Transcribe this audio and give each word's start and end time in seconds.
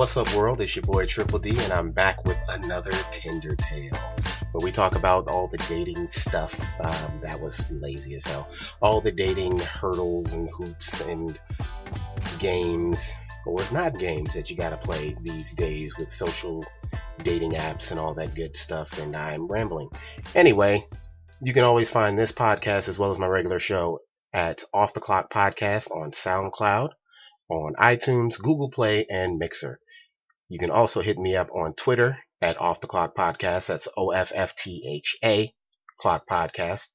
What's 0.00 0.16
up, 0.16 0.34
world? 0.34 0.62
It's 0.62 0.74
your 0.74 0.82
boy 0.82 1.04
Triple 1.04 1.38
D, 1.38 1.50
and 1.50 1.72
I'm 1.74 1.90
back 1.90 2.24
with 2.24 2.38
another 2.48 2.90
Tinder 3.12 3.54
Tale, 3.54 3.94
where 4.52 4.64
we 4.64 4.72
talk 4.72 4.96
about 4.96 5.28
all 5.28 5.46
the 5.46 5.58
dating 5.68 6.10
stuff 6.10 6.58
um, 6.80 7.20
that 7.20 7.38
was 7.38 7.70
lazy 7.70 8.14
as 8.14 8.24
hell, 8.24 8.48
all 8.80 9.02
the 9.02 9.12
dating 9.12 9.58
hurdles 9.58 10.32
and 10.32 10.48
hoops 10.48 11.02
and 11.02 11.38
games, 12.38 13.10
or 13.44 13.60
not 13.72 13.98
games 13.98 14.32
that 14.32 14.48
you 14.48 14.56
gotta 14.56 14.78
play 14.78 15.14
these 15.20 15.52
days 15.52 15.94
with 15.98 16.10
social 16.10 16.64
dating 17.22 17.52
apps 17.52 17.90
and 17.90 18.00
all 18.00 18.14
that 18.14 18.34
good 18.34 18.56
stuff. 18.56 18.98
And 19.00 19.14
I'm 19.14 19.48
rambling. 19.48 19.90
Anyway, 20.34 20.88
you 21.42 21.52
can 21.52 21.62
always 21.62 21.90
find 21.90 22.18
this 22.18 22.32
podcast 22.32 22.88
as 22.88 22.98
well 22.98 23.12
as 23.12 23.18
my 23.18 23.26
regular 23.26 23.60
show 23.60 24.00
at 24.32 24.64
Off 24.72 24.94
the 24.94 25.00
Clock 25.00 25.30
Podcast 25.30 25.94
on 25.94 26.12
SoundCloud 26.12 26.88
on 27.50 27.74
iTunes, 27.74 28.38
Google 28.38 28.70
Play, 28.70 29.04
and 29.10 29.38
Mixer. 29.38 29.78
You 30.50 30.58
can 30.58 30.72
also 30.72 31.00
hit 31.00 31.16
me 31.16 31.36
up 31.36 31.48
on 31.54 31.74
Twitter 31.74 32.18
at 32.42 32.60
Off 32.60 32.80
the 32.80 32.88
Clock 32.88 33.14
Podcast. 33.14 33.66
That's 33.66 33.86
O 33.96 34.10
F 34.10 34.32
F 34.34 34.56
T 34.56 34.82
H 34.84 35.16
A 35.22 35.54
Clock 35.96 36.26
Podcast. 36.28 36.88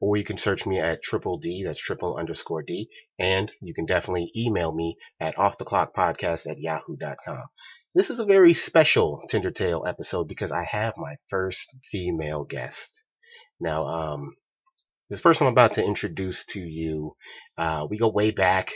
Or 0.00 0.16
you 0.16 0.24
can 0.24 0.38
search 0.38 0.66
me 0.66 0.80
at 0.80 1.00
Triple 1.00 1.38
D, 1.38 1.62
that's 1.62 1.80
triple 1.80 2.16
underscore 2.16 2.64
D. 2.64 2.88
And 3.16 3.52
you 3.60 3.74
can 3.74 3.86
definitely 3.86 4.32
email 4.36 4.74
me 4.74 4.96
at 5.20 5.38
Off 5.38 5.56
the 5.56 5.64
Clock 5.64 5.94
Podcast 5.94 6.50
at 6.50 6.58
yahoo.com. 6.58 7.44
This 7.94 8.10
is 8.10 8.18
a 8.18 8.24
very 8.24 8.54
special 8.54 9.22
Tinder 9.28 9.52
Tale 9.52 9.84
episode 9.86 10.26
because 10.26 10.50
I 10.50 10.64
have 10.64 10.94
my 10.96 11.14
first 11.28 11.72
female 11.92 12.42
guest. 12.42 13.02
Now, 13.60 13.86
um, 13.86 14.34
this 15.08 15.20
person 15.20 15.46
I'm 15.46 15.52
about 15.52 15.74
to 15.74 15.84
introduce 15.84 16.44
to 16.46 16.60
you, 16.60 17.14
uh, 17.56 17.86
we 17.88 17.98
go 17.98 18.08
way 18.08 18.32
back 18.32 18.72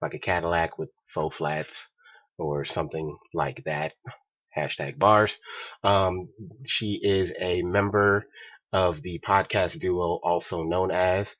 like 0.00 0.14
a 0.14 0.18
Cadillac 0.18 0.78
with 0.78 0.90
faux 1.14 1.36
flats 1.36 1.90
or 2.38 2.64
something 2.64 3.16
like 3.32 3.62
that. 3.64 3.94
Hashtag 4.56 4.98
bars. 4.98 5.38
Um, 5.82 6.28
she 6.64 7.00
is 7.02 7.32
a 7.38 7.62
member 7.62 8.26
of 8.72 9.02
the 9.02 9.18
podcast 9.18 9.78
duo 9.80 10.18
also 10.22 10.62
known 10.62 10.90
as 10.90 11.36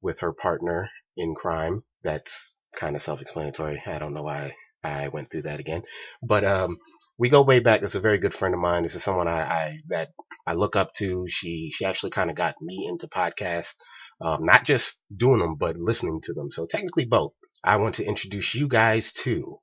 with 0.00 0.20
her 0.20 0.32
partner 0.32 0.88
in 1.16 1.34
crime. 1.34 1.82
That's 2.02 2.52
kind 2.74 2.96
of 2.96 3.02
self-explanatory. 3.02 3.82
I 3.86 3.98
don't 3.98 4.14
know 4.14 4.22
why 4.22 4.54
I 4.82 5.08
went 5.08 5.30
through 5.30 5.42
that 5.42 5.60
again, 5.60 5.82
but, 6.22 6.44
um, 6.44 6.76
we 7.18 7.28
go 7.28 7.42
way 7.42 7.60
back. 7.60 7.82
It's 7.82 7.94
a 7.94 8.00
very 8.00 8.18
good 8.18 8.34
friend 8.34 8.54
of 8.54 8.60
mine. 8.60 8.82
This 8.82 8.96
is 8.96 9.04
someone 9.04 9.28
I, 9.28 9.42
I 9.42 9.78
that 9.88 10.08
I 10.46 10.54
look 10.54 10.74
up 10.74 10.92
to. 10.94 11.26
She, 11.28 11.70
she 11.72 11.84
actually 11.84 12.10
kind 12.10 12.30
of 12.30 12.36
got 12.36 12.54
me 12.60 12.86
into 12.88 13.06
podcasts. 13.06 13.74
Um, 14.20 14.44
not 14.44 14.64
just 14.64 14.98
doing 15.14 15.38
them, 15.38 15.56
but 15.56 15.76
listening 15.76 16.20
to 16.22 16.32
them. 16.32 16.50
So 16.50 16.66
technically 16.66 17.04
both. 17.04 17.32
I 17.62 17.76
want 17.76 17.96
to 17.96 18.04
introduce 18.04 18.54
you 18.54 18.66
guys 18.66 19.12
to 19.24 19.58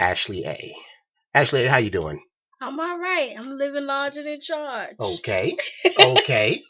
Ashley 0.00 0.46
A. 0.46 0.74
Ashley, 1.34 1.66
how 1.66 1.76
you 1.76 1.90
doing? 1.90 2.20
I'm 2.60 2.80
all 2.80 2.98
right. 2.98 3.34
I'm 3.38 3.50
living 3.56 3.84
large 3.84 4.16
and 4.16 4.26
in 4.26 4.40
charge. 4.40 4.96
Okay. 4.98 5.56
Okay. 5.98 6.62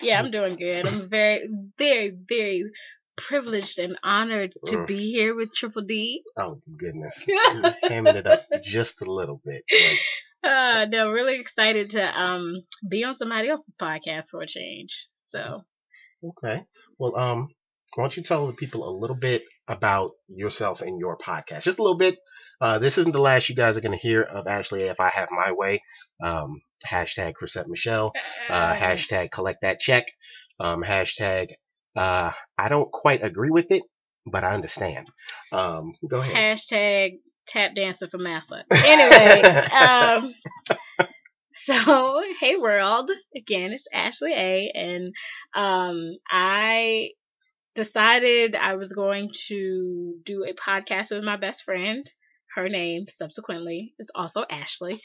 yeah, 0.00 0.18
I'm 0.18 0.30
doing 0.30 0.56
good. 0.56 0.86
I'm 0.86 1.08
very, 1.08 1.46
very, 1.78 2.10
very 2.28 2.64
privileged 3.16 3.78
and 3.78 3.98
honored 4.02 4.54
to 4.66 4.76
Mm. 4.78 4.86
be 4.86 5.12
here 5.12 5.34
with 5.36 5.52
Triple 5.54 5.82
D. 5.82 6.22
oh 6.38 6.60
goodness. 6.78 7.22
Hamming 7.84 8.16
it 8.16 8.26
up 8.26 8.42
just 8.64 9.02
a 9.02 9.10
little 9.10 9.40
bit. 9.44 9.62
but 9.70 9.98
Uh, 10.50 10.86
no, 10.90 11.10
really 11.10 11.38
excited 11.38 11.90
to 11.90 12.02
um 12.20 12.54
be 12.88 13.04
on 13.04 13.14
somebody 13.14 13.50
else's 13.50 13.76
podcast 13.78 14.30
for 14.30 14.40
a 14.40 14.46
change. 14.46 15.06
So, 15.26 15.64
Okay. 16.24 16.64
Well, 16.98 17.14
um, 17.18 17.48
why 17.94 18.04
don't 18.04 18.16
you 18.16 18.22
tell 18.22 18.46
the 18.46 18.54
people 18.54 18.88
a 18.88 18.98
little 18.98 19.18
bit 19.20 19.42
about 19.70 20.10
yourself 20.28 20.82
and 20.82 20.98
your 20.98 21.16
podcast? 21.16 21.62
Just 21.62 21.78
a 21.78 21.82
little 21.82 21.96
bit. 21.96 22.18
Uh, 22.60 22.78
this 22.78 22.98
isn't 22.98 23.12
the 23.12 23.20
last 23.20 23.48
you 23.48 23.54
guys 23.54 23.76
are 23.76 23.80
going 23.80 23.96
to 23.96 24.06
hear 24.06 24.20
of 24.22 24.46
Ashley 24.46 24.82
if 24.82 25.00
I 25.00 25.08
have 25.08 25.28
my 25.30 25.52
way. 25.52 25.80
Um, 26.22 26.60
hashtag 26.86 27.34
Chrisette 27.34 27.68
Michele. 27.68 28.12
Uh, 28.48 28.74
hashtag 28.74 29.30
collect 29.30 29.62
that 29.62 29.80
check. 29.80 30.04
Um, 30.58 30.82
hashtag, 30.82 31.52
uh, 31.96 32.32
I 32.58 32.68
don't 32.68 32.90
quite 32.92 33.22
agree 33.22 33.50
with 33.50 33.70
it, 33.70 33.82
but 34.26 34.44
I 34.44 34.52
understand. 34.52 35.08
Um, 35.52 35.94
go 36.08 36.20
ahead. 36.20 36.34
hashtag 36.34 37.20
tap 37.46 37.74
dancer 37.74 38.08
for 38.08 38.18
massa. 38.18 38.64
Anyway, 38.70 39.42
um, 39.72 40.34
so 41.54 42.22
hey 42.40 42.56
world, 42.56 43.10
again 43.34 43.72
it's 43.72 43.86
Ashley 43.92 44.32
A, 44.34 44.70
and 44.74 45.14
um, 45.54 46.12
I 46.30 47.10
decided 47.74 48.56
I 48.56 48.74
was 48.74 48.92
going 48.92 49.30
to 49.48 50.14
do 50.24 50.44
a 50.44 50.54
podcast 50.54 51.10
with 51.14 51.24
my 51.24 51.36
best 51.36 51.64
friend. 51.64 52.08
Her 52.54 52.68
name 52.68 53.04
subsequently 53.08 53.94
is 53.98 54.10
also 54.14 54.44
Ashley. 54.48 55.00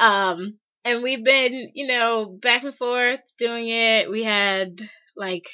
Um, 0.00 0.58
and 0.84 1.02
we've 1.02 1.24
been, 1.24 1.70
you 1.74 1.86
know, 1.86 2.26
back 2.40 2.62
and 2.62 2.74
forth 2.74 3.20
doing 3.38 3.68
it. 3.68 4.10
We 4.10 4.22
had 4.24 4.78
like 5.16 5.44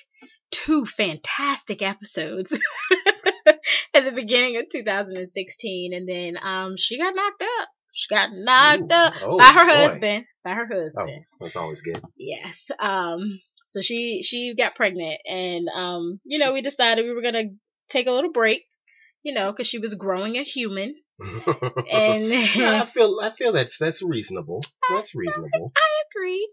two 0.51 0.85
fantastic 0.87 1.83
episodes 1.83 2.53
at 3.95 4.05
the 4.05 4.13
beginning 4.13 4.57
of 4.59 4.69
2016, 4.71 5.93
and 5.95 6.09
then 6.09 6.37
um, 6.43 6.77
she 6.77 6.99
got 6.99 7.15
knocked 7.15 7.43
up. 7.43 7.69
She 7.95 8.15
got 8.15 8.31
knocked 8.33 8.91
Ooh, 8.93 8.95
up 8.95 9.15
oh, 9.23 9.39
by 9.39 9.45
her 9.53 9.67
boy. 9.67 9.73
husband. 9.75 10.25
By 10.45 10.51
her 10.55 10.67
Oh, 10.73 10.81
husband. 10.81 11.25
that's 11.41 11.57
always 11.57 11.81
good. 11.83 12.03
Yes. 12.17 12.71
Um. 12.79 13.41
So 13.73 13.81
she 13.81 14.23
she 14.23 14.55
got 14.55 14.75
pregnant, 14.75 15.21
and 15.27 15.67
um, 15.69 16.21
you 16.25 16.39
know, 16.39 16.53
we 16.53 16.61
decided 16.61 17.07
we 17.07 17.13
were 17.15 17.23
gonna 17.23 17.45
take 17.89 18.07
a 18.07 18.13
little 18.13 18.31
break, 18.33 18.63
you 19.23 19.33
know, 19.33 19.51
because 19.51 19.67
she 19.67 19.79
was 19.79 19.95
growing 19.95 20.37
a 20.37 20.43
human, 20.43 20.95
and 21.19 22.33
I 22.33 22.85
feel 22.93 23.19
I 23.23 23.31
feel 23.31 23.53
that's 23.53 23.79
that's 23.79 24.03
reasonable. 24.03 24.61
That's 24.91 25.15
reasonable. 25.15 25.73
I 25.75 26.03
agree. 26.11 26.51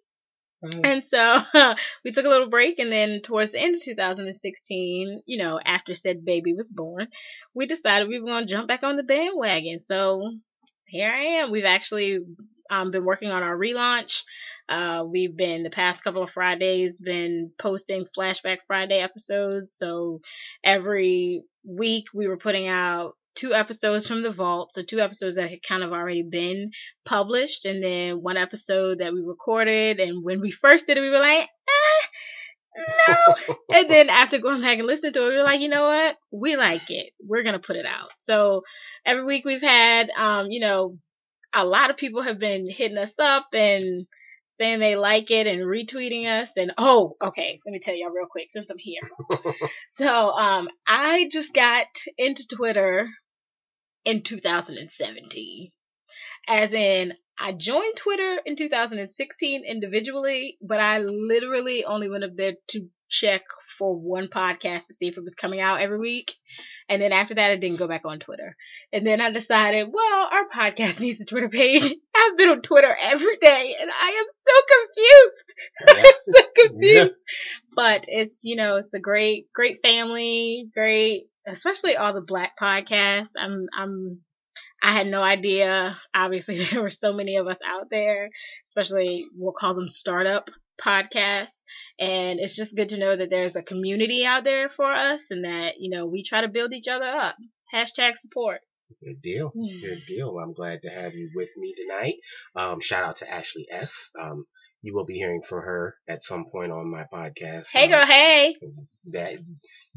Uh, 0.63 0.81
And 0.83 1.05
so 1.05 1.41
we 2.05 2.11
took 2.13 2.25
a 2.25 2.29
little 2.29 2.49
break, 2.49 2.79
and 2.79 2.91
then 2.91 3.21
towards 3.21 3.51
the 3.51 3.59
end 3.61 3.75
of 3.75 3.83
2016, 3.83 5.23
you 5.25 5.37
know, 5.37 5.59
after 5.63 5.93
said 5.93 6.23
baby 6.23 6.53
was 6.53 6.69
born, 6.69 7.07
we 7.53 7.65
decided 7.65 8.07
we 8.07 8.19
were 8.19 8.25
going 8.27 8.45
to 8.45 8.49
jump 8.49 8.67
back 8.69 8.83
on 8.83 8.95
the 8.95 9.03
bandwagon. 9.03 9.79
So 9.79 10.31
here 10.87 11.11
I 11.11 11.41
am. 11.41 11.51
We've 11.51 11.65
actually 11.65 12.19
um, 12.69 12.91
been 12.91 13.05
working 13.05 13.31
on 13.31 13.43
our 13.43 13.57
relaunch. 13.57 14.23
Uh, 14.67 15.03
we've 15.07 15.35
been 15.35 15.63
the 15.63 15.69
past 15.69 16.03
couple 16.03 16.21
of 16.21 16.29
Fridays 16.29 17.01
been 17.01 17.51
posting 17.57 18.05
Flashback 18.17 18.59
Friday 18.67 18.99
episodes. 18.99 19.73
So 19.73 20.21
every 20.63 21.43
week 21.63 22.05
we 22.13 22.27
were 22.27 22.37
putting 22.37 22.67
out 22.67 23.15
two 23.35 23.53
episodes 23.53 24.07
from 24.07 24.21
the 24.21 24.31
vault. 24.31 24.73
So 24.73 24.83
two 24.83 24.99
episodes 24.99 25.37
that 25.37 25.49
had 25.49 25.63
kind 25.63 25.83
of 25.83 25.91
already 25.91 26.23
been 26.23 26.71
published, 27.05 27.65
and 27.65 27.81
then 27.81 28.21
one 28.21 28.37
episode 28.37 28.99
that 28.99 29.13
we 29.13 29.21
recorded. 29.21 29.99
And 29.99 30.23
when 30.23 30.41
we 30.41 30.51
first 30.51 30.87
did 30.87 30.97
it, 30.97 31.01
we 31.01 31.09
were 31.09 31.19
like, 31.19 31.47
eh, 31.47 32.07
no. 33.07 33.55
and 33.75 33.89
then 33.89 34.09
after 34.09 34.39
going 34.39 34.61
back 34.61 34.77
and 34.77 34.87
listening 34.87 35.13
to 35.13 35.25
it, 35.25 35.29
we 35.29 35.35
were 35.37 35.43
like, 35.43 35.61
you 35.61 35.69
know 35.69 35.87
what? 35.87 36.17
We 36.31 36.55
like 36.55 36.89
it. 36.89 37.13
We're 37.25 37.43
gonna 37.43 37.59
put 37.59 37.75
it 37.75 37.85
out. 37.85 38.09
So 38.17 38.61
every 39.05 39.23
week 39.23 39.45
we've 39.45 39.61
had, 39.61 40.09
um, 40.11 40.51
you 40.51 40.59
know, 40.59 40.97
a 41.53 41.65
lot 41.65 41.89
of 41.89 41.97
people 41.97 42.21
have 42.21 42.39
been 42.39 42.69
hitting 42.69 42.97
us 42.97 43.17
up 43.19 43.47
and 43.53 44.07
saying 44.55 44.79
they 44.79 44.95
like 44.95 45.31
it 45.31 45.47
and 45.47 45.61
retweeting 45.61 46.25
us. 46.25 46.49
And 46.57 46.73
oh, 46.77 47.15
okay, 47.21 47.57
let 47.65 47.71
me 47.71 47.79
tell 47.79 47.95
y'all 47.95 48.11
real 48.11 48.27
quick 48.29 48.49
since 48.49 48.69
I'm 48.69 48.77
here. 48.77 49.01
so, 49.89 50.29
um, 50.31 50.69
I 50.87 51.27
just 51.31 51.53
got 51.53 51.87
into 52.17 52.47
Twitter 52.47 53.07
in 54.05 54.21
2017, 54.21 55.71
as 56.47 56.73
in. 56.73 57.13
I 57.41 57.53
joined 57.53 57.95
Twitter 57.95 58.37
in 58.45 58.57
2016 58.57 59.63
individually, 59.65 60.57
but 60.61 60.81
I 60.81 60.97
literally 60.99 61.85
only 61.85 62.09
went 62.09 62.25
up 62.25 62.35
there 62.35 62.55
to 62.71 62.89
check 63.07 63.43
for 63.79 63.95
one 63.95 64.27
podcast 64.27 64.87
to 64.87 64.93
see 64.93 65.07
if 65.07 65.17
it 65.17 65.23
was 65.23 65.33
coming 65.33 65.61
out 65.61 65.79
every 65.79 65.97
week. 65.97 66.35
And 66.89 67.01
then 67.01 67.13
after 67.13 67.33
that, 67.33 67.51
I 67.51 67.55
didn't 67.55 67.79
go 67.79 67.87
back 67.87 68.01
on 68.03 68.19
Twitter. 68.19 68.55
And 68.91 69.07
then 69.07 69.21
I 69.21 69.31
decided, 69.31 69.87
well, 69.91 70.29
our 70.31 70.49
podcast 70.53 70.99
needs 70.99 71.21
a 71.21 71.25
Twitter 71.25 71.49
page. 71.49 71.83
I've 72.15 72.37
been 72.37 72.49
on 72.49 72.61
Twitter 72.61 72.95
every 73.01 73.37
day 73.37 73.75
and 73.79 73.89
I 73.89 74.09
am 74.09 74.25
so 74.27 74.53
confused. 74.75 75.53
I'm 76.05 76.33
so 76.33 76.43
confused. 76.55 77.23
But 77.75 78.05
it's, 78.09 78.43
you 78.43 78.57
know, 78.57 78.75
it's 78.75 78.93
a 78.93 78.99
great, 78.99 79.45
great 79.53 79.81
family, 79.81 80.67
great, 80.73 81.27
especially 81.47 81.95
all 81.95 82.13
the 82.13 82.19
black 82.19 82.57
podcasts. 82.59 83.31
I'm, 83.39 83.67
I'm, 83.73 84.21
I 84.83 84.91
had 84.91 85.07
no 85.07 85.21
idea. 85.21 85.95
Obviously, 86.13 86.61
there 86.71 86.81
were 86.81 86.89
so 86.89 87.13
many 87.13 87.37
of 87.37 87.47
us 87.47 87.59
out 87.65 87.89
there, 87.89 88.31
especially 88.65 89.27
we'll 89.33 89.53
call 89.53 89.75
them 89.75 89.87
startup 89.87 90.49
podcasts. 90.83 91.55
And 91.99 92.39
it's 92.39 92.55
just 92.55 92.75
good 92.75 92.89
to 92.89 92.97
know 92.99 93.15
that 93.15 93.29
there's 93.29 93.55
a 93.55 93.61
community 93.61 94.25
out 94.25 94.43
there 94.43 94.69
for 94.69 94.91
us 94.91 95.31
and 95.31 95.43
that, 95.43 95.75
you 95.79 95.89
know, 95.89 96.05
we 96.05 96.23
try 96.23 96.41
to 96.41 96.47
build 96.47 96.73
each 96.73 96.87
other 96.87 97.05
up. 97.05 97.35
Hashtag 97.73 98.15
support. 98.17 98.61
Good 99.03 99.21
deal. 99.21 99.51
Good 99.51 99.99
deal. 100.07 100.39
I'm 100.39 100.53
glad 100.53 100.81
to 100.83 100.89
have 100.89 101.13
you 101.13 101.29
with 101.35 101.49
me 101.57 101.75
tonight. 101.75 102.15
Um, 102.55 102.79
shout 102.81 103.03
out 103.03 103.17
to 103.17 103.29
Ashley 103.31 103.67
S. 103.71 103.93
Um, 104.19 104.45
you 104.81 104.95
will 104.95 105.05
be 105.05 105.15
hearing 105.15 105.41
from 105.41 105.59
her 105.59 105.95
at 106.07 106.23
some 106.23 106.45
point 106.51 106.71
on 106.71 106.89
my 106.89 107.03
podcast. 107.13 107.67
Hey 107.71 107.83
Um, 107.85 107.91
girl, 107.91 108.05
hey. 108.05 108.55
that 109.11 109.33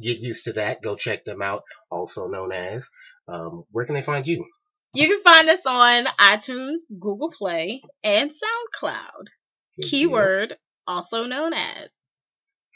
get 0.03 0.19
used 0.19 0.45
to 0.45 0.53
that. 0.55 0.83
Go 0.83 0.97
check 0.97 1.25
them 1.25 1.41
out. 1.41 1.63
Also 1.91 2.27
known 2.27 2.53
as. 2.53 2.89
Um, 3.29 3.65
where 3.71 3.87
can 3.87 3.95
they 3.95 4.03
find 4.03 4.27
you? 4.27 4.45
You 4.93 5.09
can 5.09 5.23
find 5.23 5.49
us 5.49 5.61
on 5.65 6.05
iTunes, 6.21 6.83
Google 7.01 7.31
Play, 7.31 7.81
and 8.05 8.31
SoundCloud. 8.31 9.29
Good 9.79 9.87
Keyword, 9.89 10.49
deal. 10.51 10.59
Also 10.87 11.25
known 11.25 11.53
as. 11.53 11.91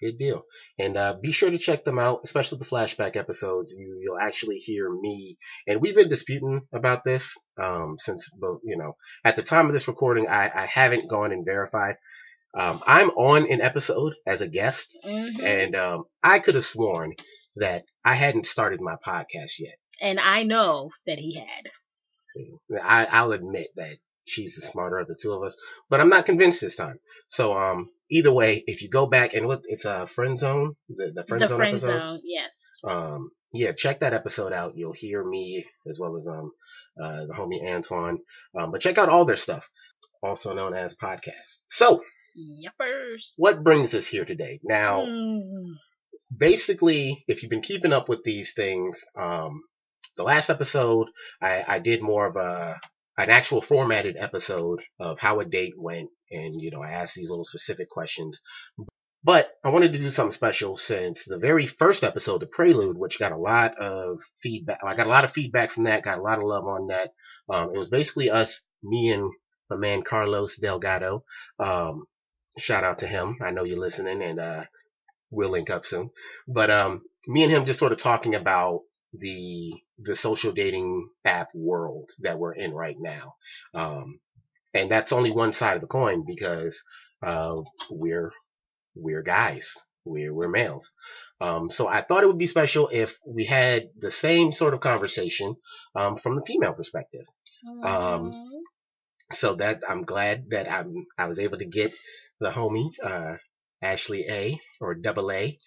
Good 0.00 0.18
deal. 0.18 0.42
And 0.78 0.94
uh, 0.96 1.14
be 1.22 1.32
sure 1.32 1.50
to 1.50 1.56
check 1.56 1.84
them 1.84 1.98
out, 1.98 2.20
especially 2.22 2.58
the 2.58 2.66
flashback 2.66 3.16
episodes. 3.16 3.74
You 3.78 3.98
you'll 4.02 4.18
actually 4.18 4.58
hear 4.58 4.90
me, 4.90 5.38
and 5.66 5.80
we've 5.80 5.94
been 5.94 6.10
disputing 6.10 6.60
about 6.74 7.02
this 7.02 7.34
um, 7.58 7.96
since 7.98 8.28
both 8.38 8.60
you 8.62 8.76
know 8.76 8.92
at 9.24 9.36
the 9.36 9.42
time 9.42 9.66
of 9.66 9.72
this 9.72 9.88
recording. 9.88 10.28
I, 10.28 10.50
I 10.54 10.66
haven't 10.66 11.08
gone 11.08 11.32
and 11.32 11.46
verified. 11.46 11.96
Um, 12.54 12.82
I'm 12.86 13.08
on 13.10 13.50
an 13.50 13.60
episode 13.62 14.14
as 14.26 14.40
a 14.42 14.48
guest, 14.48 14.96
Mhm. 15.04 15.42
and 15.42 15.74
um, 15.76 16.04
I 16.22 16.40
could 16.40 16.56
have 16.56 16.64
sworn 16.64 17.14
that 17.56 17.84
I 18.04 18.14
hadn't 18.14 18.46
started 18.46 18.80
my 18.82 18.96
podcast 19.06 19.52
yet. 19.58 19.76
And 20.02 20.20
I 20.20 20.42
know 20.42 20.90
that 21.06 21.18
he 21.18 21.34
had. 21.36 21.70
See, 22.26 22.50
I, 22.82 23.06
I'll 23.06 23.32
admit 23.32 23.68
that 23.76 23.96
she's 24.26 24.54
the 24.56 24.60
smarter 24.66 24.98
of 24.98 25.06
the 25.06 25.18
two 25.20 25.32
of 25.32 25.42
us, 25.42 25.56
but 25.88 26.00
I'm 26.00 26.08
not 26.10 26.26
convinced 26.26 26.60
this 26.60 26.76
time. 26.76 26.98
So, 27.28 27.56
um, 27.56 27.90
either 28.10 28.32
way, 28.32 28.62
if 28.66 28.82
you 28.82 28.88
go 28.90 29.06
back 29.06 29.34
and 29.34 29.46
look, 29.46 29.62
it's 29.66 29.84
a 29.84 30.06
friend 30.06 30.38
zone, 30.38 30.74
the, 30.88 31.12
the 31.14 31.24
friend 31.26 31.42
the 31.42 31.46
zone 31.46 31.56
friend 31.58 31.74
episode. 31.74 31.98
zone, 31.98 32.20
yes. 32.24 32.50
Um, 32.84 33.30
yeah, 33.52 33.72
check 33.72 34.00
that 34.00 34.12
episode 34.12 34.52
out. 34.52 34.76
You'll 34.76 34.92
hear 34.92 35.24
me 35.24 35.64
as 35.88 35.98
well 35.98 36.16
as 36.18 36.26
um, 36.28 36.50
uh, 37.00 37.26
the 37.26 37.32
homie 37.34 37.62
Antoine. 37.64 38.18
Um, 38.58 38.70
but 38.70 38.80
check 38.82 38.98
out 38.98 39.08
all 39.08 39.24
their 39.24 39.36
stuff, 39.36 39.66
also 40.22 40.52
known 40.52 40.74
as 40.74 40.94
podcasts. 40.94 41.58
So, 41.68 42.02
Yuppers. 42.36 43.32
what 43.36 43.64
brings 43.64 43.94
us 43.94 44.06
here 44.06 44.24
today? 44.24 44.60
Now, 44.62 45.06
Mm. 45.06 45.70
basically, 46.36 47.24
if 47.28 47.42
you've 47.42 47.50
been 47.50 47.62
keeping 47.62 47.92
up 47.92 48.08
with 48.08 48.24
these 48.24 48.52
things, 48.54 49.02
um, 49.16 49.62
the 50.16 50.22
last 50.22 50.50
episode, 50.50 51.08
I, 51.40 51.64
I 51.66 51.78
did 51.78 52.02
more 52.02 52.26
of 52.26 52.36
a 52.36 52.78
an 53.18 53.30
actual 53.30 53.62
formatted 53.62 54.16
episode 54.18 54.80
of 55.00 55.18
how 55.18 55.40
a 55.40 55.44
date 55.44 55.74
went, 55.76 56.10
and 56.30 56.60
you 56.60 56.70
know, 56.70 56.82
I 56.82 56.90
asked 56.90 57.14
these 57.14 57.30
little 57.30 57.44
specific 57.44 57.88
questions. 57.88 58.40
But 59.24 59.50
I 59.64 59.70
wanted 59.70 59.92
to 59.92 59.98
do 59.98 60.10
something 60.10 60.30
special 60.30 60.76
since 60.76 61.24
the 61.24 61.38
very 61.38 61.66
first 61.66 62.04
episode, 62.04 62.38
the 62.38 62.46
prelude, 62.46 62.96
which 62.96 63.18
got 63.18 63.32
a 63.32 63.36
lot 63.36 63.76
of 63.78 64.20
feedback. 64.40 64.78
I 64.84 64.94
got 64.94 65.08
a 65.08 65.10
lot 65.10 65.24
of 65.24 65.32
feedback 65.32 65.72
from 65.72 65.84
that, 65.84 66.04
got 66.04 66.18
a 66.18 66.22
lot 66.22 66.38
of 66.38 66.44
love 66.44 66.64
on 66.64 66.88
that. 66.88 67.12
Um, 67.48 67.74
it 67.74 67.78
was 67.78 67.88
basically 67.88 68.30
us, 68.30 68.68
me 68.84 69.10
and 69.10 69.32
my 69.68 69.76
man 69.76 70.02
Carlos 70.02 70.56
Delgado. 70.56 71.24
Um, 71.58 72.04
shout 72.56 72.84
out 72.84 72.98
to 72.98 73.06
him. 73.06 73.38
I 73.40 73.50
know 73.50 73.64
you're 73.64 73.80
listening, 73.80 74.22
and 74.22 74.38
uh, 74.38 74.64
we'll 75.30 75.50
link 75.50 75.70
up 75.70 75.86
soon. 75.86 76.10
But 76.46 76.70
um, 76.70 77.02
me 77.26 77.42
and 77.42 77.52
him 77.52 77.64
just 77.64 77.80
sort 77.80 77.92
of 77.92 77.98
talking 77.98 78.34
about 78.34 78.82
the 79.12 79.72
the 79.98 80.16
social 80.16 80.52
dating 80.52 81.08
app 81.24 81.48
world 81.54 82.10
that 82.20 82.38
we're 82.38 82.52
in 82.54 82.72
right 82.72 82.96
now. 82.98 83.34
Um, 83.74 84.20
and 84.74 84.90
that's 84.90 85.12
only 85.12 85.30
one 85.30 85.52
side 85.52 85.76
of 85.76 85.80
the 85.80 85.86
coin 85.86 86.24
because 86.26 86.82
uh, 87.22 87.62
we're 87.90 88.32
we're 88.94 89.22
guys. 89.22 89.74
We're 90.04 90.32
we're 90.34 90.48
males. 90.48 90.92
Um, 91.40 91.70
so 91.70 91.88
I 91.88 92.02
thought 92.02 92.22
it 92.22 92.28
would 92.28 92.38
be 92.38 92.46
special 92.46 92.88
if 92.92 93.16
we 93.26 93.44
had 93.44 93.88
the 93.98 94.10
same 94.10 94.52
sort 94.52 94.74
of 94.74 94.80
conversation 94.80 95.56
um, 95.94 96.16
from 96.16 96.36
the 96.36 96.42
female 96.46 96.74
perspective. 96.74 97.24
Um. 97.82 98.32
So 99.32 99.56
that 99.56 99.82
I'm 99.88 100.04
glad 100.04 100.50
that 100.50 100.70
I'm 100.70 101.06
I 101.18 101.26
was 101.26 101.38
able 101.38 101.58
to 101.58 101.64
get 101.66 101.92
the 102.40 102.50
homie 102.50 102.90
uh, 103.02 103.36
Ashley 103.82 104.24
A 104.28 104.60
or 104.80 104.94
double 104.94 105.32
A 105.32 105.58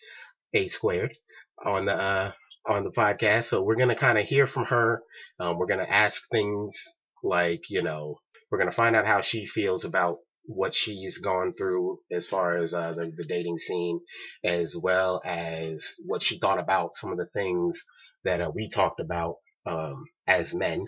A 0.53 0.67
squared 0.67 1.17
on 1.65 1.85
the 1.85 1.93
uh, 1.95 2.31
on 2.65 2.83
the 2.83 2.91
podcast. 2.91 3.45
So 3.45 3.61
we're 3.63 3.75
gonna 3.75 3.95
kind 3.95 4.17
of 4.17 4.25
hear 4.25 4.47
from 4.47 4.65
her. 4.65 5.01
Um, 5.39 5.57
we're 5.57 5.67
gonna 5.67 5.83
ask 5.83 6.21
things 6.31 6.75
like 7.23 7.69
you 7.69 7.81
know 7.81 8.19
we're 8.51 8.59
gonna 8.59 8.71
find 8.71 8.95
out 8.95 9.06
how 9.07 9.21
she 9.21 9.45
feels 9.45 9.85
about 9.85 10.17
what 10.45 10.73
she's 10.73 11.19
gone 11.19 11.53
through 11.53 12.00
as 12.11 12.27
far 12.27 12.56
as 12.56 12.73
uh, 12.73 12.94
the, 12.94 13.11
the 13.15 13.25
dating 13.25 13.57
scene, 13.59 14.00
as 14.44 14.75
well 14.75 15.21
as 15.23 15.95
what 16.06 16.23
she 16.23 16.39
thought 16.39 16.59
about 16.59 16.95
some 16.95 17.11
of 17.11 17.17
the 17.17 17.27
things 17.27 17.83
that 18.23 18.41
uh, 18.41 18.51
we 18.53 18.67
talked 18.67 19.00
about 19.00 19.35
um, 19.65 20.06
as 20.27 20.53
men. 20.53 20.88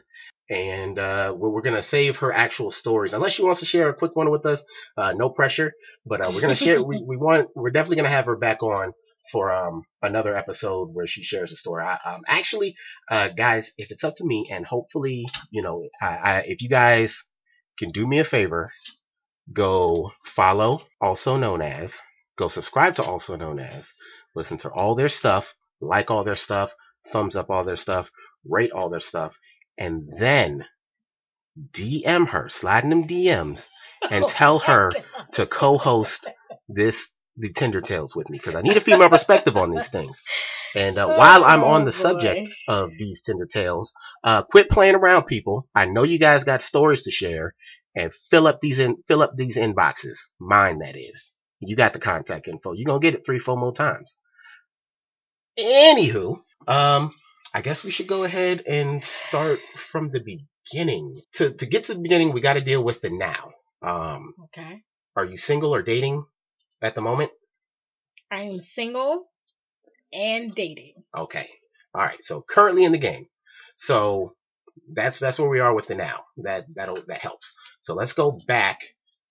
And 0.49 0.99
uh, 0.99 1.33
we're, 1.37 1.49
we're 1.49 1.61
gonna 1.61 1.83
save 1.83 2.17
her 2.17 2.33
actual 2.33 2.71
stories, 2.71 3.13
unless 3.13 3.33
she 3.33 3.43
wants 3.43 3.61
to 3.61 3.65
share 3.65 3.89
a 3.89 3.93
quick 3.93 4.15
one 4.15 4.31
with 4.31 4.45
us. 4.45 4.61
Uh, 4.97 5.13
no 5.15 5.29
pressure, 5.29 5.73
but 6.05 6.19
uh, 6.21 6.31
we're 6.33 6.41
gonna 6.41 6.55
share. 6.55 6.83
we, 6.83 7.01
we 7.07 7.15
want. 7.15 7.49
We're 7.55 7.69
definitely 7.69 7.97
gonna 7.97 8.09
have 8.09 8.25
her 8.25 8.35
back 8.35 8.63
on 8.63 8.93
for 9.31 9.53
um 9.53 9.83
another 10.01 10.35
episode 10.35 10.89
where 10.93 11.07
she 11.07 11.23
shares 11.23 11.51
a 11.51 11.55
story. 11.55 11.83
I, 11.83 11.97
um, 12.05 12.21
actually, 12.27 12.75
uh, 13.09 13.29
guys, 13.29 13.71
if 13.77 13.91
it's 13.91 14.03
up 14.03 14.15
to 14.17 14.25
me, 14.25 14.49
and 14.51 14.65
hopefully, 14.65 15.25
you 15.51 15.61
know, 15.61 15.87
I, 16.01 16.07
I, 16.07 16.39
if 16.47 16.61
you 16.61 16.69
guys 16.69 17.23
can 17.77 17.91
do 17.91 18.07
me 18.07 18.19
a 18.19 18.23
favor, 18.23 18.71
go 19.53 20.11
follow, 20.25 20.81
also 20.99 21.37
known 21.37 21.61
as, 21.61 21.99
go 22.37 22.47
subscribe 22.47 22.95
to, 22.95 23.03
also 23.03 23.35
known 23.35 23.59
as, 23.59 23.93
listen 24.35 24.57
to 24.59 24.69
all 24.69 24.95
their 24.95 25.09
stuff, 25.09 25.53
like 25.79 26.11
all 26.11 26.23
their 26.23 26.35
stuff, 26.35 26.73
thumbs 27.07 27.35
up 27.35 27.49
all 27.49 27.63
their 27.63 27.75
stuff, 27.75 28.09
rate 28.45 28.71
all 28.71 28.89
their 28.89 28.99
stuff, 28.99 29.37
and 29.77 30.09
then 30.19 30.65
DM 31.71 32.27
her, 32.29 32.49
slide 32.49 32.83
in 32.83 32.89
them 32.89 33.07
DMs, 33.07 33.67
and 34.09 34.27
tell 34.27 34.59
her 34.59 34.91
to 35.33 35.45
co-host 35.45 36.29
this 36.69 37.09
the 37.41 37.53
Tinder 37.53 37.81
Tales 37.81 38.15
with 38.15 38.29
me 38.29 38.37
because 38.39 38.55
I 38.55 38.61
need 38.61 38.77
a 38.77 38.81
female 38.81 39.09
perspective 39.09 39.57
on 39.57 39.71
these 39.71 39.89
things. 39.89 40.21
And 40.75 40.97
uh, 40.97 41.07
while 41.07 41.43
I'm 41.45 41.63
on 41.63 41.81
Oh, 41.81 41.85
the 41.85 41.91
boy. 41.91 41.97
subject 41.97 42.49
of 42.67 42.91
these 42.99 43.21
Tinder 43.21 43.47
Tales, 43.47 43.93
uh, 44.23 44.43
quit 44.43 44.69
playing 44.69 44.95
around, 44.95 45.25
people. 45.25 45.67
I 45.75 45.85
know 45.85 46.03
you 46.03 46.19
guys 46.19 46.45
got 46.45 46.61
stories 46.61 47.03
to 47.03 47.11
share, 47.11 47.55
and 47.95 48.13
fill 48.13 48.47
up 48.47 48.59
these 48.61 48.79
in 48.79 48.97
fill 49.07 49.21
up 49.23 49.33
these 49.35 49.57
inboxes. 49.57 50.17
Mine, 50.39 50.79
that 50.79 50.95
is. 50.97 51.33
You 51.59 51.75
got 51.75 51.93
the 51.93 51.99
contact 51.99 52.47
info. 52.47 52.73
You're 52.73 52.85
gonna 52.87 52.99
get 53.01 53.15
it 53.15 53.25
three, 53.25 53.39
four 53.39 53.57
more 53.57 53.73
times. 53.73 54.15
Anywho, 55.59 56.41
um, 56.67 57.13
I 57.53 57.61
guess 57.61 57.83
we 57.83 57.91
should 57.91 58.07
go 58.07 58.23
ahead 58.23 58.63
and 58.67 59.03
start 59.03 59.59
from 59.91 60.11
the 60.11 60.21
beginning. 60.21 61.21
To 61.33 61.53
to 61.53 61.65
get 61.65 61.85
to 61.85 61.93
the 61.95 62.01
beginning, 62.01 62.33
we 62.33 62.41
got 62.41 62.53
to 62.53 62.61
deal 62.61 62.83
with 62.83 63.01
the 63.01 63.09
now. 63.09 63.51
Um, 63.81 64.33
Okay. 64.45 64.83
are 65.15 65.25
you 65.25 65.37
single 65.37 65.75
or 65.75 65.81
dating 65.83 66.25
at 66.81 66.95
the 66.95 67.01
moment? 67.01 67.31
I 68.31 68.43
am 68.43 68.59
single 68.59 69.25
and 70.13 70.53
dating. 70.55 71.03
Okay. 71.15 71.49
All 71.93 72.01
right. 72.01 72.23
So 72.23 72.41
currently 72.41 72.83
in 72.83 72.91
the 72.91 72.97
game. 72.97 73.27
So 73.75 74.35
that's 74.93 75.19
that's 75.19 75.39
where 75.39 75.49
we 75.49 75.59
are 75.59 75.73
with 75.73 75.87
the 75.87 75.95
now. 75.95 76.21
That 76.37 76.65
that'll 76.73 77.03
that 77.07 77.19
helps. 77.19 77.53
So 77.81 77.93
let's 77.93 78.13
go 78.13 78.39
back 78.47 78.79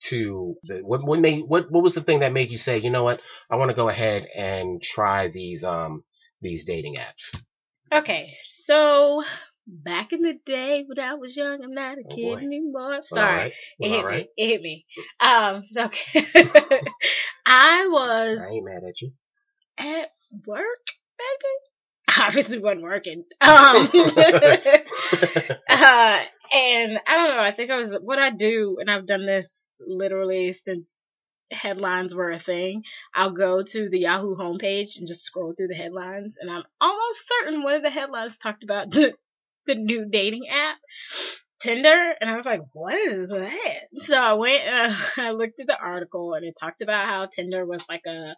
to 0.00 0.57
the 0.64 0.80
what 0.80 1.02
what 1.04 1.21
made 1.21 1.45
what 1.47 1.71
what 1.71 1.83
was 1.83 1.95
the 1.95 2.02
thing 2.02 2.21
that 2.21 2.33
made 2.33 2.50
you 2.50 2.59
say, 2.59 2.78
you 2.78 2.90
know 2.90 3.04
what, 3.04 3.21
I 3.50 3.57
want 3.57 3.71
to 3.71 3.76
go 3.76 3.88
ahead 3.88 4.26
and 4.35 4.83
try 4.83 5.28
these 5.28 5.64
um 5.64 6.04
these 6.40 6.64
dating 6.64 6.97
apps. 6.97 7.38
Okay, 7.92 8.30
so 8.40 9.25
back 9.67 10.12
in 10.12 10.23
the 10.23 10.35
day 10.45 10.85
when 10.87 10.99
I 10.99 11.14
was 11.14 11.37
young, 11.37 11.62
I'm 11.62 11.75
not 11.75 11.99
a 11.99 12.02
Oh, 12.11 12.14
kid 12.14 12.38
boy. 12.38 12.45
anymore. 12.45 12.90
Well, 12.90 13.02
Sorry, 13.05 13.37
right. 13.37 13.52
it 13.81 13.88
hit 13.88 14.05
right. 14.05 14.26
me. 14.26 14.29
It 14.37 14.49
hit 14.49 14.62
me. 14.62 14.87
Um, 15.21 15.62
so, 15.71 15.85
okay. 15.87 16.26
I 17.47 17.87
was 17.88 18.38
I 18.40 18.49
ain't 18.52 18.64
mad 18.64 18.83
at 18.88 19.00
you. 19.00 19.12
at 19.79 20.11
work, 20.47 20.87
baby. 21.19 21.55
Obviously, 22.21 22.59
wasn't 22.59 22.83
working. 22.83 23.25
Um, 23.40 23.49
uh, 25.69 26.25
and 26.52 27.00
I 27.07 27.17
don't 27.17 27.29
know. 27.37 27.40
I 27.40 27.52
think 27.55 27.71
I 27.71 27.76
was 27.76 27.90
what 28.02 28.19
I 28.19 28.31
do, 28.33 28.76
and 28.81 28.90
I've 28.90 29.07
done 29.07 29.25
this 29.26 29.81
literally 29.87 30.52
since 30.52 30.97
headlines 31.52 32.14
were 32.14 32.31
a 32.33 32.38
thing. 32.38 32.83
I'll 33.14 33.31
go 33.33 33.62
to 33.62 33.88
the 33.88 34.00
Yahoo 34.00 34.37
homepage 34.37 34.97
and 34.99 35.07
just 35.07 35.23
scroll 35.23 35.55
through 35.57 35.69
the 35.69 35.75
headlines, 35.75 36.37
and 36.40 36.50
I'm 36.50 36.64
almost 36.81 37.29
certain 37.29 37.62
one 37.62 37.75
of 37.75 37.83
the 37.83 37.90
headlines 37.90 38.38
talked 38.38 38.64
about 38.64 38.90
the 39.70 39.80
new 39.80 40.06
dating 40.10 40.48
app. 40.48 40.76
Tinder, 41.60 42.14
and 42.18 42.30
I 42.30 42.36
was 42.36 42.46
like, 42.46 42.62
"What 42.72 42.94
is 42.94 43.28
that?" 43.28 43.88
So 43.96 44.14
I 44.14 44.32
went, 44.32 44.62
uh, 44.66 44.94
I 45.18 45.32
looked 45.32 45.60
at 45.60 45.66
the 45.66 45.78
article, 45.78 46.32
and 46.32 46.44
it 46.44 46.56
talked 46.58 46.80
about 46.80 47.06
how 47.06 47.26
Tinder 47.26 47.66
was 47.66 47.84
like 47.86 48.06
a 48.06 48.34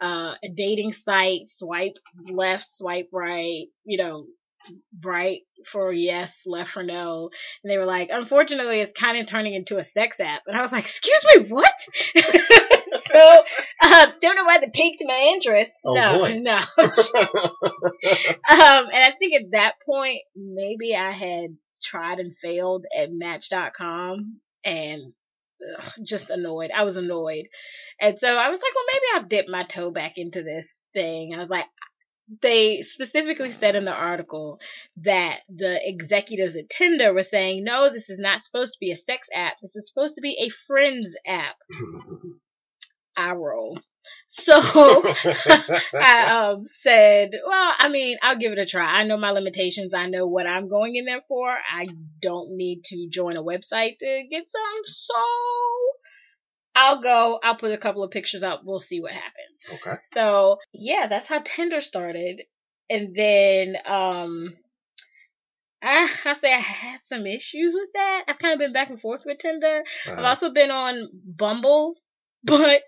uh, 0.00 0.34
a 0.42 0.48
dating 0.52 0.92
site. 0.92 1.46
Swipe 1.46 1.98
left, 2.28 2.68
swipe 2.68 3.10
right. 3.12 3.66
You 3.84 3.98
know, 3.98 4.26
right 5.04 5.42
for 5.66 5.92
yes, 5.92 6.42
left 6.46 6.70
for 6.70 6.82
no. 6.82 7.30
And 7.62 7.70
they 7.70 7.78
were 7.78 7.84
like, 7.84 8.08
unfortunately, 8.10 8.80
it's 8.80 8.92
kind 8.92 9.18
of 9.18 9.26
turning 9.26 9.54
into 9.54 9.78
a 9.78 9.84
sex 9.84 10.20
app. 10.20 10.42
And 10.46 10.56
I 10.56 10.62
was 10.62 10.72
like, 10.72 10.84
excuse 10.84 11.24
me, 11.36 11.48
what? 11.48 11.86
so, 13.04 13.44
uh, 13.82 14.06
don't 14.20 14.36
know 14.36 14.44
why 14.44 14.58
that 14.58 14.72
piqued 14.72 15.02
my 15.04 15.32
interest. 15.34 15.72
Oh, 15.84 15.94
no, 15.94 16.18
boy. 16.18 16.38
no. 16.40 16.56
um, 16.78 16.86
and 18.92 19.04
I 19.04 19.12
think 19.18 19.34
at 19.34 19.50
that 19.52 19.74
point, 19.84 20.20
maybe 20.36 20.94
I 20.94 21.10
had 21.12 21.56
tried 21.82 22.18
and 22.18 22.36
failed 22.36 22.86
at 22.96 23.12
Match.com 23.12 24.40
and 24.64 25.12
ugh, 25.78 25.92
just 26.02 26.30
annoyed. 26.30 26.70
I 26.74 26.84
was 26.84 26.96
annoyed. 26.96 27.46
And 28.00 28.18
so 28.18 28.28
I 28.28 28.48
was 28.48 28.60
like, 28.60 28.74
well, 28.74 28.84
maybe 28.92 29.04
I'll 29.14 29.28
dip 29.28 29.48
my 29.48 29.64
toe 29.64 29.90
back 29.90 30.14
into 30.16 30.42
this 30.42 30.88
thing. 30.94 31.34
I 31.34 31.38
was 31.38 31.50
like, 31.50 31.66
they 32.40 32.80
specifically 32.80 33.50
said 33.50 33.76
in 33.76 33.84
the 33.84 33.92
article 33.92 34.58
that 35.02 35.40
the 35.48 35.78
executives 35.86 36.56
at 36.56 36.70
Tinder 36.70 37.12
were 37.12 37.22
saying, 37.22 37.64
no, 37.64 37.92
this 37.92 38.08
is 38.08 38.18
not 38.18 38.42
supposed 38.42 38.72
to 38.72 38.80
be 38.80 38.92
a 38.92 38.96
sex 38.96 39.28
app. 39.32 39.54
This 39.60 39.76
is 39.76 39.88
supposed 39.88 40.14
to 40.14 40.22
be 40.22 40.36
a 40.40 40.48
friends 40.66 41.16
app. 41.26 41.56
I 43.16 43.32
roll. 43.32 43.78
So 44.26 44.52
I 45.94 46.50
um, 46.52 46.66
said, 46.80 47.30
well, 47.46 47.72
I 47.78 47.88
mean, 47.88 48.18
I'll 48.22 48.38
give 48.38 48.52
it 48.52 48.58
a 48.58 48.66
try. 48.66 48.84
I 48.84 49.04
know 49.04 49.16
my 49.16 49.30
limitations. 49.30 49.94
I 49.94 50.06
know 50.06 50.26
what 50.26 50.48
I'm 50.48 50.68
going 50.68 50.96
in 50.96 51.04
there 51.04 51.22
for. 51.28 51.50
I 51.50 51.86
don't 52.20 52.56
need 52.56 52.82
to 52.84 53.08
join 53.10 53.36
a 53.36 53.42
website 53.42 53.98
to 53.98 54.24
get 54.30 54.44
some. 54.50 54.82
So 54.86 55.14
I'll 56.74 57.00
go. 57.02 57.38
I'll 57.42 57.56
put 57.56 57.72
a 57.72 57.78
couple 57.78 58.02
of 58.02 58.10
pictures 58.10 58.42
up. 58.42 58.62
We'll 58.64 58.80
see 58.80 59.00
what 59.00 59.12
happens. 59.12 59.80
Okay. 59.86 59.98
So 60.12 60.58
yeah, 60.72 61.06
that's 61.08 61.28
how 61.28 61.40
Tinder 61.40 61.80
started. 61.80 62.42
And 62.90 63.14
then 63.14 63.76
um 63.86 64.54
I, 65.84 66.08
I 66.24 66.32
say 66.32 66.52
I 66.52 66.60
had 66.60 67.00
some 67.04 67.26
issues 67.26 67.74
with 67.74 67.90
that. 67.94 68.24
I've 68.26 68.38
kind 68.38 68.54
of 68.54 68.58
been 68.58 68.72
back 68.72 68.88
and 68.88 69.00
forth 69.00 69.22
with 69.26 69.38
Tinder. 69.38 69.84
Uh, 70.08 70.12
I've 70.12 70.24
also 70.24 70.50
been 70.50 70.70
on 70.70 71.10
Bumble, 71.26 71.94
but 72.46 72.82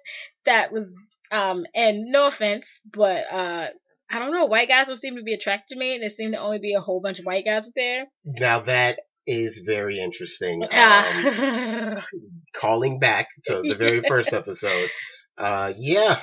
that 0.44 0.72
was 0.72 0.92
um 1.32 1.64
and 1.74 2.04
no 2.12 2.26
offense, 2.28 2.80
but 2.92 3.24
uh 3.30 3.68
I 4.10 4.18
don't 4.20 4.32
know, 4.32 4.46
white 4.46 4.68
guys 4.68 4.86
don't 4.86 4.96
seem 5.00 5.16
to 5.16 5.22
be 5.22 5.34
attracted 5.34 5.74
to 5.74 5.78
me 5.80 5.94
and 5.94 6.02
there 6.02 6.10
seem 6.10 6.32
to 6.32 6.38
only 6.38 6.58
be 6.60 6.74
a 6.74 6.80
whole 6.80 7.00
bunch 7.00 7.18
of 7.18 7.24
white 7.26 7.44
guys 7.44 7.68
there. 7.74 8.04
now 8.24 8.60
that 8.60 9.00
is 9.26 9.62
very 9.66 9.98
interesting. 9.98 10.62
Um, 10.70 10.70
Ah. 10.72 12.06
calling 12.54 12.98
back 12.98 13.28
to 13.46 13.62
the 13.62 13.74
very 13.74 14.02
first 14.08 14.32
episode. 14.32 14.88
Uh, 15.36 15.72
yeah. 15.76 16.20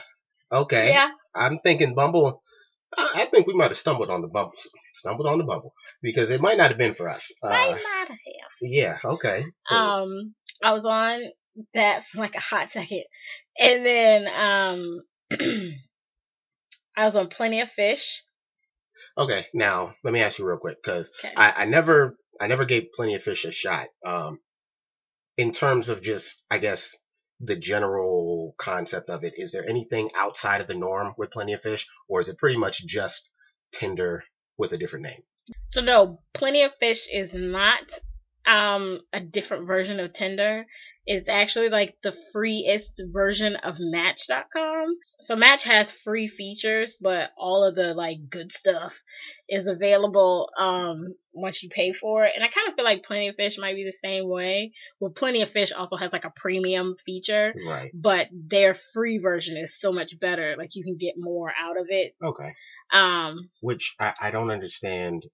Okay. 0.52 0.90
yeah. 0.90 1.10
I'm 1.36 1.60
thinking 1.60 1.96
Bumble. 1.96 2.42
I 2.98 3.26
think 3.26 3.48
we 3.48 3.54
might 3.56 3.70
have 3.72 3.78
stumbled 3.78 4.10
on 4.10 4.22
the 4.22 4.28
Bumble. 4.28 4.54
Stumbled 4.96 5.28
on 5.28 5.40
the 5.40 5.44
bubble, 5.44 5.74
because 6.04 6.30
it 6.30 6.40
might 6.40 6.58
not 6.58 6.70
have 6.70 6.78
been 6.78 6.94
for 6.94 7.10
us. 7.10 7.26
Might 7.42 7.70
Uh, 7.72 7.72
not 7.72 8.08
have. 8.10 8.18
yeah. 8.62 8.98
Okay. 9.04 9.44
So, 9.66 9.76
um 9.76 10.36
I 10.64 10.72
was 10.74 10.86
on 10.86 11.20
that 11.74 12.04
for 12.06 12.20
like 12.20 12.36
a 12.36 12.40
hot 12.40 12.70
second. 12.70 13.04
And 13.60 13.86
then 13.86 14.28
um 14.28 15.02
I 16.96 17.06
was 17.06 17.16
on 17.16 17.28
Plenty 17.28 17.62
of 17.62 17.70
Fish. 17.72 18.24
okay. 19.18 19.48
Now 19.54 19.96
let 20.04 20.14
me 20.14 20.22
ask 20.22 20.40
you 20.40 20.46
real 20.48 20.58
quick 20.58 20.78
because 20.84 21.12
Okay. 21.24 21.34
I, 21.36 21.54
I 21.64 21.66
never 21.66 22.18
I 22.40 22.48
never 22.48 22.66
gave 22.66 22.92
Plenty 22.94 23.16
of 23.16 23.24
Fish 23.24 23.46
a 23.46 23.52
shot. 23.52 23.88
Um, 24.06 24.40
in 25.38 25.52
terms 25.52 25.90
of 25.90 26.02
just 26.02 26.44
I 26.50 26.58
guess 26.60 26.96
the 27.40 27.56
general 27.56 28.56
concept 28.58 29.10
of 29.10 29.24
it, 29.24 29.34
is 29.38 29.52
there 29.52 29.68
anything 29.68 30.10
outside 30.16 30.62
of 30.62 30.68
the 30.68 30.76
norm 30.76 31.14
with 31.18 31.32
Plenty 31.32 31.54
of 31.54 31.62
Fish, 31.62 31.88
or 32.08 32.22
is 32.22 32.30
it 32.30 32.38
pretty 32.38 32.58
much 32.58 32.86
just 32.86 33.30
Tinder 33.72 34.24
with 34.58 34.72
a 34.72 34.78
different 34.78 35.06
name? 35.06 35.24
So 35.72 35.82
no, 35.82 36.22
Plenty 36.34 36.64
of 36.64 36.72
Fish 36.80 37.08
is 37.12 37.34
not 37.34 38.00
um 38.46 39.00
a 39.14 39.20
different 39.20 39.68
version 39.68 40.00
of 40.00 40.14
Tinder. 40.14 40.66
It's 41.06 41.28
actually 41.28 41.68
like 41.70 41.98
the 42.02 42.16
freest 42.32 43.02
version 43.12 43.58
of 43.58 43.76
Match.com. 43.80 44.96
So 45.22 45.36
Match 45.36 45.64
has 45.64 45.92
free 45.92 46.28
features, 46.30 46.96
but 47.02 47.32
all 47.38 47.66
of 47.66 47.76
the 47.76 47.94
like 47.94 48.30
good 48.30 48.52
stuff 48.54 49.02
is 49.50 49.68
available 49.68 50.50
um 50.58 51.16
once 51.34 51.64
you 51.64 51.70
pay 51.70 51.92
for 51.94 52.24
it. 52.26 52.32
And 52.36 52.44
I 52.44 52.48
kind 52.48 52.68
of 52.70 52.76
feel 52.76 52.86
like 52.86 53.04
Plenty 53.04 53.30
of 53.30 53.36
Fish 53.36 53.58
might 53.58 53.76
be 53.76 53.84
the 53.84 53.92
same 53.92 54.30
way. 54.30 54.72
Well, 55.00 55.12
Plenty 55.12 55.42
of 55.42 55.50
Fish 55.50 55.72
also 55.72 55.98
has 55.98 56.14
like 56.14 56.26
a 56.26 56.34
premium 56.36 56.96
feature, 57.06 57.54
Right. 57.68 57.92
but 57.94 58.28
their 58.32 58.76
free 58.94 59.18
version 59.18 59.58
is 59.58 59.78
so 59.80 59.92
much 59.92 60.20
better. 60.20 60.56
Like 60.58 60.76
you 60.76 60.84
can 60.84 60.98
get 60.98 61.16
more 61.18 61.52
out 61.60 61.80
of 61.80 61.88
it. 61.90 62.16
Okay. 62.24 62.54
Um 62.92 63.38
which 63.62 63.96
I, 64.00 64.14
I 64.22 64.32
don't 64.32 64.52
understand. 64.52 65.26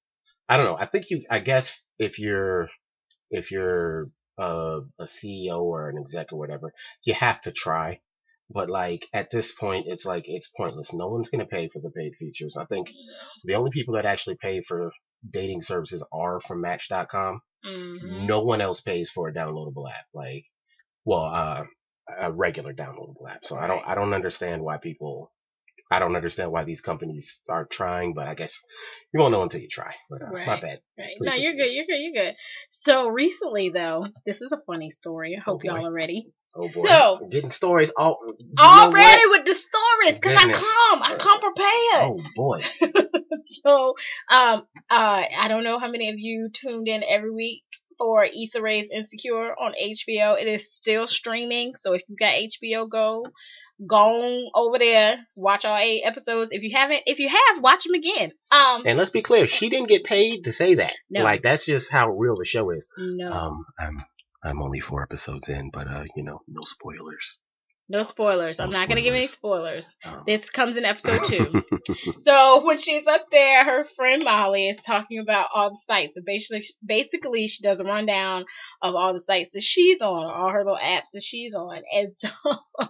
I 0.48 0.58
don't 0.58 0.66
know. 0.66 0.78
I 0.78 0.88
think 0.88 1.12
you. 1.12 1.26
I 1.30 1.40
guess 1.40 1.84
if 2.00 2.18
you're 2.18 2.70
if 3.32 3.52
you're 3.52 4.08
a, 4.38 4.80
a 5.00 5.06
CEO 5.06 5.62
or 5.62 5.90
an 5.90 5.98
exec 6.00 6.32
or 6.34 6.40
whatever, 6.40 6.74
you 7.04 7.14
have 7.14 7.42
to 7.42 7.52
try. 7.52 8.00
But 8.50 8.70
like 8.70 9.08
at 9.14 9.30
this 9.32 9.52
point, 9.54 9.86
it's 9.88 10.06
like 10.06 10.24
it's 10.28 10.50
pointless. 10.58 10.94
No 10.94 11.08
one's 11.08 11.30
gonna 11.30 11.46
pay 11.46 11.70
for 11.70 11.80
the 11.82 11.92
paid 11.92 12.14
features. 12.20 12.58
I 12.58 12.66
think 12.66 12.90
the 13.46 13.56
only 13.56 13.72
people 13.72 13.96
that 13.96 14.06
actually 14.06 14.38
pay 14.42 14.62
for 14.62 14.92
dating 15.30 15.62
services 15.62 16.06
are 16.12 16.42
from 16.42 16.62
Match.com. 16.62 17.42
mhm. 17.66 18.28
No 18.28 18.42
one 18.42 18.62
else 18.62 18.82
pays 18.82 19.10
for 19.12 19.28
a 19.28 19.34
downloadable 19.34 19.90
app. 19.92 20.06
Like, 20.14 20.46
well, 21.06 21.24
uh, 21.26 21.66
a 22.18 22.32
regular 22.34 22.74
downloadable 22.74 23.30
app. 23.30 23.46
So 23.46 23.58
I 23.58 23.68
don't. 23.68 23.88
I 23.88 23.96
don't 23.96 24.14
understand 24.14 24.62
why 24.64 24.78
people. 24.78 25.32
I 25.92 26.00
don't 26.00 26.16
understand 26.16 26.52
why 26.52 26.64
these 26.66 26.82
companies 26.82 27.42
are 27.50 27.66
trying, 27.66 28.14
but 28.14 28.28
I 28.28 28.36
guess 28.36 28.62
you 29.14 29.20
won't 29.20 29.32
know 29.32 29.42
until 29.42 29.62
you 29.62 29.68
try. 29.68 29.94
But 30.10 30.22
uh, 30.22 30.32
my 30.32 30.60
bad. 30.60 30.82
Right. 30.98 31.16
Please 31.18 31.28
No, 31.28 31.34
you're 31.34 31.54
good. 31.54 31.72
You're 31.72 31.86
good. 31.86 32.00
You're 32.00 32.26
good. 32.26 32.36
So 32.70 33.08
recently, 33.08 33.70
though, 33.70 34.06
this 34.26 34.42
is 34.42 34.52
a 34.52 34.62
funny 34.68 34.92
story. 34.92 35.36
I 35.36 35.42
hope 35.42 35.62
Oh, 35.64 35.68
y'all 35.68 35.88
are 35.88 35.92
ready. 35.92 36.28
Oh 36.56 36.68
boy, 36.68 36.88
So- 36.88 37.28
getting 37.32 37.52
stories 37.52 37.92
all 37.96 38.20
Already 38.58 39.22
with 39.30 39.46
the 39.46 39.54
stories, 39.54 40.20
because 40.20 40.36
I 40.36 40.52
come. 40.52 41.02
I 41.04 41.16
come 41.18 41.40
prepared. 41.40 41.70
Oh 41.94 42.20
boy, 42.36 42.62
so, 43.42 43.96
um, 44.30 44.68
uh, 44.90 45.24
I 45.38 45.48
don't 45.48 45.64
know 45.64 45.80
how 45.80 45.90
many 45.90 46.10
of 46.10 46.16
you 46.18 46.50
tuned 46.52 46.88
in 46.88 47.04
every 47.08 47.32
week 47.32 47.64
for 48.00 48.24
Issa 48.24 48.62
Rae's 48.62 48.90
Insecure 48.92 49.54
on 49.60 49.74
HBO. 49.74 50.42
It 50.42 50.48
is 50.48 50.74
still 50.74 51.06
streaming, 51.06 51.74
so 51.76 51.94
if 51.94 52.02
you 52.08 52.16
got 52.18 52.34
HBO 52.34 52.90
Go, 52.90 53.26
go 53.86 53.96
on 53.96 54.52
over 54.54 54.80
there, 54.80 55.18
watch 55.38 55.66
all 55.66 55.78
eight 55.78 56.04
episodes. 56.04 56.52
If 56.52 56.64
you 56.64 56.76
haven't, 56.76 57.04
if 57.06 57.20
you 57.20 57.30
have, 57.30 57.64
watch 57.64 57.84
them 57.84 57.94
again. 57.94 58.32
Um, 58.52 58.84
and 58.86 58.98
let's 58.98 59.12
be 59.12 59.22
clear, 59.22 59.48
she 59.48 59.70
didn't 59.70 59.90
get 59.90 60.04
paid 60.04 60.44
to 60.46 60.54
say 60.54 60.76
that. 60.76 60.94
No. 61.10 61.24
Like 61.24 61.42
that's 61.42 61.66
just 61.66 61.92
how 61.92 62.10
real 62.10 62.36
the 62.36 62.46
show 62.46 62.70
is. 62.72 62.88
no, 62.98 63.32
Um, 63.32 63.66
I'm 63.78 64.04
I'm 64.44 64.62
only 64.62 64.80
four 64.80 65.04
episodes 65.04 65.50
in, 65.50 65.70
but 65.72 65.88
uh, 65.88 66.06
you 66.16 66.24
know, 66.24 66.42
no 66.48 66.62
spoilers. 66.64 67.38
No 67.90 68.04
spoilers. 68.04 68.60
I'm 68.60 68.70
no 68.70 68.78
not 68.78 68.88
gonna 68.88 69.02
give 69.02 69.16
any 69.16 69.28
spoilers. 69.28 69.88
Um, 70.06 70.24
This 70.26 70.50
comes 70.50 70.78
in 70.78 70.86
episode 70.86 71.26
two. 71.26 71.64
So 72.20 72.64
when 72.66 72.78
she's 72.78 73.08
up 73.08 73.26
there, 73.32 73.64
her 73.64 73.84
friend 73.84 74.24
Molly 74.24 74.68
is 74.70 74.78
talking 74.78 75.20
about 75.20 75.48
all 75.54 75.72
the 75.72 75.82
sites. 75.86 76.16
So 76.16 76.22
basically, 76.24 76.66
basically, 76.86 77.48
she 77.48 77.64
does 77.64 77.80
a 77.80 77.84
rundown 77.86 78.46
of 78.82 78.94
all 78.94 79.14
the 79.14 79.20
sites 79.20 79.52
that 79.52 79.64
she's 79.64 80.02
on, 80.02 80.26
all 80.26 80.50
her 80.52 80.60
little 80.64 80.78
apps 80.78 81.12
that 81.14 81.24
she's 81.24 81.56
on. 81.56 81.82
And 81.96 82.16
so 82.16 82.30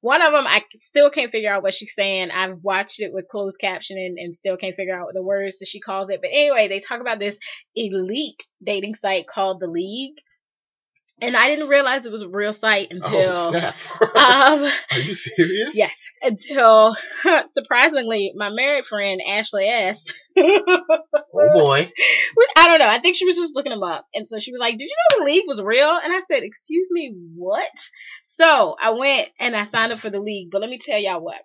one 0.00 0.20
of 0.20 0.32
them, 0.32 0.46
I 0.46 0.62
still 0.74 1.10
can't 1.10 1.30
figure 1.30 1.52
out 1.52 1.62
what 1.62 1.72
she's 1.74 1.94
saying. 1.94 2.30
I've 2.30 2.58
watched 2.62 3.00
it 3.00 3.12
with 3.12 3.28
closed 3.28 3.58
captioning 3.62 4.14
and 4.18 4.34
still 4.34 4.56
can't 4.56 4.74
figure 4.74 4.98
out 4.98 5.08
the 5.14 5.22
words 5.22 5.58
that 5.60 5.68
she 5.68 5.80
calls 5.80 6.10
it. 6.10 6.20
But 6.20 6.30
anyway, 6.32 6.68
they 6.68 6.80
talk 6.80 7.00
about 7.00 7.18
this 7.18 7.38
elite 7.74 8.46
dating 8.62 8.96
site 8.96 9.26
called 9.26 9.60
The 9.60 9.68
League. 9.68 10.18
And 11.20 11.36
I 11.36 11.48
didn't 11.48 11.68
realize 11.68 12.04
it 12.04 12.12
was 12.12 12.22
a 12.22 12.28
real 12.28 12.52
site 12.52 12.88
oh 12.92 12.96
until, 12.96 13.50
snap! 13.50 13.74
um, 14.00 14.64
Are 14.64 14.98
you 14.98 15.14
serious? 15.14 15.74
Yes, 15.74 15.96
until 16.22 16.96
surprisingly, 17.52 18.32
my 18.34 18.50
married 18.50 18.84
friend 18.84 19.20
Ashley 19.26 19.64
S. 19.66 20.04
Oh 20.36 21.50
boy. 21.52 21.90
I 22.56 22.66
don't 22.66 22.78
know. 22.78 22.88
I 22.88 23.00
think 23.00 23.16
she 23.16 23.26
was 23.26 23.36
just 23.36 23.54
looking 23.54 23.72
him 23.72 23.82
up, 23.82 24.06
and 24.14 24.28
so 24.28 24.38
she 24.38 24.52
was 24.52 24.60
like, 24.60 24.76
"Did 24.76 24.86
you 24.86 24.96
know 25.10 25.18
the 25.24 25.30
league 25.30 25.44
was 25.46 25.62
real?" 25.62 25.90
And 25.90 26.12
I 26.12 26.20
said, 26.20 26.42
"Excuse 26.42 26.88
me, 26.90 27.14
what?" 27.36 27.68
So 28.22 28.74
I 28.82 28.90
went 28.90 29.28
and 29.38 29.54
I 29.56 29.66
signed 29.66 29.92
up 29.92 30.00
for 30.00 30.10
the 30.10 30.20
league. 30.20 30.50
But 30.50 30.60
let 30.60 30.70
me 30.70 30.78
tell 30.78 30.98
y'all 30.98 31.22
what. 31.22 31.40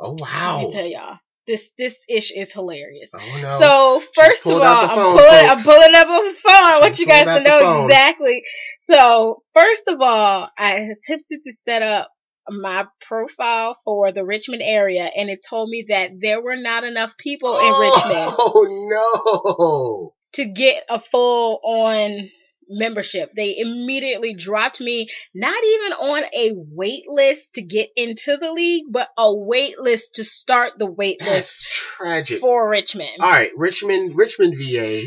Oh 0.00 0.12
Let 0.12 0.20
wow. 0.20 0.58
me 0.60 0.70
tell 0.70 0.86
y'all 0.86 1.18
this 1.50 1.68
this 1.76 1.96
ish 2.08 2.30
is 2.30 2.52
hilarious. 2.52 3.10
Oh 3.12 3.40
no. 3.42 3.58
So 3.60 4.06
first 4.14 4.46
of 4.46 4.52
all, 4.52 4.62
I'm 4.62 4.88
phone, 4.88 5.18
pulling, 5.18 5.46
I'm 5.50 5.62
pulling 5.62 5.94
up 5.94 6.06
a 6.06 6.32
phone. 6.34 6.64
I 6.64 6.78
want 6.80 6.98
you 6.98 7.06
guys 7.06 7.24
to 7.24 7.42
know 7.42 7.84
exactly. 7.84 8.42
So 8.82 9.38
first 9.52 9.82
of 9.88 10.00
all, 10.00 10.48
I 10.56 10.74
attempted 10.74 11.42
to 11.42 11.52
set 11.52 11.82
up 11.82 12.08
my 12.48 12.86
profile 13.06 13.76
for 13.84 14.12
the 14.12 14.24
Richmond 14.24 14.62
area, 14.64 15.10
and 15.16 15.28
it 15.28 15.40
told 15.48 15.68
me 15.68 15.86
that 15.88 16.12
there 16.20 16.40
were 16.40 16.56
not 16.56 16.84
enough 16.84 17.16
people 17.18 17.58
in 17.58 17.66
Richmond 17.66 18.34
Oh 18.38 20.14
no. 20.14 20.14
to 20.34 20.44
get 20.52 20.84
a 20.88 21.00
full 21.00 21.60
on 21.64 22.30
membership. 22.70 23.30
They 23.34 23.58
immediately 23.58 24.34
dropped 24.34 24.80
me 24.80 25.08
not 25.34 25.62
even 25.62 25.92
on 25.92 26.22
a 26.34 26.52
wait 26.54 27.04
list 27.08 27.54
to 27.54 27.62
get 27.62 27.90
into 27.96 28.36
the 28.36 28.52
league, 28.52 28.84
but 28.90 29.08
a 29.18 29.34
wait 29.34 29.78
list 29.78 30.14
to 30.14 30.24
start 30.24 30.74
the 30.78 30.90
wait 30.90 31.20
no. 31.20 31.26
list 31.26 31.66
That's 31.66 31.68
tragic. 31.96 32.40
for 32.40 32.68
Richmond. 32.68 33.18
All 33.20 33.30
right, 33.30 33.50
Richmond, 33.56 34.16
Richmond, 34.16 34.56
VA, 34.56 35.02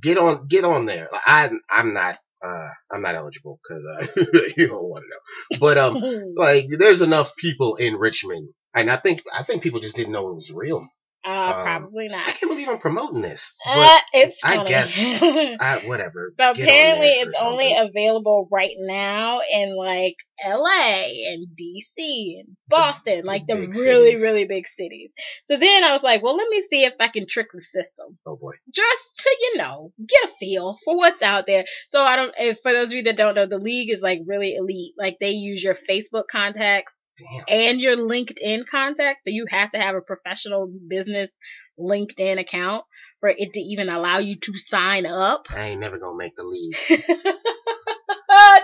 get 0.00 0.18
on, 0.18 0.46
get 0.46 0.64
on 0.64 0.86
there. 0.86 1.08
Like, 1.10 1.22
I, 1.26 1.50
I'm 1.70 1.92
not, 1.92 2.18
uh, 2.44 2.68
I'm 2.92 3.02
not 3.02 3.14
eligible 3.14 3.58
because 3.62 3.84
uh, 3.86 4.06
you 4.56 4.68
don't 4.68 4.84
want 4.84 5.04
to 5.04 5.10
know. 5.10 5.58
But 5.60 5.78
um, 5.78 5.96
like, 6.36 6.66
there's 6.70 7.00
enough 7.00 7.34
people 7.36 7.76
in 7.76 7.96
Richmond, 7.96 8.50
and 8.74 8.90
I 8.90 8.98
think, 8.98 9.20
I 9.32 9.42
think 9.42 9.62
people 9.62 9.80
just 9.80 9.96
didn't 9.96 10.12
know 10.12 10.28
it 10.28 10.34
was 10.34 10.52
real. 10.54 10.86
Uh, 11.26 11.30
Um, 11.56 11.62
probably 11.64 12.08
not. 12.08 12.26
I 12.28 12.32
can't 12.32 12.50
believe 12.50 12.68
I'm 12.68 12.78
promoting 12.78 13.20
this. 13.20 13.52
But 13.64 13.76
Uh, 13.88 13.98
it's 14.12 14.40
I 14.44 14.56
funny. 14.56 14.68
guess 14.68 14.92
I, 15.60 15.82
whatever. 15.86 16.30
so 16.34 16.54
Get 16.54 16.64
apparently, 16.68 17.08
it's 17.08 17.34
only 17.40 17.70
something. 17.74 17.90
available 17.90 18.48
right 18.52 18.74
now 18.78 19.40
in 19.52 19.74
like 19.76 20.16
L.A. 20.44 21.24
and 21.32 21.56
D.C. 21.56 22.36
and 22.44 22.56
Boston, 22.68 23.20
the 23.22 23.26
like 23.26 23.46
the 23.46 23.54
big 23.56 23.74
really, 23.74 24.10
cities. 24.10 24.22
really 24.22 24.44
big 24.44 24.66
cities. 24.68 25.12
So 25.44 25.56
then 25.56 25.82
I 25.82 25.92
was 25.92 26.02
like, 26.02 26.22
well, 26.22 26.36
let 26.36 26.48
me 26.48 26.62
see 26.62 26.84
if 26.84 26.94
I 27.00 27.08
can 27.08 27.26
trick 27.26 27.48
the 27.52 27.60
system. 27.60 28.18
Oh 28.26 28.36
boy. 28.36 28.52
just 28.72 29.16
to 29.18 29.36
you 29.40 29.56
know 29.58 29.92
get 30.06 30.24
a 30.24 30.28
feel 30.38 30.78
for 30.84 30.96
what's 30.96 31.22
out 31.22 31.46
there. 31.46 31.64
So 31.88 32.02
I 32.02 32.16
don't. 32.16 32.34
If, 32.38 32.58
for 32.62 32.72
those 32.72 32.88
of 32.88 32.94
you 32.94 33.02
that 33.04 33.16
don't 33.16 33.34
know, 33.34 33.46
the 33.46 33.58
league 33.58 33.90
is 33.90 34.00
like 34.02 34.20
really 34.26 34.54
elite. 34.54 34.92
Like 34.98 35.16
they 35.20 35.30
use 35.30 35.62
your 35.64 35.74
Facebook 35.74 36.28
contacts 36.30 36.94
Damn. 37.18 37.44
and 37.48 37.80
your 37.80 37.96
LinkedIn 37.96 38.66
contact. 38.66 39.24
So 39.24 39.30
you 39.30 39.46
have 39.48 39.70
to 39.70 39.78
have 39.78 39.94
a 39.94 40.00
professional 40.00 40.68
business 40.88 41.32
LinkedIn 41.78 42.38
account 42.38 42.84
for 43.20 43.30
it 43.30 43.54
to 43.54 43.60
even 43.60 43.88
allow 43.88 44.18
you 44.18 44.36
to 44.40 44.56
sign 44.56 45.06
up. 45.06 45.46
I 45.50 45.68
ain't 45.68 45.80
never 45.80 45.98
gonna 45.98 46.16
make 46.16 46.36
the 46.36 46.44
league. 46.44 46.76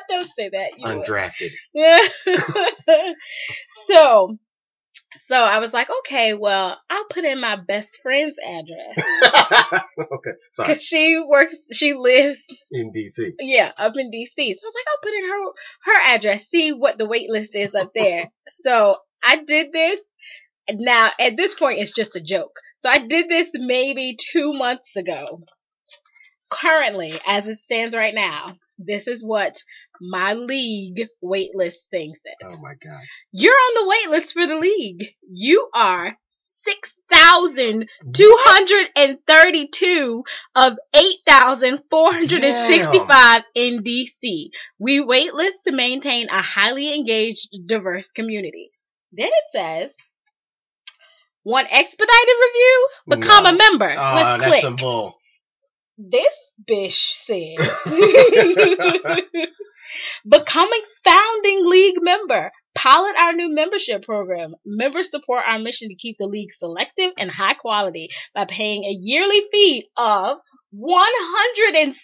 don't 0.09 0.30
say 0.35 0.50
that. 0.50 0.71
You. 0.76 0.87
Undrafted. 0.87 1.52
so. 3.87 4.38
So 5.26 5.37
I 5.37 5.61
was 5.61 5.73
like, 5.73 5.88
okay, 6.00 6.35
well, 6.35 6.76
I'll 6.91 7.05
put 7.05 7.25
in 7.25 7.41
my 7.41 7.57
best 7.57 8.00
friend's 8.02 8.37
address 8.45 8.99
okay. 9.99 10.31
Sorry. 10.52 10.67
because 10.67 10.83
she 10.83 11.23
works, 11.25 11.57
she 11.73 11.95
lives 11.95 12.45
In 12.73 12.93
DC. 12.93 13.35
Yeah, 13.38 13.71
up 13.79 13.93
in 13.97 14.11
DC. 14.11 14.35
So 14.35 14.43
I 14.43 14.67
was 14.67 14.75
like, 14.75 14.87
I'll 14.88 15.02
put 15.02 15.14
in 15.14 15.31
her 15.31 15.52
her 15.85 16.14
address, 16.17 16.49
see 16.49 16.73
what 16.73 16.99
the 16.99 17.07
wait 17.07 17.31
list 17.31 17.55
is 17.55 17.75
up 17.76 17.93
there. 17.95 18.31
so 18.49 18.97
I 19.23 19.37
did 19.37 19.73
this. 19.73 20.00
Now 20.71 21.11
at 21.21 21.37
this 21.37 21.55
point, 21.55 21.79
it's 21.79 21.95
just 21.95 22.17
a 22.17 22.21
joke. 22.21 22.59
So 22.79 22.88
I 22.91 23.07
did 23.07 23.29
this 23.29 23.50
maybe 23.55 24.17
two 24.33 24.52
months 24.52 24.97
ago. 24.97 25.45
Currently, 26.50 27.19
as 27.26 27.49
it 27.49 27.61
stands 27.61 27.95
right 27.95 28.14
now, 28.14 28.57
this 28.86 29.06
is 29.08 29.24
what 29.24 29.62
my 30.00 30.34
league 30.34 31.08
wait 31.20 31.54
list 31.54 31.88
thing 31.90 32.14
says. 32.14 32.34
Oh 32.52 32.56
my 32.60 32.74
god. 32.82 33.02
You're 33.32 33.52
on 33.54 33.74
the 33.86 33.94
waitlist 34.18 34.32
for 34.32 34.46
the 34.46 34.56
league. 34.58 35.04
You 35.30 35.68
are 35.74 36.16
six 36.28 36.98
thousand 37.10 37.88
two 38.14 38.36
hundred 38.40 38.88
and 38.96 39.18
thirty-two 39.26 40.24
of 40.54 40.74
eight 40.94 41.16
thousand 41.26 41.82
four 41.90 42.12
hundred 42.12 42.42
and 42.42 42.72
sixty-five 42.72 43.42
in 43.54 43.82
DC. 43.82 44.48
We 44.78 45.00
waitlist 45.00 45.62
to 45.64 45.72
maintain 45.72 46.28
a 46.28 46.40
highly 46.42 46.94
engaged, 46.94 47.48
diverse 47.66 48.12
community. 48.12 48.70
Then 49.12 49.26
it 49.28 49.44
says, 49.50 49.94
"Want 51.44 51.66
expedited 51.70 52.36
review? 52.40 52.88
Become 53.08 53.44
No. 53.44 53.50
a 53.50 53.54
member. 53.54 53.94
Oh, 53.98 54.12
Let's 54.14 54.44
click." 54.44 54.64
This 56.11 56.35
bitch 56.68 56.99
said, 57.25 57.56
"Becoming 60.28 60.82
founding 61.04 61.66
league 61.66 61.99
member." 62.00 62.50
Pilot 62.75 63.14
our 63.18 63.35
new 63.35 63.54
membership 63.54 64.02
program. 64.02 64.54
Members 64.64 65.11
support 65.11 65.44
our 65.47 65.59
mission 65.59 65.90
to 65.90 65.94
keep 65.94 66.16
the 66.18 66.25
league 66.26 66.52
selective 66.52 67.12
and 67.18 67.30
high 67.30 67.52
quality 67.52 68.09
by 68.35 68.47
paying 68.47 68.85
a 68.85 68.97
yearly 68.99 69.42
fee 69.52 69.90
of 69.94 70.38
$179 70.75 71.94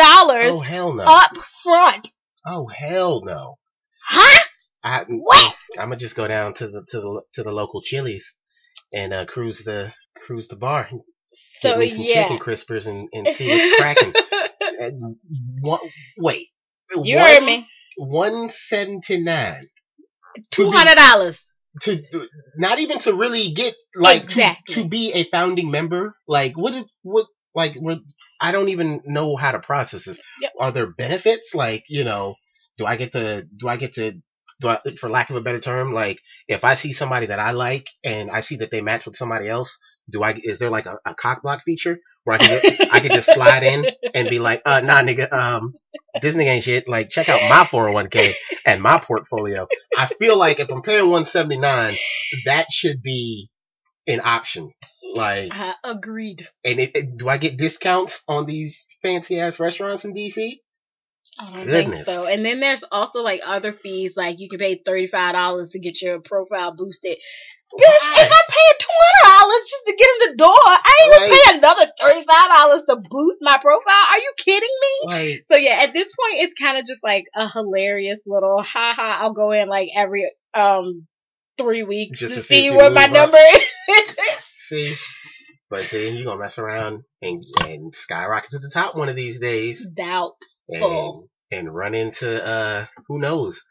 Oh 0.00 0.60
hell 0.60 0.94
no. 0.94 1.04
up 1.04 1.36
front. 1.62 2.12
Oh 2.46 2.66
hell 2.66 3.22
no. 3.24 3.58
Huh? 4.06 4.44
I, 4.82 5.04
What? 5.08 5.54
I'm 5.78 5.90
gonna 5.90 5.96
just 5.96 6.16
go 6.16 6.26
down 6.26 6.54
to 6.54 6.68
the 6.68 6.82
to 6.88 7.00
the 7.00 7.22
to 7.34 7.42
the 7.42 7.52
local 7.52 7.82
Chili's 7.82 8.34
and 8.94 9.12
uh, 9.12 9.26
cruise 9.26 9.64
the 9.64 9.92
cruise 10.16 10.48
the 10.48 10.56
bar. 10.56 10.88
So 11.60 11.76
me 11.76 11.90
some 11.90 12.00
yeah. 12.00 12.22
chicken 12.22 12.38
crispers 12.38 12.86
and, 12.86 13.08
and 13.12 13.34
see 13.34 13.48
what's 13.48 13.76
cracking. 13.76 14.12
One, 15.60 15.80
wait. 16.18 16.48
you 16.94 17.16
one, 17.16 17.26
heard 17.26 17.42
me. 17.42 17.66
One 17.96 18.50
seventy 18.50 19.20
nine. 19.20 19.62
Two 20.50 20.70
hundred 20.70 20.96
dollars. 20.96 21.38
To 21.82 22.02
not 22.56 22.78
even 22.78 22.98
to 23.00 23.14
really 23.14 23.52
get 23.52 23.74
like 23.94 24.24
Exactly. 24.24 24.74
to, 24.74 24.82
to 24.82 24.88
be 24.88 25.12
a 25.12 25.24
founding 25.24 25.70
member. 25.70 26.16
Like 26.26 26.56
what 26.56 26.74
is 26.74 26.84
what 27.02 27.26
like 27.54 27.76
I 28.40 28.52
don't 28.52 28.68
even 28.68 29.00
know 29.04 29.36
how 29.36 29.52
to 29.52 29.58
process 29.58 30.04
this. 30.04 30.18
Yep. 30.40 30.52
Are 30.60 30.72
there 30.72 30.86
benefits? 30.86 31.54
Like 31.54 31.84
you 31.88 32.04
know, 32.04 32.34
do 32.78 32.86
I 32.86 32.96
get 32.96 33.12
to 33.12 33.44
do 33.56 33.68
I 33.68 33.76
get 33.76 33.94
to 33.94 34.12
do 34.60 34.68
I, 34.68 34.80
for 35.00 35.08
lack 35.08 35.30
of 35.30 35.36
a 35.36 35.40
better 35.40 35.60
term, 35.60 35.92
like 35.92 36.20
if 36.46 36.64
I 36.64 36.74
see 36.74 36.92
somebody 36.92 37.26
that 37.26 37.38
I 37.40 37.50
like 37.50 37.86
and 38.04 38.30
I 38.30 38.40
see 38.40 38.56
that 38.56 38.70
they 38.70 38.80
match 38.80 39.06
with 39.06 39.16
somebody 39.16 39.48
else, 39.48 39.78
do 40.10 40.22
I 40.22 40.38
is 40.42 40.58
there 40.58 40.70
like 40.70 40.86
a, 40.86 40.96
a 41.04 41.14
cock 41.14 41.42
block 41.42 41.62
feature 41.64 41.98
where 42.24 42.36
I 42.36 42.38
can 42.44 42.60
get, 42.62 42.92
I 42.94 43.00
can 43.00 43.12
just 43.12 43.32
slide 43.32 43.62
in 43.62 43.86
and 44.14 44.28
be 44.28 44.38
like, 44.38 44.62
uh, 44.66 44.80
nah, 44.82 45.02
nigga, 45.02 45.32
um, 45.32 45.72
this 46.20 46.34
nigga 46.34 46.46
ain't 46.46 46.64
shit. 46.64 46.86
Like, 46.88 47.08
check 47.10 47.28
out 47.28 47.40
my 47.48 47.64
401k 47.64 48.32
and 48.66 48.82
my 48.82 48.98
portfolio. 49.00 49.66
I 49.96 50.06
feel 50.06 50.36
like 50.36 50.60
if 50.60 50.70
I'm 50.70 50.82
paying 50.82 51.04
179, 51.08 51.94
that 52.44 52.66
should 52.70 53.02
be 53.02 53.48
an 54.06 54.20
option. 54.22 54.70
Like, 55.14 55.58
Uh, 55.58 55.72
agreed. 55.84 56.46
and 56.64 56.78
it, 56.78 56.90
it- 56.94 57.16
do 57.16 57.28
I 57.28 57.38
get 57.38 57.56
discounts 57.56 58.20
on 58.28 58.44
these 58.46 58.84
fancy 59.02 59.40
ass 59.40 59.58
restaurants 59.58 60.04
in 60.04 60.12
DC? 60.12 60.58
I 61.40 61.44
don't 61.56 61.66
Goodness. 61.66 61.94
think 61.94 62.06
so. 62.06 62.26
And 62.26 62.44
then 62.44 62.58
there's 62.60 62.84
also 62.90 63.20
like 63.22 63.40
other 63.46 63.72
fees, 63.72 64.16
like 64.16 64.40
you 64.40 64.48
can 64.48 64.58
pay 64.58 64.82
thirty 64.84 65.06
five 65.06 65.34
dollars 65.34 65.68
to 65.70 65.78
get 65.78 66.02
your 66.02 66.20
profile 66.20 66.74
boosted. 66.74 67.16
Bitch, 67.78 67.80
if 67.80 68.32
I 68.32 68.40
pay 68.48 68.77
dollars 69.24 69.64
just 69.70 69.86
to 69.86 69.96
get 69.96 70.08
in 70.08 70.30
the 70.30 70.36
door, 70.36 70.48
I 70.66 70.94
ain't 71.00 71.12
gonna 71.12 71.22
Right. 71.22 71.32
pay 71.32 71.58
another 71.58 71.92
thirty 72.00 72.26
five 72.26 72.48
dollars 72.50 72.82
to 72.88 72.96
boost 73.10 73.38
my 73.42 73.56
profile. 73.60 74.06
Are 74.10 74.18
you 74.18 74.32
kidding 74.38 74.76
me? 74.80 75.06
Like, 75.06 75.44
So 75.46 75.56
yeah, 75.56 75.80
at 75.82 75.92
this 75.92 76.08
point, 76.12 76.42
it's 76.44 76.54
kind 76.54 76.78
of 76.78 76.86
just 76.86 77.02
like 77.04 77.24
a 77.34 77.48
hilarious 77.50 78.20
little 78.26 78.62
ha 78.62 78.94
ha. 78.96 79.18
I'll 79.20 79.34
go 79.34 79.50
in 79.52 79.68
like 79.68 79.88
every 79.94 80.30
um 80.54 81.06
three 81.58 81.82
weeks 81.82 82.18
Just 82.18 82.34
to, 82.34 82.40
to 82.40 82.46
see 82.46 82.70
what 82.70 82.92
my 82.94 83.06
number 83.06 83.38
is. 83.38 83.60
see, 84.60 84.94
but 85.70 85.88
then 85.90 86.14
you're 86.14 86.24
gonna 86.24 86.40
mess 86.40 86.58
around 86.58 87.02
and, 87.22 87.44
and 87.64 87.94
skyrocket 87.94 88.50
to 88.50 88.58
the 88.58 88.70
top 88.72 88.96
one 88.96 89.08
of 89.08 89.16
these 89.16 89.40
days. 89.40 89.86
Doubt. 89.94 90.36
and 90.68 91.28
and 91.50 91.74
run 91.74 91.94
into 91.94 92.46
uh 92.46 92.86
who 93.08 93.18
knows 93.18 93.64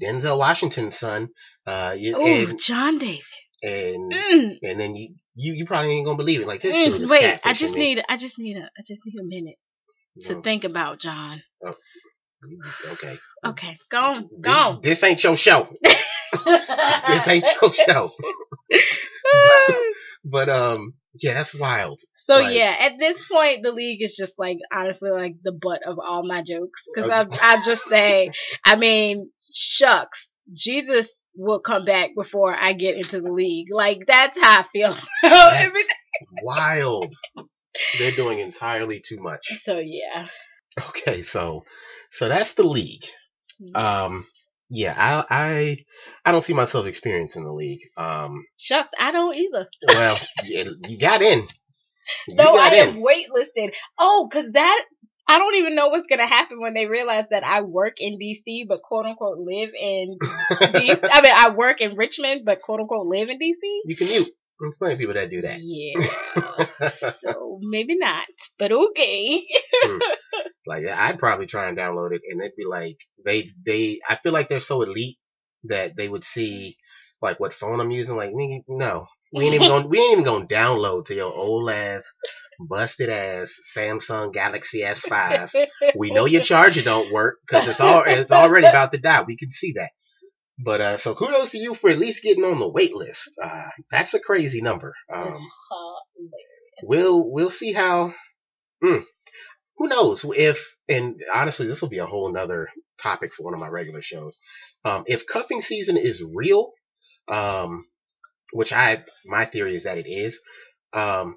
Denzel 0.00 0.38
Washington's 0.38 0.98
son 0.98 1.28
uh 1.66 1.96
Ooh, 1.98 2.52
John 2.58 2.98
David. 2.98 3.24
And 3.62 4.12
Mm. 4.12 4.58
and 4.62 4.80
then 4.80 4.94
you, 4.96 5.14
you 5.34 5.54
you 5.54 5.66
probably 5.66 5.92
ain't 5.92 6.06
gonna 6.06 6.16
believe 6.16 6.40
it 6.40 6.46
like 6.46 6.62
this 6.62 6.74
dude 6.74 7.00
Mm, 7.00 7.04
is 7.04 7.10
wait, 7.10 7.40
I 7.44 7.52
just 7.54 7.76
need, 7.76 8.02
I 8.08 8.16
just 8.16 8.38
need 8.38 8.56
a, 8.56 8.62
I 8.64 8.82
just 8.86 9.02
need 9.06 9.18
a 9.20 9.24
minute 9.24 9.56
to 10.22 10.34
Oh, 10.36 10.40
think 10.42 10.64
about 10.64 10.98
John. 11.00 11.42
okay 12.92 13.18
Okay, 13.44 13.78
go 13.90 13.98
on, 13.98 14.30
go 14.40 14.50
on. 14.50 14.80
this, 14.82 15.02
ain't 15.02 15.22
your 15.22 15.36
show 15.36 15.68
this 15.82 17.28
ain't 17.28 17.46
your 17.60 17.72
show 17.74 18.12
but 20.24 20.48
um 20.48 20.94
yeah 21.20 21.34
that's 21.34 21.54
wild 21.54 22.00
so 22.12 22.36
like- 22.38 22.54
yeah, 22.54 22.76
at 22.80 22.98
this 22.98 23.24
point, 23.26 23.62
the 23.62 23.72
league 23.72 24.02
is 24.02 24.14
just 24.16 24.34
like 24.38 24.58
honestly 24.72 25.10
like 25.10 25.36
the 25.42 25.52
butt 25.52 25.82
of 25.86 25.98
all 25.98 26.26
my 26.26 26.42
jokes 26.42 26.82
because 26.94 27.10
Okay. 27.10 27.36
I 27.40 27.56
I 27.58 27.62
just 27.64 27.84
say, 27.84 28.30
I 28.64 28.76
mean, 28.76 29.30
shucks, 29.52 30.32
Jesus 30.52 31.08
will 31.34 31.60
come 31.60 31.84
back 31.84 32.10
before 32.16 32.54
I 32.54 32.72
get 32.72 32.96
into 32.96 33.20
the 33.20 33.32
league. 33.32 33.68
Like 33.70 34.06
that's 34.06 34.38
how 34.38 34.60
I 34.60 34.62
feel. 34.64 34.96
That's 35.22 35.76
wild 36.42 37.12
they're 37.98 38.10
doing 38.12 38.40
entirely 38.40 39.00
too 39.00 39.18
much 39.18 39.60
so 39.62 39.78
yeah, 39.78 40.26
okay 40.90 41.22
so 41.22 41.64
so 42.10 42.28
that's 42.28 42.54
the 42.54 42.62
league 42.62 43.04
um 43.74 44.26
yeah 44.68 44.94
i 44.96 45.24
i 45.30 45.76
i 46.24 46.32
don't 46.32 46.44
see 46.44 46.52
myself 46.52 46.86
experiencing 46.86 47.44
the 47.44 47.52
league 47.52 47.80
um 47.96 48.44
shucks, 48.58 48.92
I 48.98 49.12
don't 49.12 49.34
either. 49.34 49.68
well 49.88 50.18
you, 50.44 50.76
you 50.86 50.98
got 50.98 51.22
in 51.22 51.46
you 52.26 52.36
No, 52.36 52.54
I 52.54 52.70
got 52.70 52.72
am 52.72 52.96
waitlisted. 52.96 53.72
Oh, 53.98 54.28
because 54.28 54.52
that 54.52 54.84
I 55.30 55.38
don't 55.38 55.54
even 55.56 55.74
know 55.74 55.88
what's 55.88 56.06
gonna 56.06 56.26
happen 56.26 56.60
when 56.60 56.74
they 56.74 56.86
realize 56.86 57.26
that 57.30 57.44
I 57.44 57.62
work 57.62 58.00
in 58.00 58.18
DC, 58.18 58.66
but 58.68 58.82
quote 58.82 59.06
unquote 59.06 59.38
live 59.38 59.70
in 59.80 60.18
DC. 60.20 60.98
I 61.12 61.20
mean, 61.22 61.32
I 61.34 61.50
work 61.54 61.80
in 61.80 61.96
Richmond, 61.96 62.42
but 62.44 62.60
quote 62.60 62.80
unquote 62.80 63.06
live 63.06 63.28
in 63.28 63.38
DC. 63.38 63.58
you 63.84 63.96
can 63.96 64.08
mute 64.08 64.28
there's 64.60 64.76
plenty 64.76 64.94
of 64.94 65.00
people 65.00 65.14
that 65.14 65.30
do 65.30 65.40
that 65.40 65.58
Yeah. 65.60 66.88
so 66.88 67.58
maybe 67.62 67.96
not, 67.96 68.26
but 68.58 68.70
okay. 68.72 69.46
Hmm. 69.82 69.98
like 70.66 70.86
i'd 70.86 71.18
probably 71.18 71.46
try 71.46 71.68
and 71.68 71.78
download 71.78 72.12
it 72.12 72.22
and 72.28 72.40
it'd 72.40 72.56
be 72.56 72.66
like 72.66 72.98
they 73.24 73.48
they 73.64 74.00
i 74.08 74.16
feel 74.16 74.32
like 74.32 74.48
they're 74.48 74.60
so 74.60 74.82
elite 74.82 75.16
that 75.64 75.96
they 75.96 76.08
would 76.08 76.24
see 76.24 76.76
like 77.22 77.40
what 77.40 77.54
phone 77.54 77.80
i'm 77.80 77.90
using 77.90 78.16
like 78.16 78.30
no 78.68 79.06
we 79.32 79.44
ain't 79.44 79.54
even 79.54 79.68
going 79.68 79.88
we 79.88 79.98
ain't 79.98 80.12
even 80.12 80.24
gonna 80.24 80.46
download 80.46 81.06
to 81.06 81.14
your 81.14 81.32
old 81.32 81.70
ass 81.70 82.12
busted 82.68 83.08
ass 83.08 83.52
samsung 83.76 84.32
galaxy 84.32 84.80
s5 84.82 85.66
we 85.96 86.10
know 86.10 86.26
your 86.26 86.42
charger 86.42 86.82
don't 86.82 87.12
work 87.12 87.38
because 87.46 87.68
it's 87.68 87.80
all 87.80 88.02
it's 88.06 88.32
already 88.32 88.66
about 88.66 88.92
to 88.92 88.98
die. 88.98 89.22
We 89.26 89.36
can 89.36 89.52
see 89.52 89.72
that. 89.76 89.90
But 90.62 90.80
uh, 90.80 90.96
so 90.98 91.14
kudos 91.14 91.50
to 91.52 91.58
you 91.58 91.74
for 91.74 91.90
at 91.90 91.98
least 91.98 92.22
getting 92.22 92.44
on 92.44 92.58
the 92.58 92.68
wait 92.68 92.94
list. 92.94 93.30
Uh, 93.42 93.68
that's 93.90 94.14
a 94.14 94.20
crazy 94.20 94.60
number. 94.60 94.94
Um, 95.10 95.40
we'll 96.82 97.30
we'll 97.30 97.50
see 97.50 97.72
how. 97.72 98.14
Mm, 98.84 99.04
who 99.76 99.88
knows 99.88 100.24
if 100.36 100.76
and 100.88 101.20
honestly, 101.32 101.66
this 101.66 101.80
will 101.80 101.88
be 101.88 101.98
a 101.98 102.06
whole 102.06 102.30
nother 102.32 102.68
topic 102.98 103.32
for 103.32 103.44
one 103.44 103.54
of 103.54 103.60
my 103.60 103.68
regular 103.68 104.02
shows. 104.02 104.38
Um, 104.84 105.04
if 105.06 105.26
cuffing 105.26 105.62
season 105.62 105.96
is 105.96 106.22
real, 106.22 106.72
um, 107.28 107.86
which 108.52 108.72
I 108.72 109.04
my 109.24 109.46
theory 109.46 109.74
is 109.74 109.84
that 109.84 109.98
it 109.98 110.08
is. 110.08 110.40
Um, 110.92 111.36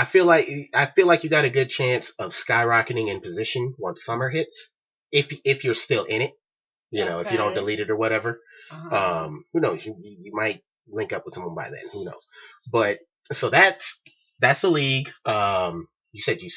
I 0.00 0.04
feel 0.04 0.24
like 0.24 0.48
I 0.74 0.86
feel 0.86 1.06
like 1.06 1.24
you 1.24 1.30
got 1.30 1.44
a 1.44 1.50
good 1.50 1.68
chance 1.68 2.12
of 2.18 2.32
skyrocketing 2.32 3.08
in 3.10 3.20
position 3.20 3.74
once 3.78 4.04
summer 4.04 4.28
hits, 4.30 4.72
if 5.12 5.26
if 5.44 5.64
you're 5.64 5.74
still 5.74 6.04
in 6.04 6.22
it. 6.22 6.32
You 6.90 7.04
know, 7.04 7.18
if 7.20 7.30
you 7.30 7.36
don't 7.36 7.52
delete 7.54 7.80
it 7.80 7.90
or 7.90 7.96
whatever. 7.96 8.40
Uh-huh. 8.70 9.24
Um, 9.26 9.44
who 9.52 9.60
knows? 9.60 9.84
You, 9.84 9.94
you 10.02 10.16
you 10.22 10.32
might 10.34 10.62
link 10.86 11.12
up 11.12 11.24
with 11.24 11.34
someone 11.34 11.54
by 11.54 11.64
then. 11.70 11.82
Who 11.92 12.04
knows? 12.04 12.24
But 12.70 13.00
so 13.32 13.50
that's 13.50 14.00
that's 14.40 14.62
the 14.62 14.70
league. 14.70 15.10
Um, 15.26 15.88
you 16.12 16.22
said 16.22 16.40
you 16.40 16.50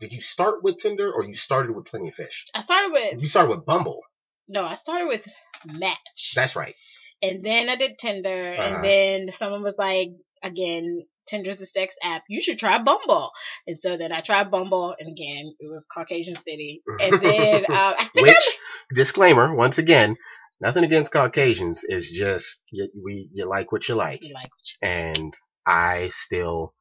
did 0.00 0.12
you 0.12 0.20
start 0.22 0.62
with 0.62 0.78
Tinder 0.78 1.12
or 1.12 1.24
you 1.24 1.34
started 1.34 1.74
with 1.74 1.86
Plenty 1.86 2.08
of 2.08 2.14
Fish? 2.14 2.46
I 2.54 2.60
started 2.60 2.92
with 2.92 3.22
You 3.22 3.28
started 3.28 3.50
with 3.56 3.66
Bumble. 3.66 4.00
no, 4.48 4.64
I 4.64 4.74
started 4.74 5.06
with 5.08 5.26
Match, 5.66 6.32
That's 6.34 6.56
right. 6.56 6.74
and 7.22 7.42
then 7.42 7.68
I 7.68 7.76
did 7.76 7.98
Tinder, 7.98 8.54
Uh-huh. 8.58 8.62
and 8.62 8.84
then 8.84 9.30
someone 9.32 9.62
was 9.62 9.78
like, 9.78 10.08
again, 10.42 11.06
Tinder's 11.34 11.60
a 11.60 11.66
sex 11.66 11.94
app. 12.02 12.22
You 12.28 12.40
should 12.40 12.58
try 12.58 12.80
Bumble, 12.82 13.32
and 13.66 13.78
so 13.78 13.96
then 13.96 14.12
I 14.12 14.20
tried 14.20 14.50
Bumble, 14.50 14.94
and 14.98 15.08
again, 15.08 15.52
it 15.58 15.70
was 15.70 15.86
Caucasian 15.86 16.36
City, 16.36 16.82
and 17.00 17.12
then 17.22 17.64
uh, 17.68 17.94
I 17.98 18.08
think 18.12 18.28
Which 18.28 18.58
disclaimer 18.94 19.54
once 19.54 19.78
again, 19.78 20.16
nothing 20.60 20.84
against 20.84 21.12
Caucasians. 21.12 21.80
It's 21.82 22.10
just 22.10 22.60
you, 22.70 22.88
we 23.04 23.28
you 23.32 23.48
like 23.48 23.72
what 23.72 23.88
you 23.88 23.94
like, 23.94 24.22
I 24.22 24.32
like 24.32 24.50
and 24.82 25.34
I 25.66 26.10
still 26.12 26.74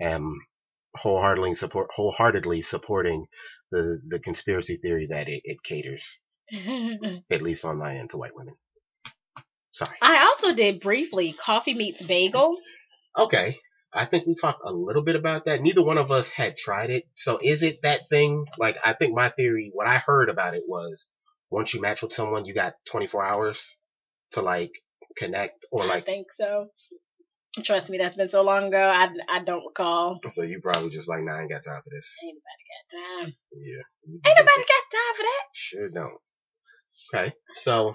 am 0.00 0.40
wholeheartedly 0.96 1.54
support 1.54 1.88
wholeheartedly 1.94 2.62
supporting 2.62 3.26
the 3.70 4.00
the 4.08 4.18
conspiracy 4.18 4.76
theory 4.76 5.06
that 5.10 5.28
it, 5.28 5.42
it 5.44 5.62
caters 5.62 6.18
at 7.30 7.42
least 7.42 7.64
on 7.64 7.78
my 7.78 7.96
end 7.96 8.10
to 8.10 8.16
white 8.16 8.34
women. 8.34 8.54
Sorry. 9.72 9.96
I 10.02 10.24
also 10.24 10.54
did 10.54 10.80
briefly 10.80 11.34
Coffee 11.38 11.74
Meets 11.74 12.02
Bagel. 12.02 12.56
Okay. 13.16 13.56
I 13.92 14.04
think 14.04 14.26
we 14.26 14.34
talked 14.34 14.60
a 14.64 14.72
little 14.72 15.02
bit 15.02 15.16
about 15.16 15.46
that. 15.46 15.60
Neither 15.62 15.82
one 15.82 15.98
of 15.98 16.10
us 16.10 16.30
had 16.30 16.56
tried 16.56 16.90
it. 16.90 17.04
So 17.14 17.38
is 17.42 17.62
it 17.62 17.76
that 17.82 18.02
thing? 18.10 18.44
Like, 18.58 18.76
I 18.84 18.92
think 18.92 19.14
my 19.14 19.30
theory, 19.30 19.70
what 19.72 19.86
I 19.86 19.96
heard 19.98 20.28
about 20.28 20.54
it 20.54 20.64
was 20.66 21.08
once 21.50 21.72
you 21.72 21.80
match 21.80 22.02
with 22.02 22.12
someone, 22.12 22.44
you 22.44 22.54
got 22.54 22.74
24 22.90 23.24
hours 23.24 23.76
to 24.32 24.42
like 24.42 24.72
connect 25.16 25.64
or 25.72 25.84
I 25.84 25.86
like, 25.86 26.06
think 26.06 26.26
so. 26.32 26.68
Trust 27.64 27.88
me, 27.88 27.98
that's 27.98 28.14
been 28.14 28.28
so 28.28 28.42
long 28.42 28.64
ago. 28.64 28.78
I, 28.78 29.08
I 29.28 29.42
don't 29.42 29.64
recall. 29.64 30.20
so 30.28 30.42
you 30.42 30.60
probably 30.60 30.90
just 30.90 31.08
like, 31.08 31.22
nah, 31.22 31.38
I 31.38 31.40
ain't 31.40 31.50
got 31.50 31.64
time 31.64 31.80
for 31.82 31.90
this. 31.90 32.14
Ain't 32.22 32.36
nobody 32.36 32.64
got 32.70 33.24
time. 33.24 33.34
Yeah. 33.56 34.30
Ain't 34.30 34.38
nobody 34.38 34.62
got 34.62 34.98
time 34.98 35.16
for 35.16 35.22
that. 35.22 35.44
Sure 35.54 35.88
don't. 35.90 36.18
Okay. 37.14 37.32
So, 37.54 37.94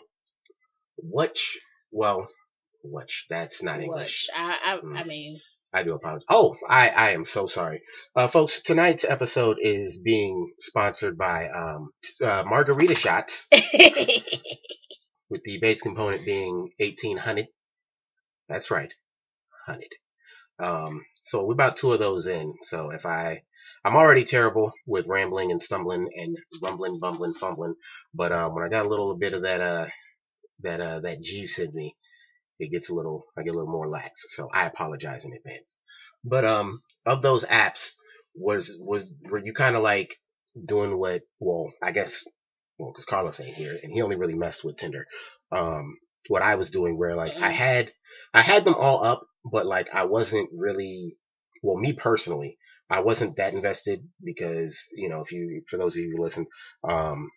which, 0.98 1.60
well, 1.92 2.28
which, 2.84 3.26
that's 3.30 3.62
not 3.62 3.80
English. 3.80 4.28
Which 4.28 4.30
I, 4.36 4.58
I, 4.66 4.78
Mm. 4.78 5.00
I 5.00 5.04
mean, 5.06 5.40
I 5.74 5.84
do 5.84 5.96
apologize. 5.96 6.26
Oh, 6.30 6.56
I, 6.70 6.90
I 6.90 7.12
am 7.12 7.26
so 7.26 7.48
sorry. 7.48 7.82
Uh, 8.16 8.28
folks, 8.28 8.62
tonight's 8.62 9.04
episode 9.04 9.58
is 9.60 9.98
being 9.98 10.54
sponsored 10.60 11.18
by, 11.18 11.50
um, 11.50 11.92
uh, 12.24 12.44
Margarita 12.46 12.94
Shots, 12.94 13.48
with 15.30 15.44
the 15.44 15.60
base 15.60 15.82
component 15.82 16.26
being 16.26 16.70
1800. 16.80 17.48
That's 18.48 18.70
right. 18.70 18.94
100. 19.66 19.88
Um, 20.60 21.04
so 21.24 21.44
we're 21.44 21.54
about 21.54 21.76
two 21.78 21.92
of 21.92 22.00
those 22.00 22.28
in. 22.28 22.54
So 22.62 22.92
if 22.92 23.08
I, 23.08 23.42
I'm 23.84 23.96
already 23.96 24.26
terrible 24.26 24.74
with 24.86 25.08
rambling 25.08 25.52
and 25.52 25.62
stumbling 25.62 26.08
and 26.16 26.38
rumbling, 26.62 27.00
bumbling, 27.00 27.34
fumbling. 27.34 27.74
But, 28.14 28.32
um, 28.32 28.54
when 28.54 28.64
I 28.64 28.70
got 28.70 28.86
a 28.86 28.90
little 28.90 29.16
bit 29.16 29.34
of 29.34 29.42
that, 29.42 29.60
uh, 29.60 29.88
that, 30.62 30.80
uh, 30.80 31.00
that 31.00 31.22
juice 31.22 31.58
in 31.58 31.74
me, 31.74 31.96
it 32.60 32.72
gets 32.72 32.90
a 32.90 32.94
little, 32.94 33.26
I 33.38 33.44
get 33.44 33.54
a 33.54 33.58
little 33.58 33.72
more 33.72 33.88
lax. 33.90 34.24
So 34.30 34.50
I 34.54 34.66
apologize 34.66 35.26
in 35.26 35.34
advance. 35.34 35.78
But, 36.24 36.46
um, 36.46 36.82
of 37.06 37.22
those 37.22 37.46
apps, 37.46 37.94
was, 38.36 38.78
was, 38.80 39.14
were 39.30 39.40
you 39.44 39.54
kind 39.54 39.76
of 39.76 39.82
like 39.84 40.16
doing 40.66 40.98
what, 40.98 41.22
well, 41.40 41.72
I 41.84 41.92
guess, 41.92 42.24
well, 42.80 42.92
cause 42.94 43.06
Carlos 43.06 43.40
ain't 43.40 43.56
here 43.56 43.78
and 43.84 43.92
he 43.92 44.02
only 44.02 44.16
really 44.16 44.34
messed 44.36 44.64
with 44.64 44.78
Tinder. 44.78 45.06
Um, 45.52 45.98
what 46.30 46.42
I 46.42 46.56
was 46.56 46.70
doing 46.72 46.98
where 46.98 47.16
like 47.16 47.34
I 47.36 47.52
Mhm. 47.52 47.56
had, 47.56 47.94
I 48.34 48.42
had 48.42 48.66
them 48.66 48.76
all 48.76 49.04
up, 49.04 49.26
but 49.46 49.66
like 49.66 49.94
I 49.94 50.06
wasn't 50.06 50.50
really, 50.54 51.18
well, 51.62 51.76
me 51.78 51.94
personally, 51.94 52.58
I 52.90 53.02
wasn't 53.02 53.38
that 53.38 53.54
invested 53.54 54.08
because, 54.24 54.78
you 54.96 55.10
know, 55.10 55.22
if 55.22 55.32
you, 55.32 55.62
for 55.70 55.78
those 55.78 55.96
of 55.96 56.04
you 56.04 56.14
who 56.16 56.24
listen, 56.24 56.46
um, 56.84 57.30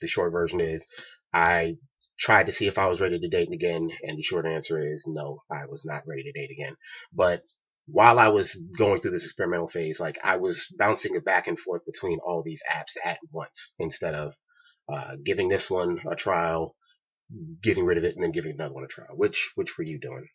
the 0.00 0.08
short 0.08 0.32
version 0.32 0.60
is 0.60 0.86
I 1.32 1.76
tried 2.18 2.46
to 2.46 2.52
see 2.52 2.66
if 2.66 2.78
I 2.78 2.88
was 2.88 3.00
ready 3.00 3.18
to 3.18 3.28
date 3.28 3.52
again, 3.52 3.90
and 4.04 4.18
the 4.18 4.22
short 4.22 4.46
answer 4.46 4.78
is 4.78 5.04
no, 5.06 5.42
I 5.50 5.66
was 5.66 5.84
not 5.84 6.04
ready 6.06 6.22
to 6.24 6.32
date 6.32 6.50
again. 6.50 6.76
But 7.12 7.42
while 7.86 8.18
I 8.18 8.28
was 8.28 8.54
going 8.78 9.00
through 9.00 9.12
this 9.12 9.24
experimental 9.24 9.68
phase, 9.68 10.00
like 10.00 10.18
I 10.24 10.36
was 10.36 10.66
bouncing 10.78 11.16
it 11.16 11.24
back 11.24 11.46
and 11.48 11.58
forth 11.58 11.84
between 11.86 12.18
all 12.24 12.42
these 12.42 12.62
apps 12.72 12.96
at 13.04 13.18
once 13.32 13.74
instead 13.78 14.14
of 14.14 14.34
uh, 14.88 15.16
giving 15.24 15.48
this 15.48 15.70
one 15.70 16.00
a 16.10 16.16
trial, 16.16 16.76
getting 17.62 17.84
rid 17.84 17.98
of 17.98 18.04
it, 18.04 18.14
and 18.14 18.24
then 18.24 18.32
giving 18.32 18.52
another 18.52 18.74
one 18.74 18.84
a 18.84 18.88
trial. 18.88 19.16
Which 19.16 19.52
which 19.56 19.78
were 19.78 19.84
you 19.84 19.98
doing? 19.98 20.28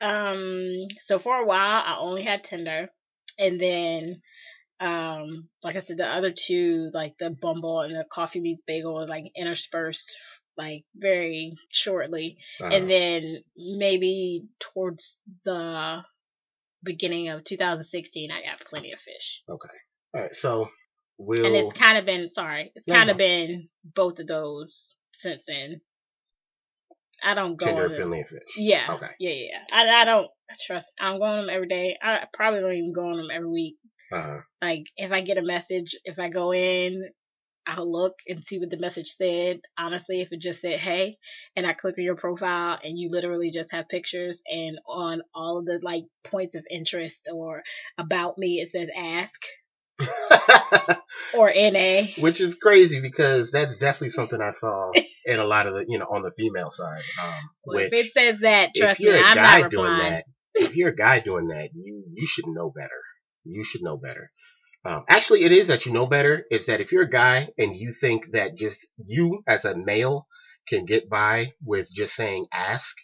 um, 0.00 0.88
so 1.00 1.18
for 1.18 1.36
a 1.36 1.46
while, 1.46 1.82
I 1.84 1.96
only 1.98 2.22
had 2.24 2.44
Tinder, 2.44 2.88
and 3.38 3.60
then, 3.60 4.22
um, 4.82 5.48
like 5.62 5.76
I 5.76 5.80
said, 5.80 5.96
the 5.98 6.06
other 6.06 6.32
two, 6.36 6.90
like 6.92 7.16
the 7.18 7.30
Bumble 7.30 7.80
and 7.82 7.94
the 7.94 8.04
Coffee 8.10 8.40
Meets 8.40 8.62
Bagel, 8.66 8.94
were 8.94 9.06
like 9.06 9.24
interspersed, 9.36 10.14
like 10.56 10.84
very 10.96 11.54
shortly, 11.70 12.38
Uh, 12.60 12.66
and 12.66 12.90
then 12.90 13.42
maybe 13.56 14.46
towards 14.60 15.20
the 15.44 16.02
beginning 16.82 17.28
of 17.28 17.44
2016, 17.44 18.30
I 18.30 18.42
got 18.42 18.66
Plenty 18.68 18.92
of 18.92 19.00
Fish, 19.00 19.42
Okay, 19.48 19.68
all 20.14 20.20
right, 20.22 20.34
so 20.34 20.68
we'll. 21.18 21.46
and 21.46 21.54
it's 21.54 21.72
kind 21.72 21.96
of 21.98 22.04
been 22.04 22.30
sorry, 22.30 22.72
it's 22.74 22.88
No, 22.88 22.94
kind 22.94 23.06
no. 23.06 23.12
of 23.12 23.18
been 23.18 23.68
both 23.84 24.18
of 24.18 24.26
those 24.26 24.96
since 25.14 25.44
then. 25.46 25.80
I 27.24 27.34
don't 27.34 27.54
go 27.56 27.66
Tinder, 27.66 27.84
on 27.84 27.88
them. 27.90 27.98
Finley, 28.00 28.18
and 28.20 28.28
Fish. 28.28 28.56
Yeah. 28.56 28.86
Okay. 28.90 29.06
Yeah, 29.20 29.30
yeah. 29.30 29.46
yeah. 29.52 29.76
I, 29.76 30.02
I 30.02 30.04
don't 30.04 30.28
trust. 30.66 30.90
I'm 30.98 31.18
going 31.20 31.30
on 31.30 31.46
them 31.46 31.54
every 31.54 31.68
day. 31.68 31.96
I 32.02 32.26
probably 32.32 32.58
don't 32.60 32.72
even 32.72 32.92
go 32.92 33.06
on 33.06 33.16
them 33.16 33.30
every 33.32 33.48
week. 33.48 33.76
Uh, 34.12 34.40
Like 34.60 34.84
if 34.96 35.10
I 35.12 35.22
get 35.22 35.38
a 35.38 35.42
message, 35.42 35.96
if 36.04 36.18
I 36.18 36.28
go 36.28 36.52
in, 36.52 37.04
I'll 37.66 37.90
look 37.90 38.14
and 38.28 38.44
see 38.44 38.58
what 38.58 38.70
the 38.70 38.76
message 38.78 39.08
said. 39.16 39.60
Honestly, 39.78 40.20
if 40.20 40.32
it 40.32 40.40
just 40.40 40.60
said 40.60 40.80
hey, 40.80 41.18
and 41.56 41.66
I 41.66 41.72
click 41.74 41.94
on 41.98 42.04
your 42.04 42.16
profile 42.16 42.78
and 42.82 42.98
you 42.98 43.08
literally 43.10 43.50
just 43.50 43.70
have 43.72 43.88
pictures 43.88 44.42
and 44.46 44.78
on 44.86 45.22
all 45.34 45.58
of 45.58 45.64
the 45.66 45.78
like 45.82 46.04
points 46.24 46.54
of 46.56 46.66
interest 46.70 47.28
or 47.32 47.62
about 47.98 48.36
me 48.38 48.60
it 48.60 48.70
says 48.70 48.88
ask 48.96 49.40
or 51.34 51.50
NA. 51.54 52.06
which 52.18 52.40
is 52.40 52.54
crazy 52.56 53.00
because 53.00 53.50
that's 53.50 53.76
definitely 53.76 54.10
something 54.10 54.40
I 54.40 54.50
saw 54.50 54.90
in 55.24 55.38
a 55.38 55.44
lot 55.44 55.66
of 55.66 55.74
the, 55.74 55.84
you 55.88 55.98
know, 55.98 56.06
on 56.06 56.22
the 56.22 56.32
female 56.36 56.70
side. 56.70 57.02
Um, 57.22 57.34
Well, 57.64 57.76
which 57.84 57.92
if 57.92 58.06
it 58.06 58.12
says 58.12 58.40
that, 58.40 58.70
trust 58.74 59.00
me, 59.00 59.06
you're 59.06 59.16
a 59.16 59.22
I'm 59.22 59.36
guy 59.36 59.60
not 59.60 59.70
doing 59.70 59.84
replying. 59.84 60.12
that, 60.12 60.24
if 60.54 60.76
you're 60.76 60.90
a 60.90 60.96
guy 60.96 61.20
doing 61.20 61.48
that, 61.48 61.70
you 61.74 62.04
you 62.12 62.26
should 62.26 62.46
know 62.48 62.70
better. 62.74 62.90
You 63.44 63.64
should 63.64 63.82
know 63.82 63.96
better. 63.96 64.30
Um, 64.84 65.04
actually, 65.08 65.44
it 65.44 65.52
is 65.52 65.68
that 65.68 65.86
you 65.86 65.92
know 65.92 66.06
better. 66.06 66.44
It's 66.50 66.66
that 66.66 66.80
if 66.80 66.90
you're 66.92 67.04
a 67.04 67.10
guy 67.10 67.48
and 67.56 67.74
you 67.74 67.92
think 67.92 68.32
that 68.32 68.56
just 68.56 68.92
you 68.96 69.42
as 69.46 69.64
a 69.64 69.76
male 69.76 70.26
can 70.68 70.84
get 70.84 71.08
by 71.08 71.52
with 71.64 71.88
just 71.94 72.14
saying 72.14 72.46
ask, 72.52 72.96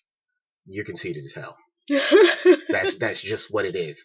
you're 0.67 0.85
conceited 0.85 1.25
as 1.25 1.33
hell. 1.35 1.57
That's 2.69 2.99
that's 2.99 3.21
just 3.23 3.51
what 3.51 3.65
it 3.65 3.75
is. 3.75 4.05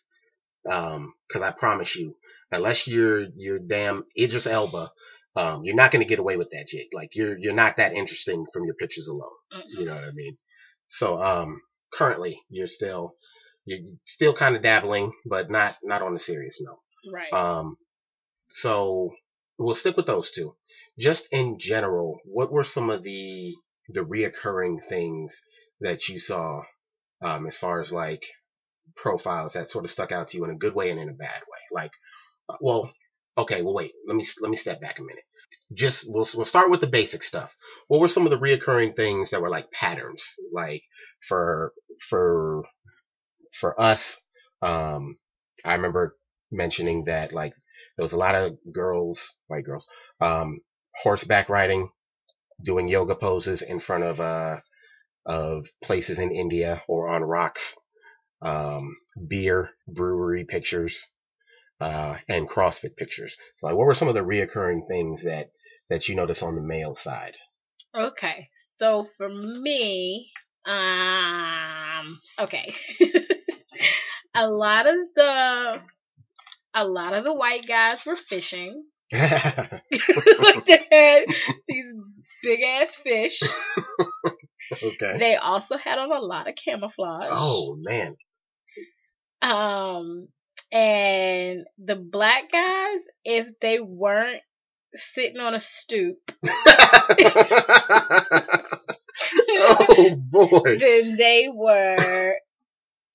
Um, 0.69 1.13
cause 1.29 1.41
I 1.41 1.51
promise 1.51 1.93
you, 1.97 2.15
unless 2.51 2.87
you're 2.87 3.25
you're 3.35 3.59
damn 3.59 4.05
Idris 4.17 4.47
Elba, 4.47 4.91
um, 5.35 5.65
you're 5.65 5.75
not 5.75 5.91
gonna 5.91 6.05
get 6.05 6.19
away 6.19 6.37
with 6.37 6.51
that 6.51 6.69
shit. 6.69 6.87
Like 6.93 7.09
you're 7.15 7.37
you're 7.37 7.53
not 7.53 7.77
that 7.77 7.93
interesting 7.93 8.45
from 8.53 8.63
your 8.63 8.75
pictures 8.75 9.09
alone. 9.09 9.35
Mm-mm. 9.51 9.79
You 9.79 9.85
know 9.85 9.95
what 9.95 10.05
I 10.05 10.11
mean? 10.11 10.37
So 10.87 11.21
um, 11.21 11.61
currently 11.91 12.39
you're 12.49 12.67
still 12.67 13.15
you're 13.65 13.79
still 14.05 14.33
kind 14.33 14.55
of 14.55 14.61
dabbling, 14.61 15.11
but 15.25 15.49
not 15.49 15.75
not 15.83 16.01
on 16.01 16.15
a 16.15 16.19
serious 16.19 16.61
note. 16.61 16.79
right. 17.13 17.33
Um, 17.33 17.77
so 18.49 19.11
we'll 19.57 19.75
stick 19.75 19.97
with 19.97 20.05
those 20.05 20.31
two. 20.31 20.53
Just 20.97 21.27
in 21.31 21.57
general, 21.59 22.19
what 22.25 22.51
were 22.51 22.63
some 22.63 22.89
of 22.89 23.03
the 23.03 23.55
the 23.89 24.05
reoccurring 24.05 24.77
things 24.87 25.41
that 25.81 26.07
you 26.07 26.19
saw 26.19 26.61
um, 27.21 27.47
as 27.47 27.57
far 27.57 27.79
as 27.79 27.91
like 27.91 28.23
profiles 28.95 29.53
that 29.53 29.69
sort 29.69 29.85
of 29.85 29.91
stuck 29.91 30.11
out 30.11 30.29
to 30.29 30.37
you 30.37 30.43
in 30.45 30.51
a 30.51 30.55
good 30.57 30.75
way 30.75 30.91
and 30.91 30.99
in 30.99 31.09
a 31.09 31.13
bad 31.13 31.41
way? 31.41 31.59
Like, 31.71 31.91
uh, 32.49 32.57
well, 32.61 32.93
okay, 33.37 33.61
well, 33.61 33.73
wait. 33.73 33.93
Let 34.07 34.15
me 34.15 34.25
let 34.41 34.51
me 34.51 34.57
step 34.57 34.81
back 34.81 34.99
a 34.99 35.03
minute. 35.03 35.23
Just 35.73 36.05
we'll 36.07 36.27
we'll 36.35 36.45
start 36.45 36.69
with 36.69 36.81
the 36.81 36.87
basic 36.87 37.23
stuff. 37.23 37.55
What 37.87 37.99
were 37.99 38.07
some 38.07 38.25
of 38.25 38.31
the 38.31 38.39
reoccurring 38.39 38.95
things 38.95 39.31
that 39.31 39.41
were 39.41 39.49
like 39.49 39.71
patterns? 39.71 40.23
Like 40.51 40.83
for 41.27 41.73
for 42.09 42.65
for 43.59 43.79
us, 43.79 44.19
um, 44.61 45.17
I 45.65 45.75
remember 45.75 46.15
mentioning 46.51 47.05
that 47.05 47.33
like 47.33 47.53
there 47.97 48.03
was 48.03 48.13
a 48.13 48.17
lot 48.17 48.35
of 48.35 48.57
girls, 48.71 49.33
white 49.47 49.65
girls, 49.65 49.87
um, 50.19 50.59
horseback 50.95 51.49
riding, 51.49 51.89
doing 52.63 52.87
yoga 52.87 53.15
poses 53.15 53.61
in 53.61 53.79
front 53.79 54.03
of 54.03 54.19
uh 54.19 54.57
of 55.25 55.67
places 55.81 56.19
in 56.19 56.31
India 56.31 56.83
or 56.87 57.07
on 57.07 57.23
rocks, 57.23 57.75
um, 58.41 58.97
beer 59.27 59.69
brewery 59.87 60.43
pictures, 60.43 61.07
uh, 61.79 62.17
and 62.27 62.49
CrossFit 62.49 62.95
pictures. 62.97 63.35
So, 63.57 63.67
like, 63.67 63.75
what 63.75 63.85
were 63.85 63.95
some 63.95 64.07
of 64.07 64.15
the 64.15 64.21
reoccurring 64.21 64.87
things 64.87 65.23
that 65.23 65.49
that 65.89 66.07
you 66.07 66.15
notice 66.15 66.41
on 66.43 66.55
the 66.55 66.61
male 66.61 66.95
side? 66.95 67.35
Okay, 67.95 68.49
so 68.77 69.07
for 69.17 69.29
me, 69.29 70.31
um, 70.65 72.19
okay, 72.39 72.73
a 74.35 74.49
lot 74.49 74.87
of 74.87 74.95
the 75.15 75.81
a 76.75 76.85
lot 76.85 77.13
of 77.13 77.23
the 77.23 77.33
white 77.33 77.67
guys 77.67 78.05
were 78.05 78.15
fishing. 78.15 78.83
like 79.11 80.65
they 80.65 80.87
had 80.91 81.23
these 81.67 81.93
big 82.41 82.61
ass 82.61 82.95
fish. 82.95 83.41
okay. 84.71 85.17
They 85.19 85.35
also 85.35 85.77
had 85.77 85.99
on 85.99 86.11
a 86.11 86.19
lot 86.19 86.49
of 86.49 86.55
camouflage. 86.55 87.29
Oh 87.31 87.77
man. 87.79 88.15
Um, 89.41 90.29
and 90.71 91.65
the 91.77 91.95
black 91.95 92.51
guys, 92.51 93.01
if 93.23 93.47
they 93.61 93.79
weren't 93.79 94.41
sitting 94.95 95.39
on 95.39 95.53
a 95.53 95.59
stoop, 95.59 96.17
oh 99.55 100.15
boy. 100.17 100.77
then 100.79 101.17
they 101.17 101.49
were. 101.53 102.35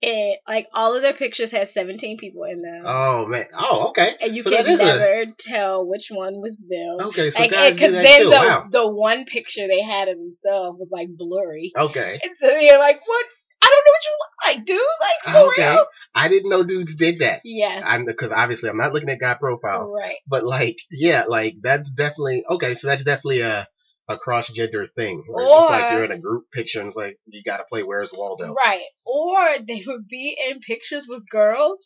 It, 0.00 0.38
like 0.46 0.68
all 0.72 0.94
of 0.94 1.02
their 1.02 1.12
pictures 1.14 1.50
had 1.50 1.70
17 1.70 2.18
people 2.18 2.44
in 2.44 2.62
them. 2.62 2.84
Oh 2.86 3.26
man. 3.26 3.46
Oh 3.58 3.88
okay. 3.88 4.12
and 4.20 4.34
you 4.34 4.42
so 4.42 4.50
can 4.50 4.64
is 4.66 4.78
a- 4.78 4.84
never 4.84 5.24
tell 5.38 5.84
which 5.88 6.08
one 6.10 6.40
was 6.40 6.56
them. 6.68 7.08
Okay, 7.08 7.30
so 7.30 7.40
Like, 7.40 7.50
guys 7.50 7.72
do 7.76 7.80
because 7.80 7.92
then 8.04 8.20
too. 8.22 8.30
the 8.30 8.36
Wow. 8.36 8.66
the 8.70 8.86
one 8.88 9.24
picture 9.24 9.66
they 9.66 9.82
had 9.82 10.06
of 10.06 10.14
themselves 10.16 10.78
was 10.78 10.88
like 10.92 11.08
blurry, 11.16 11.72
Okay. 11.76 12.18
and 12.22 12.36
so 12.38 12.46
you're 12.58 12.78
like, 12.78 13.00
"What? 13.04 13.26
I 13.60 13.66
don't 13.66 13.84
know 13.84 13.92
what 13.92 14.06
you 14.06 14.12
look 14.20 14.56
like, 14.56 14.66
dude. 14.66 14.80
Like 15.00 15.34
for 15.34 15.52
Okay. 15.52 15.74
real?" 15.74 15.86
I 16.14 16.28
didn't 16.28 16.50
know 16.50 16.62
dudes 16.62 16.94
did 16.94 17.18
that. 17.18 17.40
Yes, 17.44 17.82
I'm 17.84 18.04
because 18.04 18.30
obviously 18.30 18.68
I'm 18.70 18.76
not 18.78 18.92
looking 18.94 19.08
at 19.10 19.18
guy 19.18 19.34
profiles, 19.34 19.90
right. 19.92 20.14
but 20.28 20.44
like 20.44 20.76
yeah, 20.92 21.24
like 21.28 21.56
that's 21.60 21.90
definitely 21.90 22.44
okay. 22.48 22.74
So 22.74 22.86
that's 22.86 23.02
definitely 23.02 23.40
a 23.40 23.66
a 24.08 24.18
cross 24.18 24.48
gender 24.48 24.86
thing. 24.86 25.24
Where 25.28 25.44
it's 25.44 25.54
just 25.54 25.70
like 25.70 25.92
you're 25.92 26.04
in 26.04 26.12
a 26.12 26.18
group 26.18 26.50
picture 26.50 26.80
and 26.80 26.88
it's 26.88 26.96
like 26.96 27.18
you 27.26 27.42
got 27.42 27.58
to 27.58 27.64
play 27.64 27.82
Where's 27.82 28.12
Waldo. 28.12 28.54
Right. 28.54 28.82
Or 29.06 29.46
they 29.66 29.84
would 29.86 30.08
be 30.08 30.36
in 30.50 30.60
pictures 30.60 31.06
with 31.08 31.28
girls 31.30 31.78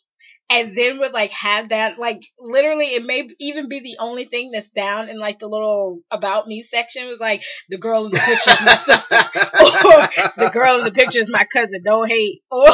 and 0.49 0.77
then 0.77 0.99
would 0.99 1.13
like 1.13 1.31
have 1.31 1.69
that 1.69 1.97
like 1.97 2.21
literally 2.37 2.87
it 2.87 3.03
may 3.03 3.27
even 3.39 3.67
be 3.69 3.79
the 3.79 3.95
only 3.99 4.25
thing 4.25 4.51
that's 4.51 4.71
down 4.71 5.09
in 5.09 5.17
like 5.17 5.39
the 5.39 5.47
little 5.47 6.01
about 6.11 6.47
me 6.47 6.61
section 6.61 7.07
was 7.07 7.19
like 7.19 7.41
the 7.69 7.77
girl 7.77 8.05
in 8.05 8.11
the 8.11 8.19
picture 8.19 8.51
is 8.51 8.61
my 8.61 8.75
sister. 8.75 9.15
or 10.43 10.45
the 10.45 10.51
girl 10.51 10.79
in 10.79 10.83
the 10.85 10.91
picture 10.91 11.19
is 11.19 11.29
my 11.29 11.45
cousin, 11.51 11.81
don't 11.83 12.09
hate. 12.09 12.41
Or 12.51 12.67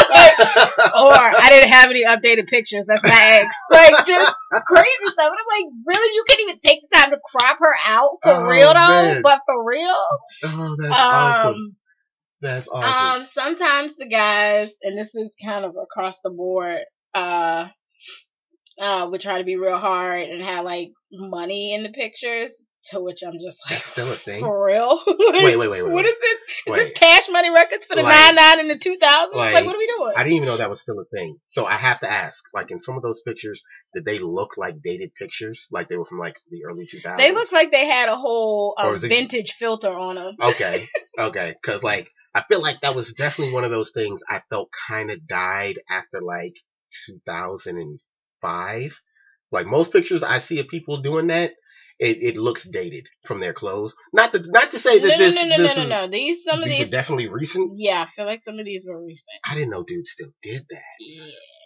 or 0.78 1.14
I 1.14 1.46
didn't 1.50 1.70
have 1.70 1.90
any 1.90 2.04
updated 2.04 2.48
pictures, 2.48 2.86
that's 2.86 3.02
my 3.02 3.40
ex. 3.42 3.54
Like 3.70 4.06
just 4.06 4.34
crazy 4.66 5.06
stuff. 5.06 5.30
And 5.30 5.38
I'm 5.38 5.62
like, 5.64 5.72
really? 5.86 6.14
You 6.14 6.24
can't 6.28 6.40
even 6.42 6.58
take 6.58 6.80
the 6.82 6.96
time 6.96 7.10
to 7.10 7.20
crop 7.24 7.58
her 7.60 7.74
out 7.84 8.10
for 8.22 8.32
Oh, 8.32 8.48
real 8.48 8.68
though? 8.68 8.74
man. 8.74 9.22
But 9.22 9.40
for 9.46 9.64
real? 9.64 9.94
oh, 10.44 10.76
that's 10.80 10.94
awesome. 10.94 11.54
Um 11.54 11.76
That's 12.40 12.68
awesome. 12.68 13.22
um, 13.22 13.26
sometimes 13.32 13.96
the 13.96 14.08
guys, 14.08 14.70
and 14.82 14.98
this 14.98 15.14
is 15.14 15.30
kind 15.44 15.64
of 15.64 15.74
across 15.80 16.20
the 16.22 16.30
board, 16.30 16.80
uh, 17.14 17.68
uh, 18.78 19.08
would 19.10 19.20
try 19.22 19.38
to 19.38 19.44
be 19.44 19.56
real 19.56 19.78
hard 19.78 20.22
and 20.22 20.42
have 20.42 20.64
like 20.64 20.90
money 21.12 21.74
in 21.74 21.82
the 21.82 21.88
pictures. 21.90 22.52
To 22.90 23.00
which 23.00 23.22
I'm 23.26 23.32
just 23.40 23.64
like, 23.64 23.78
that's 23.80 23.84
still 23.84 24.12
a 24.12 24.14
thing. 24.14 24.40
for 24.40 24.64
real? 24.64 25.00
Wait, 25.08 25.56
wait, 25.56 25.56
wait, 25.56 25.68
wait. 25.68 25.82
What 25.82 25.94
wait. 25.94 26.06
is 26.06 26.18
this? 26.20 26.40
Is 26.66 26.72
Wait. 26.72 26.78
this 26.78 26.92
cash 26.92 27.28
money 27.28 27.50
records 27.50 27.84
for 27.84 27.96
the 27.96 28.02
Like- 28.02 28.14
nine 28.14 28.34
nine 28.36 28.60
and 28.60 28.70
the 28.70 28.78
two 28.78 28.96
thousands? 29.00 29.34
Like, 29.34 29.54
like, 29.54 29.64
what 29.66 29.74
are 29.74 29.78
we 29.78 29.86
doing? 29.98 30.12
I 30.16 30.22
didn't 30.22 30.36
even 30.36 30.46
know 30.48 30.56
that 30.56 30.70
was 30.70 30.80
still 30.82 31.00
a 31.00 31.04
thing. 31.06 31.38
So 31.46 31.64
I 31.64 31.74
have 31.74 31.98
to 32.00 32.10
ask, 32.10 32.44
like 32.54 32.70
in 32.70 32.78
some 32.78 32.96
of 32.96 33.02
those 33.02 33.22
pictures, 33.26 33.62
did 33.94 34.04
they 34.04 34.18
look 34.20 34.56
like 34.56 34.76
dated 34.84 35.14
pictures? 35.14 35.66
Like 35.72 35.88
they 35.88 35.96
were 35.96 36.04
from 36.04 36.18
like 36.18 36.36
the 36.50 36.64
early 36.64 36.86
2000s? 36.86 37.16
they 37.16 37.32
look 37.32 37.50
like 37.50 37.72
they 37.72 37.86
had 37.86 38.08
a 38.08 38.16
whole 38.16 38.74
uh, 38.78 38.94
vintage 38.98 39.54
filter 39.58 39.90
on 39.90 40.14
them. 40.14 40.36
Okay, 40.40 40.86
okay. 41.18 41.54
Cause 41.64 41.82
like, 41.82 42.08
I 42.34 42.42
feel 42.48 42.62
like 42.62 42.82
that 42.82 42.94
was 42.94 43.12
definitely 43.14 43.52
one 43.54 43.64
of 43.64 43.70
those 43.72 43.90
things 43.92 44.22
I 44.28 44.42
felt 44.50 44.68
kind 44.88 45.10
of 45.10 45.26
died 45.26 45.80
after 45.90 46.20
like 46.22 46.54
2005. 47.06 49.00
Like 49.52 49.66
most 49.66 49.92
pictures 49.92 50.22
I 50.22 50.38
see 50.38 50.60
of 50.60 50.68
people 50.68 51.00
doing 51.02 51.28
that, 51.28 51.52
it, 51.98 52.18
it 52.22 52.36
looks 52.36 52.64
dated 52.64 53.06
from 53.26 53.40
their 53.40 53.52
clothes. 53.52 53.94
Not 54.12 54.32
to, 54.32 54.42
not 54.46 54.70
to 54.72 54.78
say 54.78 54.98
that 54.98 55.08
no, 55.08 55.18
this, 55.18 55.34
no, 55.34 55.42
no, 55.42 55.56
no, 55.56 55.62
this 55.62 55.76
no, 55.76 55.82
is, 55.82 55.88
no. 55.88 56.08
These 56.08 56.44
some 56.44 56.62
of 56.62 56.68
these 56.68 56.78
these, 56.78 56.88
are 56.88 56.90
definitely 56.90 57.28
recent. 57.28 57.72
yeah, 57.76 58.04
I 58.06 58.10
feel 58.10 58.26
like 58.26 58.44
some 58.44 58.58
of 58.58 58.64
these 58.64 58.84
were 58.86 59.02
recent. 59.02 59.40
I 59.44 59.54
didn't 59.54 59.70
know 59.70 59.82
dudes 59.82 60.10
still 60.10 60.32
did 60.42 60.64
that. 60.68 60.82
Yeah. 61.00 61.24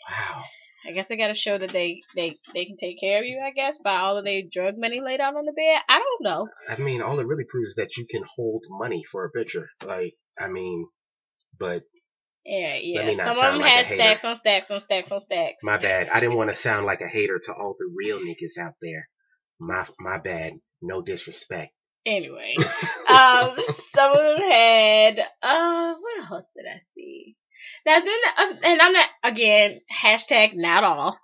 Wow. 0.08 0.44
I 0.88 0.92
guess 0.92 1.08
they 1.08 1.16
got 1.16 1.28
to 1.28 1.34
show 1.34 1.58
that 1.58 1.72
they 1.72 2.00
they 2.16 2.36
they 2.54 2.64
can 2.64 2.76
take 2.78 2.98
care 3.00 3.18
of 3.20 3.26
you. 3.26 3.40
I 3.44 3.50
guess 3.50 3.78
by 3.84 3.96
all 3.98 4.16
of 4.16 4.24
their 4.24 4.42
drug 4.50 4.76
money 4.78 5.00
laid 5.00 5.20
out 5.20 5.36
on 5.36 5.44
the 5.44 5.52
bed. 5.52 5.82
I 5.88 5.98
don't 5.98 6.22
know. 6.22 6.48
I 6.70 6.80
mean, 6.80 7.02
all 7.02 7.18
it 7.20 7.26
really 7.26 7.44
proves 7.44 7.70
is 7.70 7.74
that 7.76 7.96
you 7.98 8.06
can 8.10 8.24
hold 8.34 8.64
money 8.70 9.02
for 9.10 9.24
a 9.26 9.30
picture. 9.30 9.68
Like, 9.84 10.14
I 10.38 10.48
mean, 10.48 10.86
but 11.58 11.82
Yeah, 12.46 12.76
yeah. 12.80 13.14
Some 13.26 13.36
of 13.36 13.52
them 13.52 13.58
like 13.60 13.72
had 13.72 13.86
stacks 13.86 14.24
on 14.24 14.36
stacks 14.36 14.70
on 14.70 14.80
stacks 14.80 15.12
on 15.12 15.20
stacks. 15.20 15.62
my 15.62 15.76
bad. 15.76 16.08
I 16.08 16.20
didn't 16.20 16.36
want 16.36 16.48
to 16.48 16.56
sound 16.56 16.86
like 16.86 17.02
a 17.02 17.08
hater 17.08 17.38
to 17.44 17.52
all 17.52 17.76
the 17.78 17.92
real 17.94 18.18
niggas 18.18 18.58
out 18.58 18.74
there. 18.80 19.08
My 19.60 19.86
my 19.98 20.18
bad. 20.18 20.54
No 20.82 21.02
disrespect. 21.02 21.72
Anyway, 22.06 22.54
um, 23.08 23.56
some 23.94 24.12
of 24.12 24.18
them 24.18 24.40
had 24.50 25.18
uh, 25.42 25.94
what 25.94 26.32
else 26.32 26.46
did 26.56 26.66
I 26.66 26.80
see? 26.94 27.36
Now 27.84 28.00
then, 28.00 28.18
uh, 28.38 28.54
and 28.64 28.80
I'm 28.80 28.92
not 28.92 29.08
again 29.22 29.80
hashtag 29.92 30.54
not 30.54 30.84
all. 30.84 31.18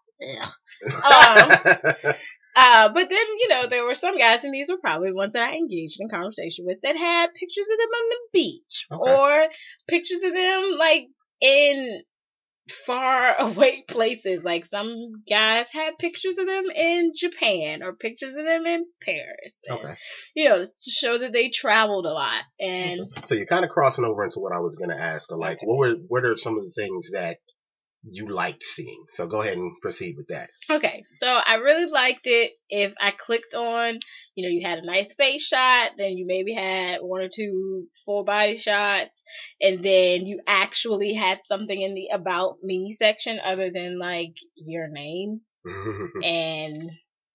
Um, 0.84 2.14
Uh, 2.58 2.88
but 2.88 3.10
then, 3.10 3.26
you 3.38 3.48
know, 3.48 3.68
there 3.68 3.84
were 3.84 3.94
some 3.94 4.16
guys, 4.16 4.42
and 4.42 4.54
these 4.54 4.70
were 4.70 4.78
probably 4.78 5.12
ones 5.12 5.34
that 5.34 5.42
I 5.46 5.56
engaged 5.56 5.98
in 6.00 6.08
conversation 6.08 6.64
with, 6.66 6.80
that 6.80 6.96
had 6.96 7.34
pictures 7.34 7.66
of 7.70 7.76
them 7.76 7.88
on 7.88 8.08
the 8.08 8.16
beach 8.32 8.86
Okay. 8.90 9.12
or 9.12 9.46
pictures 9.86 10.22
of 10.22 10.32
them 10.32 10.70
like 10.78 11.06
in 11.42 12.00
far 12.86 13.34
away 13.38 13.84
places. 13.88 14.44
Like 14.44 14.64
some 14.64 15.22
guys 15.28 15.66
had 15.72 15.98
pictures 15.98 16.38
of 16.38 16.46
them 16.46 16.64
in 16.74 17.12
Japan 17.14 17.82
or 17.82 17.94
pictures 17.94 18.36
of 18.36 18.46
them 18.46 18.66
in 18.66 18.86
Paris. 19.00 19.62
And, 19.66 19.78
okay. 19.78 19.94
You 20.34 20.48
know, 20.48 20.64
to 20.64 20.90
show 20.90 21.18
that 21.18 21.32
they 21.32 21.50
traveled 21.50 22.06
a 22.06 22.12
lot. 22.12 22.42
And 22.60 23.00
mm-hmm. 23.00 23.24
So 23.24 23.34
you're 23.34 23.46
kind 23.46 23.64
of 23.64 23.70
crossing 23.70 24.04
over 24.04 24.24
into 24.24 24.40
what 24.40 24.52
I 24.52 24.60
was 24.60 24.76
gonna 24.76 24.96
ask. 24.96 25.30
Like, 25.30 25.58
Okay. 25.58 25.66
what 25.66 25.78
were 25.78 25.94
what 26.08 26.24
are 26.24 26.36
some 26.36 26.58
of 26.58 26.64
the 26.64 26.72
things 26.72 27.10
that 27.12 27.38
you 28.08 28.28
liked 28.28 28.62
seeing? 28.62 29.04
So 29.12 29.26
go 29.26 29.42
ahead 29.42 29.56
and 29.56 29.72
proceed 29.80 30.16
with 30.16 30.28
that. 30.28 30.48
Okay, 30.70 31.04
so 31.18 31.26
I 31.26 31.56
really 31.56 31.90
liked 31.90 32.26
it. 32.26 32.52
If 32.68 32.94
I 33.00 33.10
clicked 33.10 33.54
on, 33.54 33.98
you 34.34 34.44
know, 34.44 34.50
you 34.50 34.66
had 34.66 34.78
a 34.78 34.86
nice 34.86 35.12
face 35.14 35.46
shot, 35.46 35.92
then 35.98 36.16
you 36.16 36.26
maybe 36.26 36.52
had 36.54 36.98
one 37.00 37.22
or 37.22 37.28
two 37.28 37.86
full 38.04 38.24
body 38.24 38.56
shots, 38.56 39.20
and 39.60 39.84
then 39.84 40.26
you 40.26 40.40
actually 40.46 41.14
had 41.14 41.40
something 41.46 41.80
in 41.80 41.94
the 41.94 42.08
about 42.12 42.56
me 42.62 42.94
section 42.98 43.38
other 43.44 43.70
than 43.70 43.98
like 43.98 44.34
your 44.54 44.88
name 44.88 45.40
and 46.24 46.90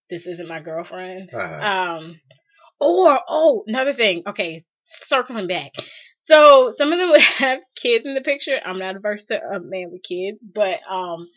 this 0.10 0.28
isn't 0.28 0.48
my 0.48 0.62
girlfriend. 0.62 1.30
uh, 1.34 1.38
Um, 1.38 2.20
or 2.80 3.20
oh, 3.28 3.64
another 3.68 3.94
thing. 3.94 4.24
Okay, 4.28 4.62
circling 4.84 5.48
back. 5.48 5.72
So 6.24 6.72
some 6.76 6.94
of 6.94 7.00
them 7.00 7.10
would 7.12 7.22
have 7.22 7.60
kids 7.76 8.06
in 8.06 8.14
the 8.14 8.22
picture. 8.22 8.58
I'm 8.64 8.80
not 8.80 8.96
averse 8.96 9.24
to 9.26 9.36
a 9.42 9.60
man 9.60 9.90
with 9.92 10.04
kids, 10.04 10.44
but 10.44 10.80
um, 10.90 11.28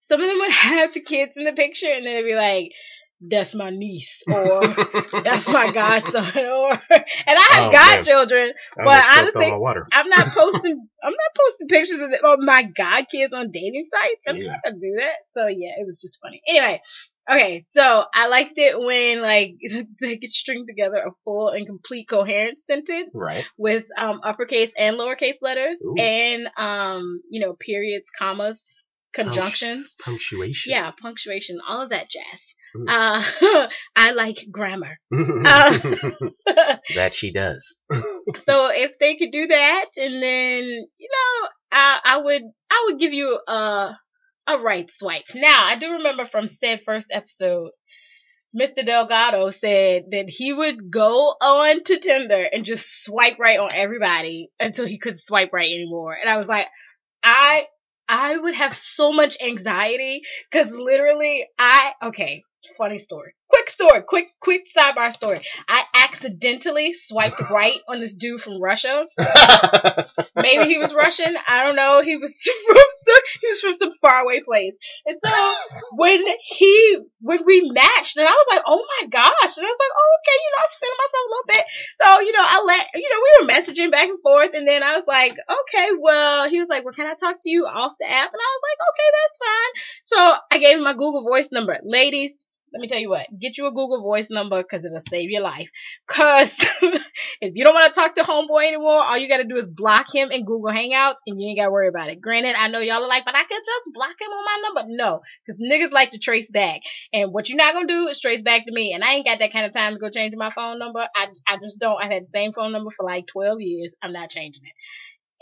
some 0.00 0.20
of 0.20 0.28
them 0.28 0.38
would 0.38 0.50
have 0.70 0.92
the 0.94 1.00
kids 1.00 1.36
in 1.36 1.44
the 1.44 1.52
picture, 1.52 1.88
and 1.92 2.06
then 2.06 2.14
they'd 2.22 2.28
be 2.30 2.34
like, 2.36 2.72
"That's 3.20 3.54
my 3.54 3.70
niece," 3.70 4.22
or 4.30 4.62
"That's 5.24 5.48
my 5.48 5.72
godson," 5.72 6.46
or 6.46 6.70
and 6.72 6.80
I 7.26 7.46
have 7.52 7.64
Oh, 7.68 7.70
godchildren. 7.72 8.52
But 8.76 9.02
honestly- 9.16 9.44
on 9.46 9.50
my 9.52 9.56
water. 9.58 9.86
I'm 9.92 10.08
not 10.08 10.28
posting. 10.34 10.88
I'm 11.02 11.12
not 11.12 11.44
posting 11.46 11.68
pictures 11.68 11.98
of, 12.00 12.10
the, 12.10 12.26
of 12.26 12.38
my 12.40 12.64
god 12.64 13.06
kids 13.10 13.32
on 13.32 13.50
dating 13.50 13.86
sites. 13.90 14.26
I'm 14.28 14.36
Yeah. 14.36 14.48
not 14.52 14.60
gonna 14.64 14.76
do 14.80 14.94
that. 14.98 15.16
So 15.32 15.46
yeah, 15.48 15.72
it 15.80 15.86
was 15.86 16.00
just 16.00 16.18
funny. 16.22 16.42
Anyway, 16.46 16.80
okay. 17.30 17.66
So 17.70 18.04
I 18.14 18.26
liked 18.28 18.54
it 18.56 18.78
when 18.78 19.20
like 19.22 19.54
they 20.00 20.18
could 20.18 20.30
string 20.30 20.66
together 20.66 20.96
a 21.06 21.10
full 21.24 21.48
and 21.48 21.66
complete 21.66 22.08
coherent 22.08 22.58
sentence 22.58 23.10
Right. 23.14 23.44
with 23.58 23.86
um 23.96 24.20
uppercase 24.24 24.72
and 24.76 24.96
lowercase 24.96 25.36
letters 25.42 25.80
Ooh. 25.84 25.94
and 25.98 26.48
um 26.56 27.20
you 27.30 27.40
know 27.40 27.54
periods, 27.54 28.10
commas, 28.16 28.86
conjunctions. 29.14 29.94
Punctuation. 29.98 30.72
Yeah, 30.72 30.90
punctuation, 31.00 31.58
all 31.66 31.82
of 31.82 31.90
that 31.90 32.08
jazz. 32.10 32.54
Uh, 32.88 33.22
I 33.96 34.12
like 34.12 34.36
grammar. 34.50 34.98
Uh, 35.12 36.76
that 36.94 37.12
she 37.14 37.32
does. 37.32 37.74
so 38.44 38.68
if 38.72 38.92
they 39.00 39.16
could 39.16 39.30
do 39.32 39.46
that, 39.46 39.86
and 39.96 40.22
then 40.22 40.64
you 40.98 41.08
know, 41.10 41.48
I 41.72 42.00
I 42.04 42.16
would 42.22 42.42
I 42.70 42.84
would 42.86 42.98
give 43.00 43.12
you 43.12 43.38
a 43.48 43.96
a 44.46 44.58
right 44.58 44.90
swipe. 44.90 45.24
Now 45.34 45.64
I 45.64 45.76
do 45.76 45.94
remember 45.94 46.24
from 46.24 46.48
said 46.48 46.80
first 46.82 47.08
episode. 47.12 47.70
Mr. 48.58 48.86
Delgado 48.86 49.50
said 49.50 50.04
that 50.12 50.30
he 50.30 50.52
would 50.52 50.90
go 50.90 51.10
on 51.40 51.82
to 51.84 51.98
Tinder 51.98 52.48
and 52.52 52.64
just 52.64 53.04
swipe 53.04 53.38
right 53.38 53.58
on 53.58 53.70
everybody 53.72 54.48
until 54.58 54.86
he 54.86 54.98
couldn't 54.98 55.18
swipe 55.18 55.52
right 55.52 55.70
anymore. 55.70 56.16
And 56.18 56.30
I 56.30 56.38
was 56.38 56.46
like, 56.46 56.66
I 57.22 57.66
I 58.08 58.36
would 58.36 58.54
have 58.54 58.74
so 58.74 59.12
much 59.12 59.36
anxiety 59.42 60.22
because 60.50 60.70
literally 60.70 61.46
I 61.58 61.92
okay, 62.04 62.44
funny 62.76 62.98
story. 62.98 63.32
Quick 63.48 63.70
story, 63.70 64.02
quick 64.06 64.26
quick 64.40 64.62
sidebar 64.76 65.12
story. 65.12 65.40
I 65.68 65.84
accidentally 65.94 66.92
swiped 66.92 67.40
right 67.50 67.78
on 67.88 68.00
this 68.00 68.14
dude 68.14 68.40
from 68.40 68.60
Russia. 68.60 69.04
Maybe 70.36 70.64
he 70.64 70.78
was 70.78 70.92
Russian. 70.92 71.36
I 71.48 71.64
don't 71.64 71.76
know. 71.76 72.02
He 72.02 72.16
was 72.16 72.36
from 72.66 72.76
some, 72.76 73.22
he 73.40 73.48
was 73.48 73.60
from 73.60 73.74
some 73.74 73.90
faraway 74.00 74.40
place. 74.40 74.76
And 75.06 75.18
so 75.24 75.54
when 75.96 76.24
he 76.42 76.98
when 77.20 77.44
we 77.46 77.70
matched, 77.70 78.16
and 78.16 78.26
I 78.26 78.32
was 78.32 78.46
like, 78.50 78.62
oh 78.66 78.84
my 79.00 79.08
gosh, 79.08 79.56
and 79.56 79.66
I 79.66 79.70
was 79.70 79.80
like, 79.80 79.94
oh 79.96 80.10
okay, 80.20 80.36
you 80.42 80.50
know, 80.50 80.58
I 80.58 80.66
was 80.66 80.78
feeling 80.80 81.00
myself 81.00 81.24
a 81.26 81.30
little 81.30 81.48
bit. 81.48 81.64
So 81.96 82.06
you 82.26 82.32
know, 82.32 82.44
I 82.44 82.64
let 82.66 82.86
you 82.94 83.08
know 83.10 83.20
we 83.22 83.32
were 83.38 83.52
messaging 83.52 83.90
back 83.92 84.08
and 84.08 84.20
forth, 84.22 84.50
and 84.54 84.66
then 84.66 84.82
I 84.82 84.96
was 84.96 85.06
like, 85.06 85.32
okay, 85.32 85.88
well, 86.00 86.48
he 86.48 86.60
was 86.60 86.68
like, 86.68 86.84
well, 86.84 86.94
can 86.94 87.06
I 87.06 87.14
talk 87.14 87.36
to 87.42 87.50
you 87.50 87.66
off 87.66 87.94
the 87.98 88.10
app? 88.10 88.32
And 88.32 88.40
I 88.42 88.50
was 88.54 88.62
like, 88.66 88.80
okay, 88.90 89.08
that's 89.14 89.38
fine. 89.38 89.72
So 90.04 90.18
I 90.52 90.58
gave 90.58 90.78
him 90.78 90.84
my 90.84 90.92
Google 90.92 91.22
Voice 91.22 91.48
number, 91.52 91.78
ladies 91.84 92.36
let 92.76 92.82
me 92.82 92.88
tell 92.88 92.98
you 92.98 93.08
what, 93.08 93.26
get 93.40 93.56
you 93.56 93.66
a 93.66 93.70
Google 93.70 94.02
Voice 94.02 94.28
number 94.28 94.62
because 94.62 94.84
it'll 94.84 95.00
save 95.08 95.30
your 95.30 95.40
life. 95.40 95.70
Cause 96.06 96.54
if 97.40 97.52
you 97.54 97.64
don't 97.64 97.72
want 97.72 97.92
to 97.92 97.98
talk 97.98 98.14
to 98.16 98.22
homeboy 98.22 98.68
anymore, 98.68 99.02
all 99.02 99.16
you 99.16 99.30
got 99.30 99.38
to 99.38 99.44
do 99.44 99.56
is 99.56 99.66
block 99.66 100.14
him 100.14 100.30
in 100.30 100.44
Google 100.44 100.70
Hangouts 100.70 101.16
and 101.26 101.40
you 101.40 101.48
ain't 101.48 101.58
got 101.58 101.66
to 101.66 101.70
worry 101.70 101.88
about 101.88 102.10
it. 102.10 102.20
Granted, 102.20 102.54
I 102.54 102.68
know 102.68 102.80
y'all 102.80 103.02
are 103.02 103.08
like, 103.08 103.24
but 103.24 103.34
I 103.34 103.44
could 103.44 103.62
just 103.64 103.94
block 103.94 104.20
him 104.20 104.28
on 104.28 104.44
my 104.44 104.60
number. 104.62 104.94
No, 104.94 105.20
cause 105.46 105.58
niggas 105.58 105.90
like 105.90 106.10
to 106.10 106.18
trace 106.18 106.50
back. 106.50 106.82
And 107.14 107.32
what 107.32 107.48
you're 107.48 107.56
not 107.56 107.72
gonna 107.72 107.86
do 107.86 108.08
is 108.08 108.20
trace 108.20 108.42
back 108.42 108.66
to 108.66 108.72
me. 108.72 108.92
And 108.92 109.02
I 109.02 109.14
ain't 109.14 109.26
got 109.26 109.38
that 109.38 109.52
kind 109.52 109.64
of 109.64 109.72
time 109.72 109.94
to 109.94 109.98
go 109.98 110.10
change 110.10 110.34
my 110.36 110.50
phone 110.50 110.78
number. 110.78 111.00
I, 111.16 111.28
I 111.48 111.56
just 111.56 111.78
don't. 111.80 111.98
I've 111.98 112.12
had 112.12 112.24
the 112.24 112.26
same 112.26 112.52
phone 112.52 112.72
number 112.72 112.90
for 112.90 113.06
like 113.06 113.26
12 113.26 113.62
years. 113.62 113.96
I'm 114.02 114.12
not 114.12 114.28
changing 114.28 114.64
it. 114.66 114.72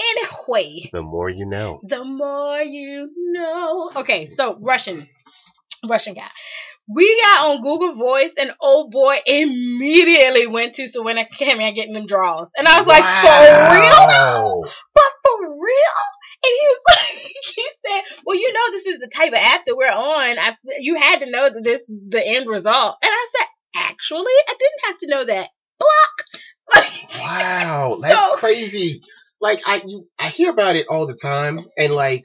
Anyway. 0.01 0.89
The 0.93 1.03
more 1.03 1.29
you 1.29 1.47
know. 1.47 1.81
The 1.83 2.05
more 2.05 2.61
you 2.61 3.11
know. 3.17 3.91
Okay, 3.97 4.27
so 4.27 4.57
Russian. 4.61 5.09
Russian 5.89 6.15
guy 6.15 6.31
we 6.89 7.21
got 7.23 7.49
on 7.49 7.63
Google 7.63 7.95
Voice 7.95 8.33
and 8.37 8.53
old 8.61 8.91
boy 8.91 9.17
immediately 9.27 10.47
went 10.47 10.75
to 10.75 10.87
Serena 10.87 11.25
Cammy 11.25 11.75
getting 11.75 11.95
them 11.95 12.07
draws. 12.07 12.51
And 12.57 12.69
I 12.69 12.79
was 12.79 12.87
like, 12.87 13.03
for 13.03 13.75
real? 13.75 14.65
But 14.95 15.05
for 15.25 15.41
real? 15.41 16.05
And 16.45 16.53
he 16.61 16.67
was 16.67 16.81
like, 16.91 17.33
he 17.55 17.67
said, 17.87 18.03
well, 18.27 18.37
you 18.37 18.53
know, 18.53 18.71
this 18.71 18.87
is 18.87 18.99
the 18.99 19.09
type 19.09 19.33
of 19.33 19.39
app 19.41 19.61
that 19.67 19.77
we're 19.77 19.87
on. 19.87 20.39
I, 20.39 20.57
you 20.79 20.97
had 20.97 21.21
to 21.21 21.31
know 21.31 21.49
that 21.49 21.63
this 21.63 21.89
is 21.89 22.05
the 22.09 22.25
end 22.25 22.49
result. 22.49 22.97
And 23.03 23.11
I 23.11 23.27
said, 23.39 23.47
actually, 23.77 24.33
I 24.49 24.55
didn't 24.59 24.87
have 24.87 24.99
to 24.99 25.07
know 25.09 25.25
that. 25.25 25.49
Block. 25.79 26.25
wow, 27.21 27.99
that's 28.03 28.15
so, 28.15 28.37
crazy. 28.37 29.01
Like 29.41 29.61
I, 29.67 29.83
you, 29.87 30.09
I 30.19 30.29
hear 30.29 30.51
about 30.51 30.77
it 30.77 30.87
all 30.89 31.07
the 31.07 31.17
time, 31.17 31.61
and 31.77 31.93
like, 31.93 32.25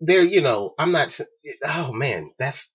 there, 0.00 0.24
you 0.24 0.40
know, 0.40 0.74
I'm 0.78 0.92
not. 0.92 1.18
Oh 1.64 1.92
man, 1.92 2.30
that's 2.38 2.70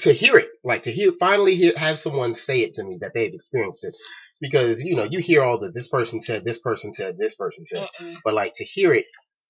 to 0.00 0.12
hear 0.12 0.38
it, 0.38 0.48
like 0.64 0.82
to 0.84 0.92
hear 0.92 1.12
finally 1.20 1.54
hear 1.56 1.72
have 1.76 1.98
someone 1.98 2.34
say 2.34 2.60
it 2.60 2.74
to 2.76 2.84
me 2.84 2.98
that 3.02 3.12
they've 3.14 3.34
experienced 3.34 3.84
it, 3.84 3.94
because 4.40 4.82
you 4.82 4.96
know 4.96 5.04
you 5.04 5.20
hear 5.20 5.42
all 5.42 5.58
the 5.58 5.70
this 5.70 5.88
person 5.88 6.20
said, 6.22 6.44
this 6.44 6.58
person 6.60 6.94
said, 6.94 7.16
this 7.18 7.34
person 7.36 7.66
said, 7.66 7.88
Mm-mm. 8.00 8.16
but 8.24 8.34
like 8.34 8.54
to 8.56 8.64
hear 8.64 8.94
it, 8.94 9.06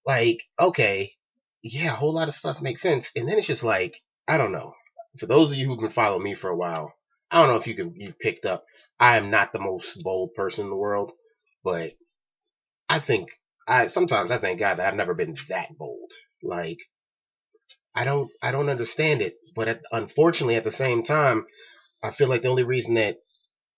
like 0.06 0.42
okay, 0.60 1.12
yeah, 1.62 1.92
a 1.92 1.96
whole 1.96 2.14
lot 2.14 2.28
of 2.28 2.34
stuff 2.34 2.62
makes 2.62 2.82
sense, 2.82 3.10
and 3.16 3.28
then 3.28 3.38
it's 3.38 3.46
just 3.48 3.64
like 3.64 3.94
I 4.28 4.38
don't 4.38 4.52
know. 4.52 4.74
For 5.18 5.26
those 5.26 5.52
of 5.52 5.58
you 5.58 5.66
who've 5.68 5.80
been 5.80 5.90
following 5.90 6.24
me 6.24 6.34
for 6.34 6.50
a 6.50 6.56
while, 6.56 6.92
I 7.30 7.40
don't 7.40 7.48
know 7.50 7.56
if 7.60 7.66
you 7.68 7.74
can 7.76 7.94
you've 7.96 8.18
picked 8.20 8.46
up. 8.46 8.64
I 9.00 9.16
am 9.18 9.30
not 9.30 9.52
the 9.52 9.60
most 9.60 10.02
bold 10.04 10.34
person 10.36 10.64
in 10.64 10.70
the 10.70 10.76
world, 10.76 11.12
but 11.64 11.92
I 12.88 13.00
think 13.00 13.30
I 13.68 13.88
sometimes 13.88 14.30
I 14.32 14.38
thank 14.38 14.60
God 14.60 14.76
that 14.76 14.88
I've 14.88 14.94
never 14.96 15.14
been 15.14 15.36
that 15.50 15.68
bold. 15.78 16.12
Like 16.42 16.78
I 17.96 18.04
don't 18.06 18.30
I 18.42 18.52
don't 18.52 18.70
understand 18.70 19.22
it. 19.22 19.34
But 19.56 19.68
at, 19.68 19.82
unfortunately, 19.90 20.56
at 20.56 20.64
the 20.64 20.70
same 20.70 21.02
time, 21.02 21.46
I 22.04 22.10
feel 22.10 22.28
like 22.28 22.42
the 22.42 22.48
only 22.48 22.64
reason 22.64 22.94
that 22.94 23.16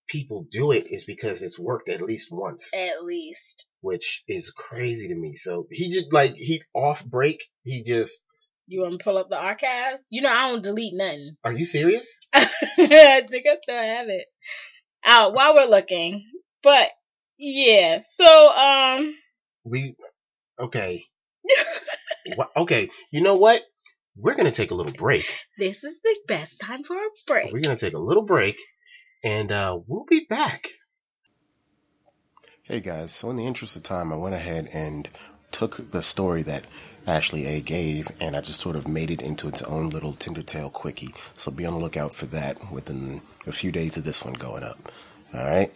people 0.09 0.47
do 0.51 0.73
it 0.73 0.87
is 0.91 1.05
because 1.05 1.41
it's 1.41 1.59
worked 1.59 1.89
at 1.89 2.03
least 2.03 2.29
once. 2.33 2.71
At 2.75 3.05
least. 3.05 3.67
Which 3.81 4.25
is 4.27 4.51
crazy 4.51 5.09
to 5.09 5.15
me. 5.15 5.37
So 5.37 5.69
he 5.71 5.93
just 5.93 6.13
like 6.13 6.35
he 6.35 6.63
off 6.75 7.05
break. 7.05 7.39
He 7.63 7.85
just. 7.85 8.23
You 8.67 8.81
want 8.81 8.99
to 8.99 9.05
pull 9.05 9.17
up 9.17 9.29
the 9.31 9.39
archive? 9.39 10.01
You 10.11 10.23
know 10.23 10.31
I 10.31 10.51
don't 10.51 10.63
delete 10.63 10.95
nothing. 10.95 11.37
Are 11.45 11.53
you 11.53 11.65
serious? 11.65 12.13
I 12.35 12.47
think 13.29 13.47
I 13.47 13.57
still 13.63 13.77
have 13.77 14.09
it. 14.09 14.27
Out 15.05 15.33
while 15.33 15.55
we're 15.55 15.67
looking, 15.67 16.25
but 16.63 16.89
yeah. 17.39 18.01
So 18.03 18.49
um. 18.49 19.15
We 19.65 19.95
okay. 20.59 21.05
okay, 22.57 22.91
you 23.11 23.23
know 23.23 23.37
what? 23.37 23.63
We're 24.21 24.35
going 24.35 24.47
to 24.47 24.53
take 24.53 24.73
a 24.73 24.75
little 24.75 24.93
break. 24.93 25.33
This 25.57 25.85
is 25.85 26.01
the 26.01 26.17
best 26.27 26.59
time 26.61 26.83
for 26.83 26.97
a 26.97 27.09
break. 27.27 27.53
We're 27.53 27.61
going 27.61 27.77
to 27.77 27.85
take 27.85 27.95
a 27.95 27.99
little 27.99 28.25
break 28.25 28.57
and 29.23 29.53
uh, 29.53 29.79
we'll 29.87 30.07
be 30.09 30.27
back. 30.29 30.69
Hey 32.63 32.81
guys, 32.81 33.13
so 33.13 33.31
in 33.31 33.37
the 33.37 33.47
interest 33.47 33.77
of 33.77 33.85
time, 33.85 34.13
I 34.13 34.17
went 34.17 34.35
ahead 34.35 34.69
and 34.73 35.09
took 35.53 35.93
the 35.93 36.03
story 36.03 36.43
that 36.43 36.65
Ashley 37.07 37.47
A 37.47 37.61
gave 37.61 38.09
and 38.21 38.37
I 38.37 38.41
just 38.41 38.61
sort 38.61 38.77
of 38.77 38.89
made 38.89 39.11
it 39.11 39.23
into 39.23 39.47
its 39.47 39.63
own 39.63 39.89
little 39.91 40.13
Tinder 40.13 40.43
Tale 40.43 40.69
quickie. 40.69 41.15
So 41.35 41.53
be 41.53 41.65
on 41.65 41.75
the 41.75 41.79
lookout 41.79 42.13
for 42.13 42.27
that 42.27 42.73
within 42.73 43.23
a 43.47 43.53
few 43.53 43.71
days 43.71 43.97
of 43.97 44.05
this 44.05 44.25
one 44.25 44.35
going 44.35 44.65
up. 44.65 44.91
Alright? 45.33 45.73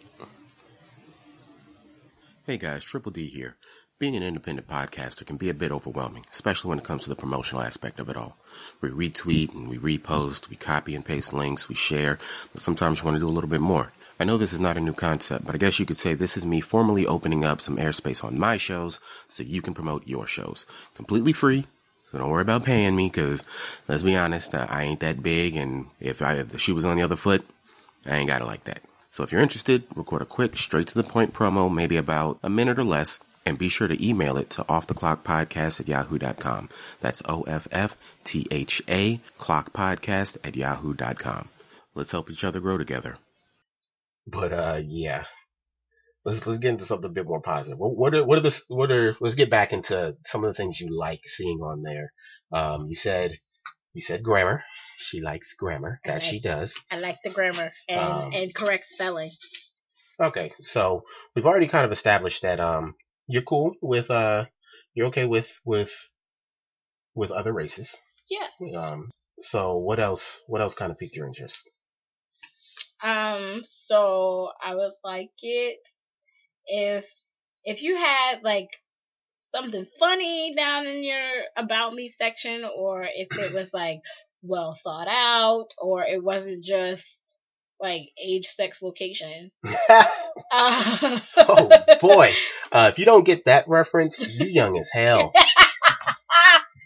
Hey 2.44 2.58
guys, 2.58 2.82
Triple 2.82 3.12
D 3.12 3.28
here. 3.28 3.56
Being 4.02 4.16
an 4.16 4.24
independent 4.24 4.66
podcaster 4.66 5.24
can 5.24 5.36
be 5.36 5.48
a 5.48 5.54
bit 5.54 5.70
overwhelming, 5.70 6.26
especially 6.32 6.70
when 6.70 6.78
it 6.78 6.84
comes 6.84 7.04
to 7.04 7.08
the 7.08 7.14
promotional 7.14 7.62
aspect 7.62 8.00
of 8.00 8.08
it 8.08 8.16
all. 8.16 8.36
We 8.80 8.88
retweet 8.88 9.54
and 9.54 9.68
we 9.68 9.78
repost, 9.78 10.50
we 10.50 10.56
copy 10.56 10.96
and 10.96 11.04
paste 11.04 11.32
links, 11.32 11.68
we 11.68 11.76
share, 11.76 12.18
but 12.52 12.62
sometimes 12.62 12.98
you 12.98 13.04
want 13.04 13.14
to 13.14 13.20
do 13.20 13.28
a 13.28 13.30
little 13.30 13.48
bit 13.48 13.60
more. 13.60 13.92
I 14.18 14.24
know 14.24 14.36
this 14.36 14.52
is 14.52 14.58
not 14.58 14.76
a 14.76 14.80
new 14.80 14.92
concept, 14.92 15.44
but 15.44 15.54
I 15.54 15.58
guess 15.58 15.78
you 15.78 15.86
could 15.86 15.98
say 15.98 16.14
this 16.14 16.36
is 16.36 16.44
me 16.44 16.60
formally 16.60 17.06
opening 17.06 17.44
up 17.44 17.60
some 17.60 17.76
airspace 17.76 18.24
on 18.24 18.40
my 18.40 18.56
shows 18.56 18.98
so 19.28 19.44
you 19.44 19.62
can 19.62 19.72
promote 19.72 20.08
your 20.08 20.26
shows. 20.26 20.66
Completely 20.94 21.32
free, 21.32 21.66
so 22.10 22.18
don't 22.18 22.28
worry 22.28 22.42
about 22.42 22.64
paying 22.64 22.96
me 22.96 23.06
because 23.06 23.44
let's 23.86 24.02
be 24.02 24.16
honest, 24.16 24.52
uh, 24.52 24.66
I 24.68 24.82
ain't 24.82 24.98
that 24.98 25.22
big 25.22 25.54
and 25.54 25.86
if, 26.00 26.22
I, 26.22 26.34
if 26.38 26.48
the 26.48 26.58
shoe 26.58 26.74
was 26.74 26.84
on 26.84 26.96
the 26.96 27.04
other 27.04 27.14
foot, 27.14 27.46
I 28.04 28.16
ain't 28.16 28.26
got 28.28 28.42
it 28.42 28.46
like 28.46 28.64
that. 28.64 28.82
So 29.10 29.22
if 29.22 29.30
you're 29.30 29.42
interested, 29.42 29.84
record 29.94 30.22
a 30.22 30.24
quick, 30.24 30.56
straight 30.56 30.88
to 30.88 30.94
the 31.00 31.04
point 31.04 31.32
promo, 31.32 31.72
maybe 31.72 31.96
about 31.96 32.40
a 32.42 32.50
minute 32.50 32.80
or 32.80 32.84
less, 32.84 33.20
and 33.44 33.58
be 33.58 33.68
sure 33.68 33.88
to 33.88 34.06
email 34.06 34.36
it 34.36 34.50
to 34.50 34.62
offtheclockpodcast 34.64 35.80
at 35.80 35.88
yahoo.com. 35.88 36.68
That's 37.00 37.22
O-F-F-T-H-A 37.28 37.60
clockpodcast 39.38 40.36
at 40.44 40.56
yahoo.com. 40.56 41.48
Let's 41.94 42.12
help 42.12 42.30
each 42.30 42.44
other 42.44 42.60
grow 42.60 42.78
together. 42.78 43.16
But, 44.26 44.52
uh, 44.52 44.80
yeah. 44.84 45.24
Let's, 46.24 46.46
let's 46.46 46.60
get 46.60 46.70
into 46.70 46.84
something 46.86 47.10
a 47.10 47.12
bit 47.12 47.26
more 47.26 47.40
positive. 47.40 47.78
What, 47.78 47.96
what 47.96 48.14
are, 48.14 48.24
what 48.24 48.38
are 48.38 48.42
the, 48.42 48.62
what 48.68 48.92
are, 48.92 49.16
let's 49.20 49.34
get 49.34 49.50
back 49.50 49.72
into 49.72 50.16
some 50.24 50.44
of 50.44 50.48
the 50.48 50.54
things 50.54 50.80
you 50.80 50.88
like 50.96 51.20
seeing 51.26 51.58
on 51.58 51.82
there. 51.82 52.12
Um, 52.52 52.86
you 52.88 52.94
said, 52.94 53.38
you 53.92 54.00
said 54.00 54.22
grammar. 54.22 54.62
She 54.98 55.20
likes 55.20 55.54
grammar. 55.54 56.00
That 56.04 56.14
like, 56.14 56.22
she 56.22 56.40
does. 56.40 56.74
I 56.90 56.98
like 56.98 57.18
the 57.24 57.30
grammar 57.30 57.72
and, 57.88 58.00
um, 58.00 58.30
and 58.32 58.54
correct 58.54 58.86
spelling. 58.86 59.30
Okay, 60.20 60.52
so 60.60 61.02
we've 61.34 61.46
already 61.46 61.66
kind 61.68 61.84
of 61.84 61.92
established 61.92 62.42
that 62.42 62.60
um 62.60 62.94
you're 63.26 63.42
cool 63.42 63.74
with 63.80 64.10
uh 64.10 64.44
you're 64.94 65.08
okay 65.08 65.26
with 65.26 65.60
with 65.64 65.92
with 67.14 67.30
other 67.30 67.52
races. 67.52 67.96
Yes. 68.28 68.74
Um 68.74 69.10
so 69.40 69.76
what 69.76 69.98
else 69.98 70.40
what 70.46 70.60
else 70.60 70.74
kind 70.74 70.92
of 70.92 70.98
piqued 70.98 71.16
your 71.16 71.26
interest? 71.26 71.68
Um 73.02 73.62
so 73.64 74.50
I 74.62 74.74
would 74.74 74.92
like 75.04 75.32
it 75.42 75.78
if 76.66 77.06
if 77.64 77.82
you 77.82 77.96
had 77.96 78.42
like 78.42 78.68
something 79.36 79.86
funny 79.98 80.54
down 80.56 80.86
in 80.86 81.04
your 81.04 81.28
about 81.56 81.92
me 81.92 82.08
section 82.08 82.64
or 82.64 83.04
if 83.04 83.28
it 83.38 83.52
was 83.52 83.72
like 83.74 84.00
well 84.42 84.76
thought 84.82 85.08
out 85.08 85.68
or 85.78 86.02
it 86.04 86.22
wasn't 86.22 86.62
just 86.62 87.38
like 87.82 88.08
age, 88.22 88.46
sex, 88.46 88.80
location. 88.80 89.50
uh, 89.90 90.04
oh 91.36 91.70
boy! 92.00 92.32
Uh, 92.72 92.88
if 92.90 92.98
you 92.98 93.04
don't 93.04 93.24
get 93.26 93.44
that 93.44 93.68
reference, 93.68 94.18
you 94.26 94.46
young 94.46 94.78
as 94.78 94.88
hell. 94.90 95.30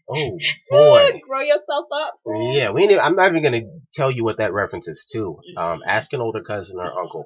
Oh 0.08 0.38
boy. 0.70 1.20
Grow 1.28 1.40
yourself 1.40 1.86
up. 1.92 2.14
fool. 2.22 2.56
Yeah, 2.56 2.70
we. 2.70 2.84
Ain't, 2.84 3.00
I'm 3.00 3.16
not 3.16 3.28
even 3.32 3.42
gonna 3.42 3.62
tell 3.92 4.08
you 4.10 4.22
what 4.22 4.38
that 4.38 4.52
reference 4.52 4.86
is 4.86 5.04
to. 5.12 5.40
Um, 5.56 5.82
ask 5.84 6.12
an 6.12 6.20
older 6.20 6.42
cousin 6.44 6.76
or 6.78 6.86
uncle 7.02 7.24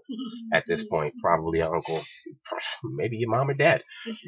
at 0.50 0.64
this 0.66 0.86
point, 0.86 1.12
probably 1.22 1.60
an 1.60 1.68
uncle, 1.74 2.02
maybe 2.82 3.18
your 3.18 3.28
mom 3.30 3.50
or 3.50 3.54
dad. 3.54 3.82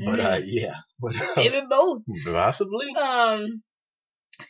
But 0.05 0.21
uh, 0.21 0.41
yeah, 0.45 0.75
What 1.01 1.17
else? 1.19 1.31
maybe 1.37 1.63
both. 1.69 2.03
possibly. 2.27 2.95
um 2.95 3.63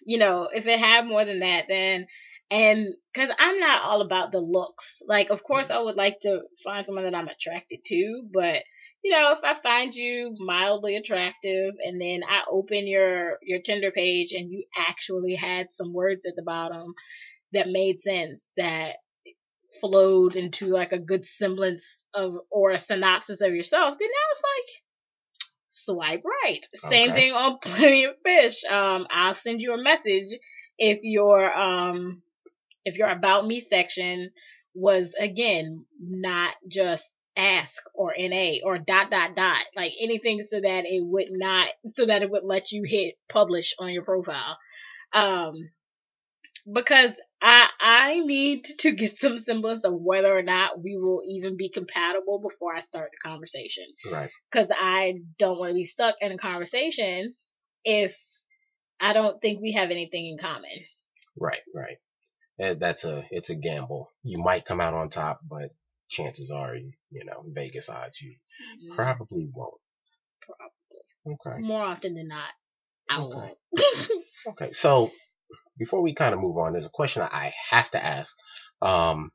you 0.04 0.18
know 0.18 0.48
if 0.52 0.66
it 0.66 0.78
had 0.80 1.06
more 1.06 1.24
than 1.24 1.40
that 1.40 1.66
then 1.68 2.06
and 2.52 2.88
because 3.12 3.34
i'm 3.38 3.58
not 3.58 3.82
all 3.82 4.02
about 4.02 4.30
the 4.30 4.38
looks 4.38 5.02
like 5.08 5.30
of 5.30 5.42
course 5.42 5.70
i 5.70 5.80
would 5.80 5.96
like 5.96 6.20
to 6.20 6.40
find 6.62 6.86
someone 6.86 7.04
that 7.04 7.14
i'm 7.14 7.28
attracted 7.28 7.80
to 7.84 8.22
but 8.32 8.62
you 9.02 9.10
know 9.10 9.32
if 9.32 9.40
i 9.42 9.54
find 9.62 9.94
you 9.94 10.36
mildly 10.38 10.96
attractive 10.96 11.74
and 11.82 12.00
then 12.00 12.20
i 12.28 12.42
open 12.48 12.86
your 12.86 13.38
your 13.42 13.60
tinder 13.60 13.90
page 13.90 14.32
and 14.32 14.50
you 14.50 14.64
actually 14.76 15.34
had 15.34 15.72
some 15.72 15.94
words 15.94 16.26
at 16.26 16.36
the 16.36 16.42
bottom 16.42 16.92
that 17.52 17.68
made 17.68 18.00
sense 18.00 18.52
that 18.56 18.96
flowed 19.80 20.36
into 20.36 20.66
like 20.66 20.92
a 20.92 20.98
good 20.98 21.24
semblance 21.24 22.04
of 22.12 22.34
or 22.50 22.72
a 22.72 22.78
synopsis 22.78 23.40
of 23.40 23.54
yourself 23.54 23.96
then 23.98 24.08
now 24.08 24.30
it's 24.30 24.42
like 24.42 24.82
swipe 25.72 26.22
right. 26.44 26.60
Same 26.74 27.12
thing 27.12 27.32
on 27.32 27.58
Plenty 27.62 28.04
of 28.04 28.14
Fish. 28.22 28.62
Um, 28.64 29.06
I'll 29.10 29.34
send 29.34 29.62
you 29.62 29.72
a 29.72 29.82
message 29.82 30.38
if 30.78 31.00
your 31.02 31.50
um 31.58 32.22
if 32.84 32.96
your 32.96 33.08
about 33.08 33.46
me 33.46 33.60
section 33.60 34.30
was 34.74 35.14
again 35.18 35.84
not 36.00 36.54
just 36.68 37.10
ask 37.36 37.82
or 37.94 38.14
na 38.18 38.52
or 38.64 38.78
dot 38.78 39.10
dot 39.10 39.34
dot 39.34 39.64
like 39.74 39.92
anything 40.00 40.42
so 40.42 40.60
that 40.60 40.84
it 40.86 41.02
would 41.04 41.28
not 41.30 41.66
so 41.88 42.06
that 42.06 42.22
it 42.22 42.30
would 42.30 42.44
let 42.44 42.72
you 42.72 42.82
hit 42.84 43.14
publish 43.28 43.74
on 43.78 43.90
your 43.90 44.04
profile 44.04 44.58
um 45.14 45.54
because 46.70 47.12
i 47.40 47.66
i 47.80 48.20
need 48.20 48.64
to 48.78 48.92
get 48.92 49.16
some 49.18 49.38
semblance 49.38 49.84
of 49.84 49.94
whether 49.94 50.36
or 50.36 50.42
not 50.42 50.82
we 50.82 50.96
will 50.96 51.22
even 51.26 51.56
be 51.56 51.70
compatible 51.70 52.38
before 52.38 52.74
i 52.74 52.80
start 52.80 53.10
the 53.12 53.28
conversation 53.28 53.84
Right. 54.10 54.30
because 54.50 54.70
I 54.70 55.14
don't 55.38 55.58
want 55.58 55.70
to 55.70 55.74
be 55.74 55.84
stuck 55.86 56.16
in 56.20 56.32
a 56.32 56.38
conversation 56.38 57.34
if 57.84 58.14
I 59.00 59.14
don't 59.14 59.40
think 59.42 59.60
we 59.60 59.72
have 59.72 59.90
anything 59.90 60.28
in 60.28 60.38
common. 60.38 60.70
Right. 61.36 61.58
Right. 61.74 61.96
That's 62.80 63.04
a. 63.04 63.24
It's 63.30 63.50
a 63.50 63.56
gamble. 63.56 64.10
You 64.24 64.42
might 64.42 64.66
come 64.66 64.80
out 64.80 64.94
on 64.94 65.10
top, 65.10 65.40
but 65.48 65.70
chances 66.10 66.50
are, 66.50 66.76
you, 66.76 66.92
you 67.10 67.24
know, 67.24 67.44
Vegas 67.48 67.88
odds, 67.88 68.20
you 68.22 68.36
Mm, 68.84 68.90
probably 68.96 69.48
won't. 69.54 69.74
Probably. 70.42 71.36
Okay. 71.46 71.62
More 71.62 71.82
often 71.82 72.14
than 72.14 72.28
not, 72.28 72.50
I 73.10 73.20
Okay. 73.20 73.24
won't. 73.24 73.58
Okay, 74.48 74.72
so 74.72 75.10
before 75.78 76.02
we 76.02 76.14
kind 76.14 76.34
of 76.34 76.40
move 76.40 76.58
on, 76.58 76.72
there's 76.74 76.86
a 76.86 76.90
question 76.90 77.22
I 77.22 77.52
have 77.70 77.90
to 77.92 78.04
ask. 78.04 78.36
Um, 78.82 79.32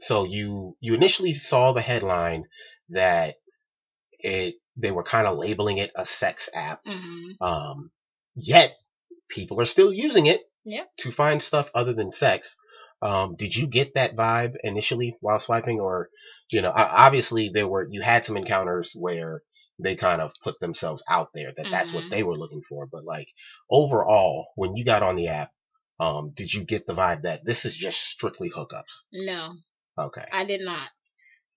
so 0.00 0.24
you 0.24 0.76
you 0.80 0.94
initially 0.94 1.34
saw 1.34 1.72
the 1.72 1.82
headline 1.82 2.44
that 2.90 3.36
it 4.20 4.56
they 4.76 4.90
were 4.92 5.04
kind 5.04 5.26
of 5.26 5.38
labeling 5.38 5.78
it 5.78 5.92
a 5.96 6.06
sex 6.06 6.50
app, 6.54 6.82
hmm 6.86 7.32
um, 7.40 7.90
yet 8.36 8.72
people 9.30 9.60
are 9.60 9.66
still 9.66 9.92
using 9.92 10.26
it 10.26 10.40
Yep. 10.64 10.90
to 10.98 11.10
find 11.12 11.42
stuff 11.42 11.70
other 11.74 11.92
than 11.94 12.12
sex. 12.12 12.56
Um, 13.02 13.34
did 13.36 13.54
you 13.56 13.66
get 13.66 13.94
that 13.94 14.14
vibe 14.16 14.54
initially 14.62 15.16
while 15.20 15.40
swiping, 15.40 15.80
or 15.80 16.10
you 16.52 16.60
know, 16.62 16.72
obviously 16.74 17.48
there 17.50 17.68
were 17.68 17.86
you 17.90 18.02
had 18.02 18.24
some 18.24 18.36
encounters 18.36 18.92
where 18.94 19.42
they 19.78 19.96
kind 19.96 20.20
of 20.20 20.32
put 20.42 20.60
themselves 20.60 21.02
out 21.08 21.28
there 21.34 21.52
that 21.56 21.70
that's 21.70 21.92
what 21.94 22.04
Mhm. 22.04 22.10
they 22.10 22.22
were 22.22 22.36
looking 22.36 22.62
for, 22.68 22.86
but 22.86 23.04
like 23.04 23.28
overall, 23.70 24.48
when 24.56 24.76
you 24.76 24.84
got 24.84 25.02
on 25.02 25.16
the 25.16 25.28
app, 25.28 25.50
um, 25.98 26.32
did 26.34 26.52
you 26.52 26.64
get 26.64 26.86
the 26.86 26.94
vibe 26.94 27.22
that 27.22 27.44
this 27.44 27.64
is 27.64 27.76
just 27.76 27.98
strictly 28.00 28.50
hookups? 28.50 29.02
No, 29.12 29.54
Okay, 29.98 30.26
I 30.32 30.44
did 30.44 30.62
not. 30.62 30.90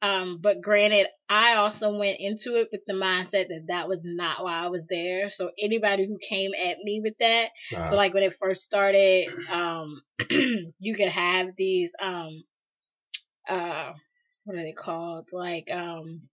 Um, 0.04 0.40
but 0.42 0.62
granted, 0.62 1.08
I 1.30 1.56
also 1.56 1.98
went 1.98 2.20
into 2.20 2.56
it 2.58 2.68
with 2.74 2.82
the 2.86 2.94
mindset 2.94 3.48
that 3.48 3.66
that 3.70 3.88
was 3.88 4.02
not 4.04 4.44
why 4.44 4.60
I 4.66 4.68
was 4.68 4.86
there. 4.88 5.30
So 5.30 5.50
anybody 5.58 6.06
who 6.06 6.18
came 6.20 6.52
at 6.54 6.78
me 6.84 7.00
with 7.02 7.14
that, 7.22 7.52
So 7.90 7.96
like 7.96 8.14
when 8.14 8.24
it 8.24 8.36
first 8.38 8.64
started, 8.64 9.30
um, 9.50 10.02
you 10.80 10.96
could 10.96 11.08
have 11.08 11.56
these 11.56 11.94
um, 12.00 12.44
uh, 13.48 13.94
what 14.44 14.58
are 14.58 14.64
they 14.64 14.74
called? 14.74 15.30
Like 15.32 15.70
um, 15.72 16.24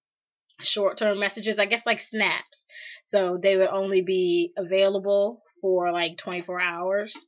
short 0.60 0.96
term 0.98 1.20
messages. 1.20 1.58
I 1.60 1.66
guess 1.66 1.86
like 1.86 2.00
snaps. 2.00 2.66
So 3.04 3.38
they 3.40 3.56
would 3.56 3.68
only 3.68 4.02
be 4.02 4.52
available 4.56 5.42
for 5.60 5.92
like 5.92 6.16
24 6.18 6.60
hours. 6.60 7.24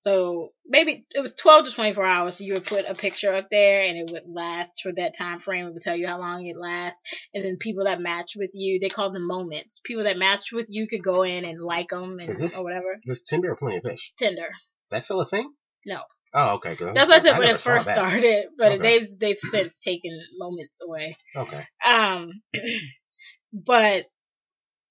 So 0.00 0.52
maybe 0.64 1.06
it 1.10 1.20
was 1.20 1.34
12 1.34 1.64
to 1.66 1.72
24 1.72 2.06
hours. 2.06 2.36
So 2.38 2.44
you 2.44 2.54
would 2.54 2.66
put 2.66 2.84
a 2.88 2.94
picture 2.94 3.34
up 3.34 3.48
there 3.50 3.82
and 3.82 3.98
it 3.98 4.12
would 4.12 4.22
last 4.32 4.80
for 4.80 4.92
that 4.92 5.16
time 5.16 5.40
frame. 5.40 5.66
It 5.66 5.72
would 5.72 5.82
tell 5.82 5.96
you 5.96 6.06
how 6.06 6.20
long 6.20 6.46
it 6.46 6.56
lasts. 6.56 7.02
And 7.34 7.44
then 7.44 7.56
people 7.58 7.84
that 7.84 8.00
match 8.00 8.34
with 8.36 8.50
you, 8.54 8.78
they 8.78 8.90
call 8.90 9.12
them 9.12 9.26
moments. 9.26 9.80
People 9.82 10.04
that 10.04 10.16
match 10.16 10.52
with 10.52 10.66
you 10.68 10.86
could 10.86 11.02
go 11.02 11.24
in 11.24 11.44
and 11.44 11.60
like 11.60 11.88
them 11.88 12.20
and 12.20 12.30
Is 12.30 12.38
this- 12.38 12.56
or 12.56 12.62
whatever. 12.62 12.92
is 13.04 13.08
this 13.08 13.22
Tinder 13.22 13.50
or 13.52 13.56
Plenty 13.56 13.78
of 13.78 13.82
Fish? 13.82 14.12
Tinder. 14.16 14.46
Is 14.52 14.90
that 14.92 15.04
still 15.04 15.20
a 15.20 15.26
thing? 15.26 15.52
No. 15.84 16.00
Oh, 16.32 16.54
okay. 16.56 16.76
That's 16.78 17.08
what 17.08 17.10
I 17.10 17.18
said 17.18 17.36
when 17.38 17.48
it 17.48 17.60
first 17.60 17.88
started, 17.90 18.46
but 18.56 18.72
Okay. 18.72 18.82
they've 18.82 19.18
they've 19.18 19.38
since 19.38 19.80
taken 19.80 20.16
moments 20.36 20.80
away. 20.86 21.16
Okay. 21.34 21.64
Um, 21.84 22.42
but 23.52 24.04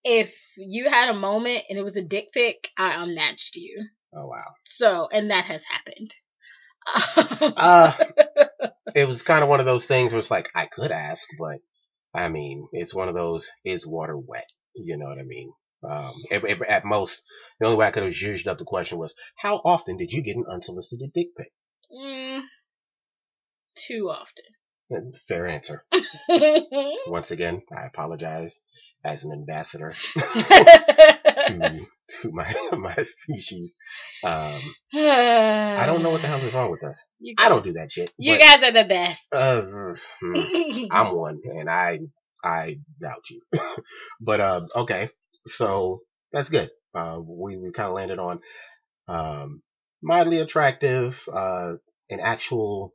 if 0.04 0.36
you 0.58 0.90
had 0.90 1.10
a 1.10 1.14
moment 1.18 1.64
and 1.70 1.78
it 1.78 1.84
was 1.84 1.96
a 1.96 2.02
dick 2.02 2.30
pic, 2.34 2.70
I 2.78 3.04
unmatched 3.04 3.56
you. 3.56 3.88
Oh 4.18 4.28
wow. 4.28 4.54
So, 4.66 5.08
and 5.12 5.32
that 5.32 5.46
has 5.46 5.64
happened. 5.66 6.14
Uh, 7.58 7.94
it 8.96 9.08
was 9.08 9.22
kind 9.24 9.44
of 9.44 9.50
one 9.50 9.60
of 9.60 9.66
those 9.66 9.88
things 9.88 10.12
where 10.12 10.20
it's 10.20 10.32
like 10.32 10.50
I 10.56 10.66
could 10.66 10.92
ask, 10.92 11.28
but 11.40 11.60
I 12.14 12.30
mean, 12.30 12.68
it's 12.72 12.94
one 12.96 13.10
of 13.10 13.16
those 13.16 13.50
is 13.66 13.86
water 13.88 14.18
wet? 14.18 14.48
You 14.76 14.98
know 14.98 15.08
what 15.08 15.20
I 15.20 15.24
mean? 15.24 15.52
Um, 15.88 16.14
at, 16.32 16.46
at- 16.46 16.70
at 16.70 16.86
most, 16.86 17.24
the 17.60 17.66
only 17.68 17.78
way 17.78 17.88
I 17.88 17.92
could 17.92 18.04
have 18.04 18.14
zhuzhed 18.14 18.48
up 18.48 18.58
the 18.60 18.66
question 18.66 18.98
was, 18.98 19.16
how 19.38 19.62
often 19.66 19.98
did 19.98 20.12
you 20.12 20.22
get 20.24 20.38
an 20.38 20.46
unsolicited 20.50 21.12
dick 21.14 21.30
pic? 21.38 21.52
Mm, 21.92 22.44
too 23.76 24.10
often. 24.10 24.46
Fair 25.28 25.48
answer. 25.48 25.86
Once 27.08 27.32
again, 27.32 27.62
I 27.76 27.86
apologize 27.88 28.60
as 29.04 29.24
an 29.24 29.32
ambassador 29.32 29.96
to 31.48 31.86
to 32.22 32.32
my 32.32 32.54
my 32.74 32.96
species. 33.04 33.76
Um, 34.24 34.62
I 34.94 35.84
don't 35.86 36.04
know 36.04 36.12
what 36.12 36.22
the 36.22 36.28
hell 36.28 36.42
is 36.42 36.54
wrong 36.54 36.72
with 36.72 36.84
us. 36.84 37.10
You 37.20 37.36
I 37.38 37.50
don't 37.50 37.64
do 37.64 37.74
that 37.74 37.92
shit. 37.92 38.12
You 38.18 38.34
but, 38.34 38.42
guys 38.42 38.64
are 38.64 38.72
the 38.72 38.88
best. 38.88 39.24
uh, 39.32 39.62
hmm. 40.22 40.86
I'm 40.92 41.16
one, 41.16 41.42
and 41.46 41.70
I 41.70 42.00
I 42.44 42.80
doubt 43.02 43.30
you. 43.30 43.42
but 44.22 44.42
um, 44.42 44.68
okay, 44.76 45.10
so 45.46 46.02
that's 46.32 46.50
good. 46.50 46.70
Uh, 46.94 47.20
we 47.24 47.58
we 47.58 47.72
kind 47.72 47.90
of 47.90 47.96
landed 47.96 48.20
on 48.20 48.40
um, 49.08 49.62
mildly 50.02 50.40
attractive, 50.40 51.22
uh, 51.32 51.74
an 52.10 52.20
actual, 52.20 52.94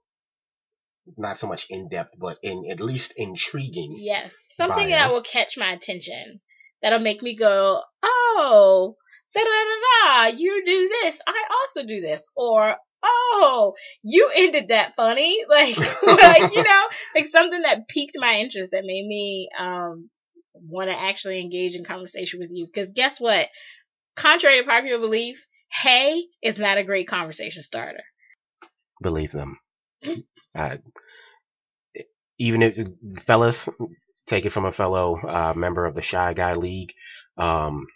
not 1.16 1.38
so 1.38 1.46
much 1.46 1.66
in 1.68 1.88
depth, 1.88 2.14
but 2.18 2.38
in 2.42 2.64
at 2.70 2.80
least 2.80 3.12
intriguing. 3.16 3.94
Yes, 3.98 4.34
something 4.54 4.88
Bio. 4.88 4.96
that 4.96 5.10
will 5.12 5.22
catch 5.22 5.56
my 5.56 5.72
attention. 5.72 6.40
That'll 6.82 6.98
make 6.98 7.22
me 7.22 7.36
go, 7.36 7.80
oh, 8.02 8.96
da 9.34 9.40
da 9.40 9.46
da 9.46 10.30
da. 10.30 10.36
You 10.36 10.62
do 10.64 10.88
this, 11.02 11.18
I 11.26 11.44
also 11.60 11.86
do 11.86 12.00
this, 12.00 12.28
or 12.36 12.76
oh, 13.02 13.74
you 14.02 14.30
ended 14.34 14.68
that 14.68 14.94
funny, 14.96 15.44
like, 15.48 15.76
like 15.76 16.54
you 16.54 16.62
know, 16.62 16.84
like 17.14 17.26
something 17.26 17.62
that 17.62 17.88
piqued 17.88 18.16
my 18.16 18.34
interest 18.36 18.70
that 18.72 18.84
made 18.84 19.06
me 19.06 19.48
um 19.58 20.10
want 20.54 20.90
to 20.90 20.98
actually 20.98 21.40
engage 21.40 21.74
in 21.74 21.84
conversation 21.84 22.38
with 22.38 22.50
you. 22.52 22.66
Because 22.66 22.90
guess 22.90 23.20
what? 23.20 23.48
Contrary 24.16 24.60
to 24.60 24.68
popular 24.68 24.98
belief, 24.98 25.42
hey 25.70 26.24
is 26.42 26.58
not 26.58 26.78
a 26.78 26.84
great 26.84 27.08
conversation 27.08 27.62
starter. 27.62 28.02
Believe 29.00 29.32
them. 29.32 29.58
Uh, 30.54 30.76
even 32.38 32.60
if 32.60 32.76
fellas 33.24 33.66
take 34.32 34.46
it 34.46 34.50
from 34.50 34.64
a 34.64 34.72
fellow 34.72 35.20
uh, 35.20 35.52
member 35.54 35.84
of 35.84 35.94
the 35.94 36.00
Shy 36.00 36.32
Guy 36.32 36.54
League, 36.54 36.94
um, 37.36 37.86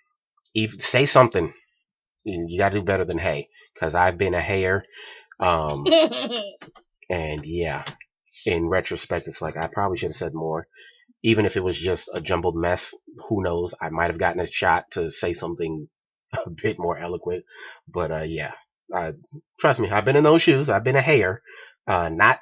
even, 0.55 0.81
say 0.81 1.07
something. 1.07 1.53
You, 2.25 2.59
got 2.59 2.73
to 2.73 2.81
do 2.81 2.85
better 2.85 3.05
than 3.05 3.19
hey, 3.19 3.49
because 3.73 3.95
I've 3.95 4.19
been 4.19 4.35
a 4.35 4.41
hayer. 4.41 4.85
Um, 5.41 5.87
and 7.11 7.43
yeah, 7.45 7.85
in 8.45 8.69
retrospect, 8.69 9.29
it's 9.29 9.41
like 9.41 9.57
I 9.57 9.69
probably 9.73 9.97
should 9.97 10.11
have 10.11 10.17
said 10.17 10.35
more. 10.35 10.67
Even 11.23 11.47
if 11.47 11.57
it 11.57 11.65
was 11.65 11.79
just 11.79 12.11
a 12.13 12.21
jumbled 12.21 12.57
mess, 12.57 12.95
who 13.29 13.43
knows? 13.43 13.75
I 13.81 13.91
might 13.91 14.11
have 14.11 14.19
gotten 14.19 14.41
a 14.41 14.47
shot 14.47 14.91
to 14.93 15.11
say 15.11 15.33
something 15.33 15.89
a 16.47 16.51
bit 16.51 16.77
more 16.79 16.99
eloquent. 16.99 17.45
But 17.89 18.11
uh, 18.11 18.25
yeah, 18.27 18.53
uh, 18.93 19.13
trust 19.59 19.81
me, 19.81 19.89
I've 19.89 20.05
been 20.05 20.17
in 20.17 20.25
those 20.25 20.43
shoes. 20.43 20.69
I've 20.69 20.85
been 20.85 20.97
a 20.97 21.03
hayer, 21.03 21.43
uh, 21.87 22.11
not 22.11 22.41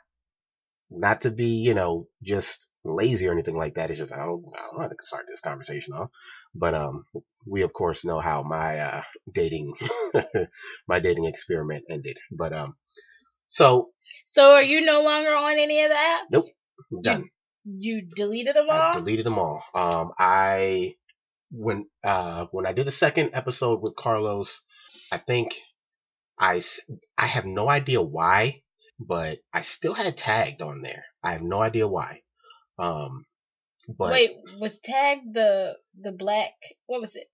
not 0.90 1.22
to 1.22 1.30
be, 1.30 1.62
you 1.62 1.74
know, 1.74 2.09
just 2.22 2.68
lazy 2.85 3.28
or 3.28 3.32
anything 3.32 3.57
like 3.57 3.74
that. 3.74 3.91
It's 3.91 3.99
just 3.99 4.12
I 4.12 4.18
don't, 4.18 4.45
I 4.57 4.61
don't 4.61 4.76
know 4.78 4.82
how 4.82 4.89
to 4.89 4.95
start 5.01 5.26
this 5.28 5.41
conversation 5.41 5.95
off. 5.95 6.11
But 6.55 6.74
um, 6.74 7.05
we 7.47 7.62
of 7.62 7.72
course 7.72 8.05
know 8.05 8.20
how 8.20 8.43
my 8.43 8.80
uh, 8.80 9.03
dating 9.32 9.74
my 10.89 11.01
dating 11.01 11.26
experiment 11.26 11.85
ended. 11.91 12.18
But 12.32 12.53
um, 12.53 12.76
so 13.49 13.91
So 14.26 14.53
are 14.53 14.62
you 14.62 14.82
no 14.82 15.03
longer 15.03 15.35
on 15.35 15.59
any 15.59 15.82
of 15.85 15.91
that? 15.91 16.24
Nope. 16.30 16.47
I'm 16.93 17.03
done. 17.03 17.30
You 17.64 18.03
deleted 18.03 18.57
them 18.57 18.68
all? 18.70 18.93
I 18.93 18.93
deleted 18.95 19.26
them 19.26 19.39
all. 19.39 19.64
Um, 19.74 20.12
I 20.18 20.97
when 21.53 21.87
uh 22.03 22.47
when 22.53 22.66
I 22.66 22.72
did 22.72 22.87
the 22.87 22.93
second 22.93 23.30
episode 23.35 23.80
with 23.82 23.97
Carlos, 23.97 24.62
I 25.12 25.18
think 25.18 25.55
I 26.39 26.62
I 27.18 27.26
have 27.26 27.47
no 27.47 27.68
idea 27.70 28.03
why, 28.03 28.62
but 29.01 29.39
I 29.53 29.62
still 29.62 29.95
had 29.95 30.16
tagged 30.16 30.62
on 30.62 30.82
there. 30.82 31.05
I 31.22 31.32
have 31.32 31.43
no 31.43 31.62
idea 31.62 31.89
why. 31.89 32.22
Um, 32.79 33.25
but 33.89 34.12
Wait, 34.12 34.37
was 34.59 34.79
tag 34.81 35.18
the 35.33 35.77
the 36.01 36.12
black? 36.12 36.53
What 36.87 37.01
was 37.01 37.16
it? 37.16 37.29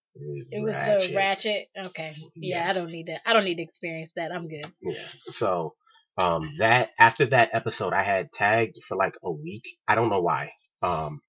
It 0.51 0.63
was 0.63 0.75
the 0.75 1.15
ratchet. 1.15 1.69
Okay. 1.77 2.15
Yeah, 2.37 2.65
Yeah. 2.65 2.71
I 2.71 2.73
don't 2.73 2.91
need 2.91 3.07
to. 3.07 3.17
I 3.25 3.33
don't 3.33 3.45
need 3.45 3.57
to 3.57 3.63
experience 3.63 4.11
that. 4.17 4.35
I'm 4.35 4.49
good. 4.49 4.67
Yeah. 4.83 5.07
So 5.29 5.75
um 6.19 6.57
that 6.59 6.91
after 6.99 7.27
that 7.27 7.51
episode 7.53 7.93
I 7.93 8.03
had 8.03 8.33
tagged 8.33 8.77
for 8.87 8.97
like 8.97 9.15
a 9.23 9.31
week. 9.31 9.63
I 9.87 9.95
don't 9.95 10.11
know 10.11 10.21
why. 10.21 10.51
Um 10.83 11.21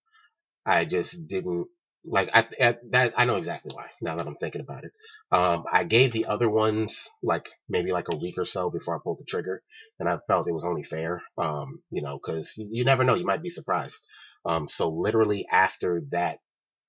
I 0.66 0.86
just 0.86 1.28
didn't 1.28 1.68
like 2.06 2.30
I, 2.34 2.46
that 2.92 3.14
I 3.18 3.26
know 3.26 3.36
exactly 3.36 3.72
why 3.76 3.88
now 4.02 4.16
that 4.16 4.26
I'm 4.28 4.36
thinking 4.36 4.62
about 4.62 4.84
it. 4.86 4.92
Um 5.32 5.66
I 5.72 5.84
gave 5.84 6.12
the 6.14 6.26
other 6.26 6.50
ones 6.50 7.10
like 7.22 7.50
maybe 7.70 7.92
like 7.92 8.08
a 8.12 8.18
week 8.18 8.36
or 8.38 8.46
so 8.46 8.70
before 8.72 8.96
I 8.96 9.00
pulled 9.04 9.20
the 9.20 9.26
trigger 9.26 9.62
and 10.00 10.10
I 10.10 10.18
felt 10.28 10.48
it 10.48 10.54
was 10.54 10.66
only 10.66 10.84
fair. 10.84 11.22
Um 11.38 11.82
you 11.92 12.02
know 12.02 12.20
cuz 12.20 12.54
you, 12.58 12.68
you 12.72 12.86
never 12.86 13.04
know 13.04 13.16
you 13.16 13.26
might 13.26 13.44
be 13.44 13.50
surprised. 13.52 14.00
Um 14.46 14.68
so 14.68 14.90
literally 14.90 15.46
after 15.52 16.02
that 16.12 16.40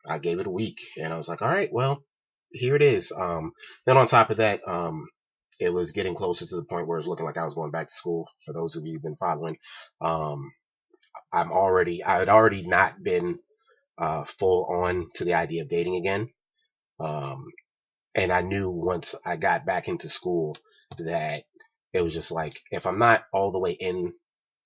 I 0.07 0.19
gave 0.19 0.41
it 0.41 0.47
a 0.49 0.51
week 0.51 0.81
and 0.99 1.13
I 1.13 1.19
was 1.19 1.29
like 1.29 1.43
all 1.43 1.49
right 1.51 1.71
well 1.73 2.05
here 2.53 2.77
it 2.77 2.83
is. 2.83 3.13
Um 3.13 3.53
then 3.87 3.99
on 3.99 4.07
top 4.07 4.31
of 4.31 4.39
that 4.39 4.61
um 4.67 5.09
it 5.61 5.73
was 5.73 5.93
getting 5.93 6.15
closer 6.15 6.47
to 6.47 6.57
the 6.57 6.65
point 6.65 6.87
where 6.89 6.99
it 6.99 7.01
was 7.01 7.09
looking 7.09 7.27
like 7.27 7.39
I 7.39 7.45
was 7.45 7.55
going 7.55 7.71
back 7.73 7.89
to 7.89 7.95
school. 7.95 8.29
For 8.45 8.53
those 8.55 8.77
of 8.77 8.85
you 8.87 8.95
who've 8.95 9.03
been 9.03 9.17
following, 9.17 9.57
um, 10.01 10.53
I'm 11.33 11.53
already, 11.53 12.03
I 12.05 12.19
had 12.19 12.29
already 12.29 12.67
not 12.67 13.03
been, 13.03 13.39
uh, 13.99 14.25
full 14.25 14.67
on 14.67 15.09
to 15.15 15.25
the 15.25 15.35
idea 15.35 15.63
of 15.63 15.69
dating 15.69 15.97
again. 15.97 16.29
Um, 17.01 17.47
and 18.15 18.33
I 18.33 18.43
knew 18.43 18.71
once 18.71 19.15
I 19.25 19.37
got 19.37 19.67
back 19.67 19.89
into 19.89 20.09
school 20.09 20.57
that 20.99 21.45
it 21.95 22.03
was 22.03 22.13
just 22.15 22.31
like, 22.31 22.55
if 22.71 22.87
I'm 22.87 22.99
not 22.99 23.25
all 23.33 23.53
the 23.53 23.61
way 23.61 23.73
in 23.73 24.13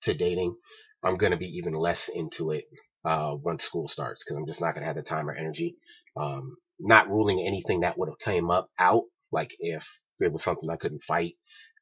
to 0.02 0.14
dating, 0.14 0.56
I'm 1.04 1.16
going 1.16 1.32
to 1.32 1.38
be 1.38 1.58
even 1.58 1.74
less 1.74 2.08
into 2.12 2.50
it, 2.52 2.64
uh, 3.04 3.36
once 3.40 3.64
school 3.64 3.88
starts 3.88 4.24
because 4.24 4.36
I'm 4.38 4.46
just 4.46 4.60
not 4.60 4.74
going 4.74 4.82
to 4.82 4.86
have 4.88 4.96
the 4.96 5.02
time 5.02 5.28
or 5.28 5.34
energy. 5.34 5.76
Um, 6.16 6.56
not 6.80 7.08
ruling 7.08 7.40
anything 7.46 7.80
that 7.80 7.98
would 7.98 8.08
have 8.08 8.18
came 8.18 8.50
up 8.50 8.68
out. 8.78 9.04
Like 9.32 9.54
if 9.60 9.86
it 10.20 10.32
was 10.32 10.42
something 10.42 10.68
I 10.70 10.76
couldn't 10.76 11.02
fight, 11.04 11.34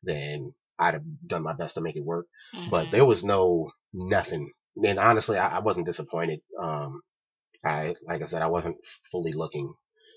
then 0.02 0.54
I'd 0.78 0.94
have 0.94 1.04
done 1.26 1.42
my 1.42 1.54
best 1.54 1.76
to 1.76 1.80
make 1.80 1.96
it 1.96 2.04
work. 2.04 2.26
But 2.70 2.88
Mhm. 2.88 2.90
there 2.92 3.04
was 3.06 3.24
no 3.24 3.70
nothing. 3.92 4.50
And 4.84 4.98
honestly, 4.98 5.38
I, 5.38 5.56
I 5.56 5.60
wasn't 5.60 5.86
disappointed. 5.86 6.40
Um, 6.60 7.00
I 7.64 7.94
like 8.06 8.22
I 8.22 8.26
said, 8.26 8.42
I 8.42 8.48
wasn't 8.48 8.76
fully 9.10 9.32
looking. 9.32 9.72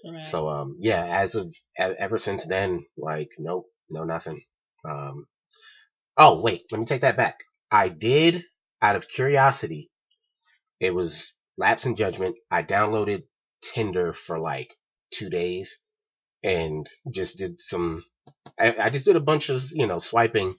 Right. 0.05 0.23
So 0.23 0.49
um, 0.49 0.77
yeah, 0.79 1.03
as 1.05 1.35
of 1.35 1.53
ever 1.77 2.17
since 2.17 2.45
then, 2.45 2.85
like 2.97 3.29
nope, 3.37 3.65
no 3.89 4.03
nothing. 4.03 4.41
Um, 4.87 5.27
oh 6.17 6.41
wait, 6.41 6.63
let 6.71 6.79
me 6.79 6.85
take 6.85 7.01
that 7.01 7.17
back. 7.17 7.39
I 7.71 7.89
did 7.89 8.43
out 8.81 8.95
of 8.95 9.07
curiosity. 9.07 9.89
It 10.79 10.91
was 10.95 11.33
lapse 11.57 11.85
in 11.85 11.95
judgment. 11.95 12.35
I 12.51 12.63
downloaded 12.63 13.23
Tinder 13.61 14.13
for 14.13 14.39
like 14.39 14.75
two 15.11 15.29
days 15.29 15.79
and 16.43 16.87
just 17.11 17.37
did 17.37 17.59
some. 17.61 18.03
I, 18.59 18.75
I 18.79 18.89
just 18.89 19.05
did 19.05 19.15
a 19.15 19.21
bunch 19.21 19.49
of 19.49 19.63
you 19.71 19.87
know 19.87 19.99
swiping, 19.99 20.55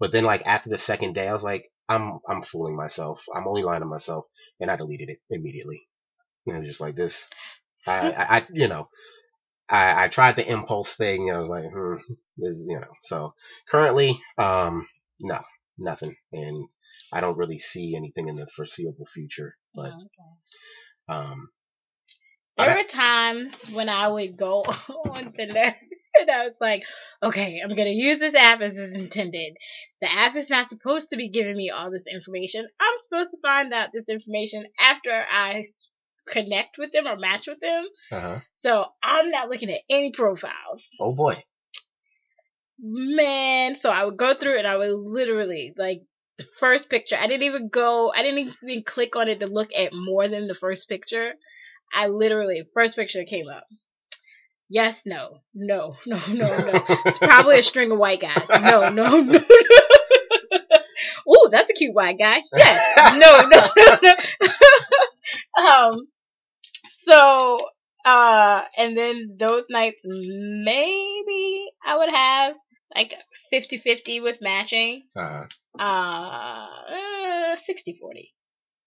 but 0.00 0.12
then 0.12 0.24
like 0.24 0.46
after 0.46 0.70
the 0.70 0.78
second 0.78 1.14
day, 1.14 1.28
I 1.28 1.32
was 1.32 1.44
like, 1.44 1.70
I'm 1.88 2.20
I'm 2.28 2.42
fooling 2.42 2.76
myself. 2.76 3.24
I'm 3.34 3.48
only 3.48 3.62
lying 3.62 3.82
to 3.82 3.86
myself, 3.86 4.26
and 4.60 4.70
I 4.70 4.76
deleted 4.76 5.10
it 5.10 5.18
immediately. 5.30 5.82
And 6.46 6.58
was 6.58 6.68
just 6.68 6.80
like 6.80 6.96
this. 6.96 7.28
I, 7.86 8.12
I, 8.12 8.36
I 8.38 8.46
you 8.52 8.68
know, 8.68 8.88
I, 9.68 10.04
I 10.04 10.08
tried 10.08 10.36
the 10.36 10.50
impulse 10.50 10.94
thing. 10.96 11.28
And 11.28 11.36
I 11.36 11.40
was 11.40 11.48
like, 11.48 11.64
hmm, 11.72 11.94
this, 12.36 12.56
you 12.66 12.80
know. 12.80 12.92
So 13.02 13.34
currently, 13.68 14.20
um, 14.38 14.86
no, 15.20 15.40
nothing, 15.78 16.16
and 16.32 16.68
I 17.12 17.20
don't 17.20 17.38
really 17.38 17.58
see 17.58 17.96
anything 17.96 18.28
in 18.28 18.36
the 18.36 18.46
foreseeable 18.56 19.06
future. 19.06 19.56
But 19.74 19.92
Oh, 19.92 20.06
okay. 21.14 21.18
um, 21.20 21.50
There 22.56 22.70
I- 22.70 22.76
were 22.78 22.84
times 22.88 23.70
when 23.70 23.88
I 23.88 24.08
would 24.08 24.36
go 24.36 24.62
on 25.06 25.32
Tinder 25.32 25.74
and 26.20 26.30
I 26.30 26.46
was 26.48 26.60
like, 26.60 26.84
okay, 27.22 27.60
I'm 27.62 27.74
going 27.74 27.88
to 27.88 27.94
use 27.94 28.18
this 28.20 28.34
app 28.34 28.60
as 28.60 28.76
it's 28.76 28.94
intended. 28.94 29.54
The 30.00 30.12
app 30.12 30.36
is 30.36 30.50
not 30.50 30.68
supposed 30.68 31.10
to 31.10 31.16
be 31.16 31.30
giving 31.30 31.56
me 31.56 31.70
all 31.70 31.90
this 31.90 32.06
information. 32.12 32.66
I'm 32.80 32.98
supposed 33.00 33.30
to 33.30 33.38
find 33.42 33.72
out 33.72 33.90
this 33.92 34.08
information 34.08 34.66
after 34.78 35.10
I 35.12 35.62
connect 36.28 36.78
with 36.78 36.92
them 36.92 37.06
or 37.06 37.16
match 37.16 37.46
with 37.46 37.60
them. 37.60 37.86
uh-huh. 38.10 38.40
So 38.54 38.86
I'm 39.02 39.30
not 39.30 39.48
looking 39.48 39.70
at 39.70 39.80
any 39.90 40.10
profiles. 40.12 40.88
oh 41.00 41.14
boy, 41.14 41.42
Man, 42.84 43.74
so 43.76 43.90
I 43.90 44.04
would 44.04 44.16
go 44.16 44.34
through 44.34 44.58
and 44.58 44.66
I 44.66 44.76
would 44.76 44.90
literally, 44.90 45.72
like, 45.76 46.02
the 46.38 46.44
first 46.58 46.90
picture, 46.90 47.16
I 47.16 47.26
didn't 47.28 47.44
even 47.44 47.68
go, 47.68 48.10
I 48.12 48.22
didn't 48.22 48.54
even 48.66 48.82
click 48.82 49.14
on 49.14 49.28
it 49.28 49.38
to 49.40 49.46
look 49.46 49.70
at 49.76 49.92
more 49.92 50.26
than 50.28 50.48
the 50.48 50.54
first 50.54 50.88
picture. 50.88 51.34
I 51.94 52.08
literally, 52.08 52.64
first 52.74 52.96
picture 52.96 53.22
came 53.24 53.46
up. 53.48 53.64
Yes, 54.68 55.02
no, 55.04 55.38
no, 55.54 55.94
no, 56.06 56.18
no, 56.28 56.46
no. 56.46 56.84
It's 57.04 57.18
probably 57.18 57.58
a 57.58 57.62
string 57.62 57.92
of 57.92 57.98
white 57.98 58.20
guys. 58.20 58.48
No, 58.48 58.88
no, 58.88 59.20
no. 59.20 59.40
Ooh, 61.28 61.48
that's 61.50 61.70
a 61.70 61.74
cute 61.74 61.94
white 61.94 62.18
guy. 62.18 62.42
Yes. 62.54 63.16
No, 63.16 63.42
no, 63.48 63.60
no, 63.76 63.98
no. 64.02 64.14
um, 65.56 66.06
so, 67.04 67.58
uh, 68.04 68.62
and 68.76 68.96
then 68.96 69.36
those 69.38 69.66
nights, 69.68 70.02
maybe 70.04 71.70
I 71.84 71.96
would 71.96 72.10
have 72.10 72.56
like 72.94 73.14
50-50 73.52 74.22
with 74.22 74.38
matching. 74.40 75.04
uh-huh. 75.16 75.44
Uh, 75.78 76.68
uh 76.92 77.56
60-40. 77.56 78.28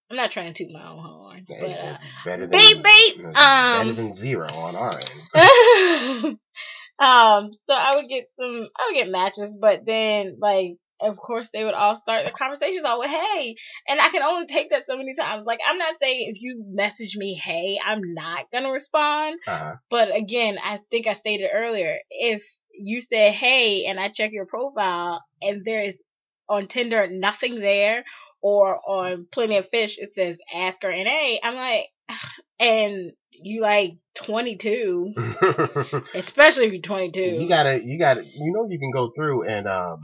I'm 0.09 0.18
not 0.18 0.30
trying 0.30 0.53
to 0.53 0.63
toot 0.63 0.72
my 0.72 0.88
own 0.88 0.99
horn, 0.99 1.45
Hey, 1.47 1.61
but, 1.61 1.80
uh, 1.80 1.97
better 2.24 2.45
than 2.45 2.59
beep, 2.59 2.84
beep, 2.84 3.24
that's 3.24 3.43
um, 3.43 3.88
better 3.88 3.93
than 3.93 4.13
zero 4.13 4.47
on 4.47 4.76
our 4.76 4.99
end. 4.99 5.09
um, 6.99 7.51
so 7.63 7.74
I 7.74 7.95
would 7.95 8.07
get 8.07 8.28
some, 8.39 8.68
I 8.78 8.88
would 8.88 8.95
get 8.95 9.09
matches, 9.09 9.57
but 9.59 9.84
then 9.86 10.38
like, 10.39 10.78
of 11.01 11.17
course, 11.17 11.49
they 11.51 11.63
would 11.63 11.73
all 11.73 11.95
start 11.95 12.25
the 12.25 12.31
conversations 12.31 12.85
all 12.85 12.99
with 12.99 13.09
"Hey," 13.09 13.55
and 13.87 13.99
I 13.99 14.09
can 14.09 14.23
only 14.23 14.45
take 14.47 14.69
that 14.71 14.85
so 14.85 14.97
many 14.97 15.13
times. 15.13 15.45
Like, 15.45 15.59
I'm 15.67 15.77
not 15.77 15.99
saying 15.99 16.31
if 16.33 16.41
you 16.41 16.63
message 16.67 17.15
me 17.17 17.33
"Hey," 17.35 17.77
I'm 17.83 18.01
not 18.13 18.45
gonna 18.51 18.71
respond, 18.71 19.39
Uh-huh. 19.47 19.75
but 19.89 20.15
again, 20.15 20.57
I 20.63 20.79
think 20.91 21.07
I 21.07 21.13
stated 21.13 21.49
earlier, 21.53 21.97
if 22.09 22.43
you 22.73 23.01
say 23.01 23.31
"Hey" 23.31 23.85
and 23.85 23.99
I 23.99 24.09
check 24.09 24.31
your 24.31 24.45
profile 24.45 25.23
and 25.41 25.63
there 25.65 25.83
is 25.83 26.01
on 26.49 26.67
Tinder 26.67 27.07
nothing 27.07 27.59
there, 27.59 28.03
or 28.41 28.79
on 28.87 29.27
Plenty 29.31 29.57
of 29.57 29.69
Fish 29.69 29.97
it 29.97 30.13
says 30.13 30.37
"Ask 30.53 30.83
her 30.83 30.89
and 30.89 31.07
hey 31.07 31.39
I'm 31.41 31.55
like, 31.55 31.85
and 32.59 33.11
you 33.31 33.61
like 33.61 33.93
22, 34.15 35.13
especially 36.15 36.67
if 36.67 36.73
you're 36.73 36.81
22. 36.81 37.19
you 37.21 37.49
gotta, 37.49 37.81
you 37.83 37.99
gotta, 37.99 38.23
you 38.23 38.51
know, 38.53 38.65
you 38.69 38.79
can 38.79 38.91
go 38.91 39.11
through 39.15 39.43
and 39.43 39.67
um, 39.67 40.01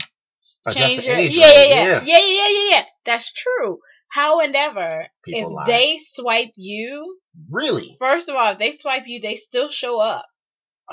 change 0.69 1.05
your 1.05 1.15
age. 1.15 1.35
yeah, 1.35 1.45
right? 1.45 1.69
yeah, 1.69 1.83
yeah, 1.83 1.83
yeah, 1.83 2.01
yeah, 2.03 2.19
yeah, 2.19 2.49
yeah, 2.49 2.69
yeah. 2.71 2.83
That's 3.05 3.31
true. 3.33 3.79
However, 4.09 5.07
People 5.23 5.49
if 5.51 5.55
lie. 5.55 5.65
they 5.67 5.99
swipe 6.01 6.51
you, 6.55 7.17
Really? 7.49 7.95
first 7.99 8.29
of 8.29 8.35
all, 8.35 8.53
if 8.53 8.59
they 8.59 8.71
swipe 8.71 9.03
you, 9.07 9.21
they 9.21 9.35
still 9.35 9.69
show 9.69 9.99
up 9.99 10.25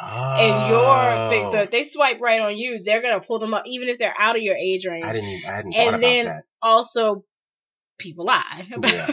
Oh, 0.01 0.37
in 0.41 0.71
your 0.71 1.29
thing. 1.31 1.51
So 1.51 1.59
oh. 1.59 1.63
if 1.63 1.71
they 1.73 1.83
swipe 1.83 2.21
right 2.21 2.41
on 2.41 2.57
you, 2.57 2.79
they're 2.85 3.03
gonna 3.03 3.21
pull 3.21 3.41
them 3.41 3.53
up, 3.55 3.65
even 3.67 3.89
if 3.89 3.99
they're 3.99 4.15
out 4.17 4.37
of 4.37 4.43
your 4.43 4.55
age 4.57 4.87
range. 4.87 5.05
I 5.05 5.13
didn't, 5.13 5.29
even, 5.31 5.51
I 5.51 5.53
hadn't 5.55 5.75
And 5.75 5.85
thought 5.85 5.89
about 5.95 6.01
then- 6.01 6.25
that. 6.27 6.45
Also, 6.63 7.25
people 7.99 8.25
lie 8.27 8.67
about 8.73 8.93
Yeah. 8.93 9.11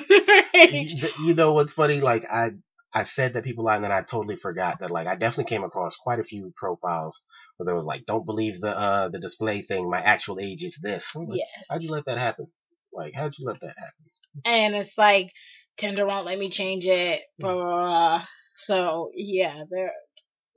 you, 0.65 1.09
you 1.25 1.33
know 1.33 1.53
what's 1.53 1.73
funny? 1.73 2.01
Like 2.01 2.25
I, 2.31 2.51
I 2.95 3.03
said 3.03 3.33
that 3.33 3.43
people 3.43 3.65
lie, 3.65 3.75
and 3.75 3.83
then 3.83 3.91
I 3.91 4.01
totally 4.01 4.37
forgot 4.37 4.79
that. 4.79 4.89
Like 4.89 5.07
I 5.07 5.15
definitely 5.15 5.49
came 5.49 5.63
across 5.65 5.97
quite 5.97 6.19
a 6.19 6.23
few 6.23 6.53
profiles 6.55 7.21
where 7.57 7.65
there 7.65 7.75
was 7.75 7.85
like, 7.85 8.05
"Don't 8.05 8.25
believe 8.25 8.61
the 8.61 8.75
uh 8.75 9.09
the 9.09 9.19
display 9.19 9.61
thing. 9.61 9.89
My 9.89 10.01
actual 10.01 10.39
age 10.39 10.63
is 10.63 10.79
this." 10.81 11.13
Like, 11.15 11.27
Yes. 11.31 11.67
How'd 11.69 11.83
you 11.83 11.91
let 11.91 12.05
that 12.05 12.17
happen? 12.17 12.47
Like, 12.93 13.13
how'd 13.13 13.37
you 13.37 13.45
let 13.45 13.59
that 13.59 13.75
happen? 13.77 14.05
and 14.45 14.75
it's 14.75 14.97
like 14.97 15.31
Tinder 15.77 16.05
won't 16.05 16.25
let 16.25 16.39
me 16.39 16.49
change 16.49 16.85
it. 16.85 17.21
Blah, 17.39 17.53
blah, 17.53 17.63
blah. 17.63 18.25
So 18.53 19.11
yeah, 19.13 19.63
they're 19.69 19.91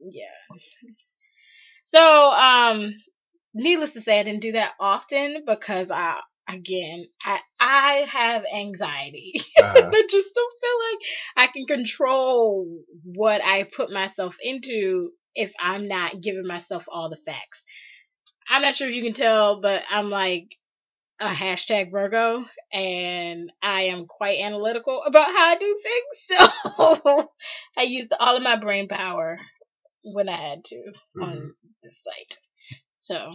yeah. 0.00 0.56
So 1.84 2.00
um, 2.00 2.92
needless 3.54 3.94
to 3.94 4.00
say, 4.00 4.20
I 4.20 4.22
didn't 4.22 4.42
do 4.42 4.52
that 4.52 4.72
often 4.78 5.42
because 5.46 5.90
I 5.90 6.20
again, 6.48 7.06
I 7.24 7.40
I 7.60 7.92
have 8.10 8.44
anxiety. 8.52 9.34
Uh-huh. 9.62 9.90
I 9.92 10.02
just 10.08 10.28
don't 10.34 10.54
feel 10.60 10.78
like 10.90 11.48
I 11.48 11.52
can 11.52 11.66
control 11.66 12.66
what 13.04 13.42
I 13.44 13.64
put 13.64 13.90
myself 13.90 14.36
into 14.42 15.10
if 15.34 15.52
I'm 15.60 15.88
not 15.88 16.20
giving 16.22 16.46
myself 16.46 16.84
all 16.88 17.10
the 17.10 17.16
facts. 17.18 17.64
I'm 18.48 18.62
not 18.62 18.74
sure 18.74 18.88
if 18.88 18.94
you 18.94 19.02
can 19.02 19.14
tell, 19.14 19.60
but 19.60 19.82
I'm 19.90 20.10
like 20.10 20.56
a 21.20 21.28
hashtag 21.28 21.90
Virgo, 21.92 22.44
and 22.72 23.52
I 23.62 23.84
am 23.84 24.06
quite 24.06 24.40
analytical 24.40 25.02
about 25.04 25.28
how 25.28 25.50
I 25.50 25.56
do 25.58 25.80
things. 25.82 26.50
So 26.76 27.30
I 27.76 27.82
used 27.82 28.12
all 28.18 28.36
of 28.36 28.42
my 28.42 28.58
brain 28.60 28.88
power 28.88 29.38
when 30.04 30.28
I 30.28 30.36
had 30.36 30.64
to 30.66 30.92
Mhm. 31.16 31.22
on 31.22 31.54
this 31.82 32.02
site. 32.02 32.38
So, 32.98 33.34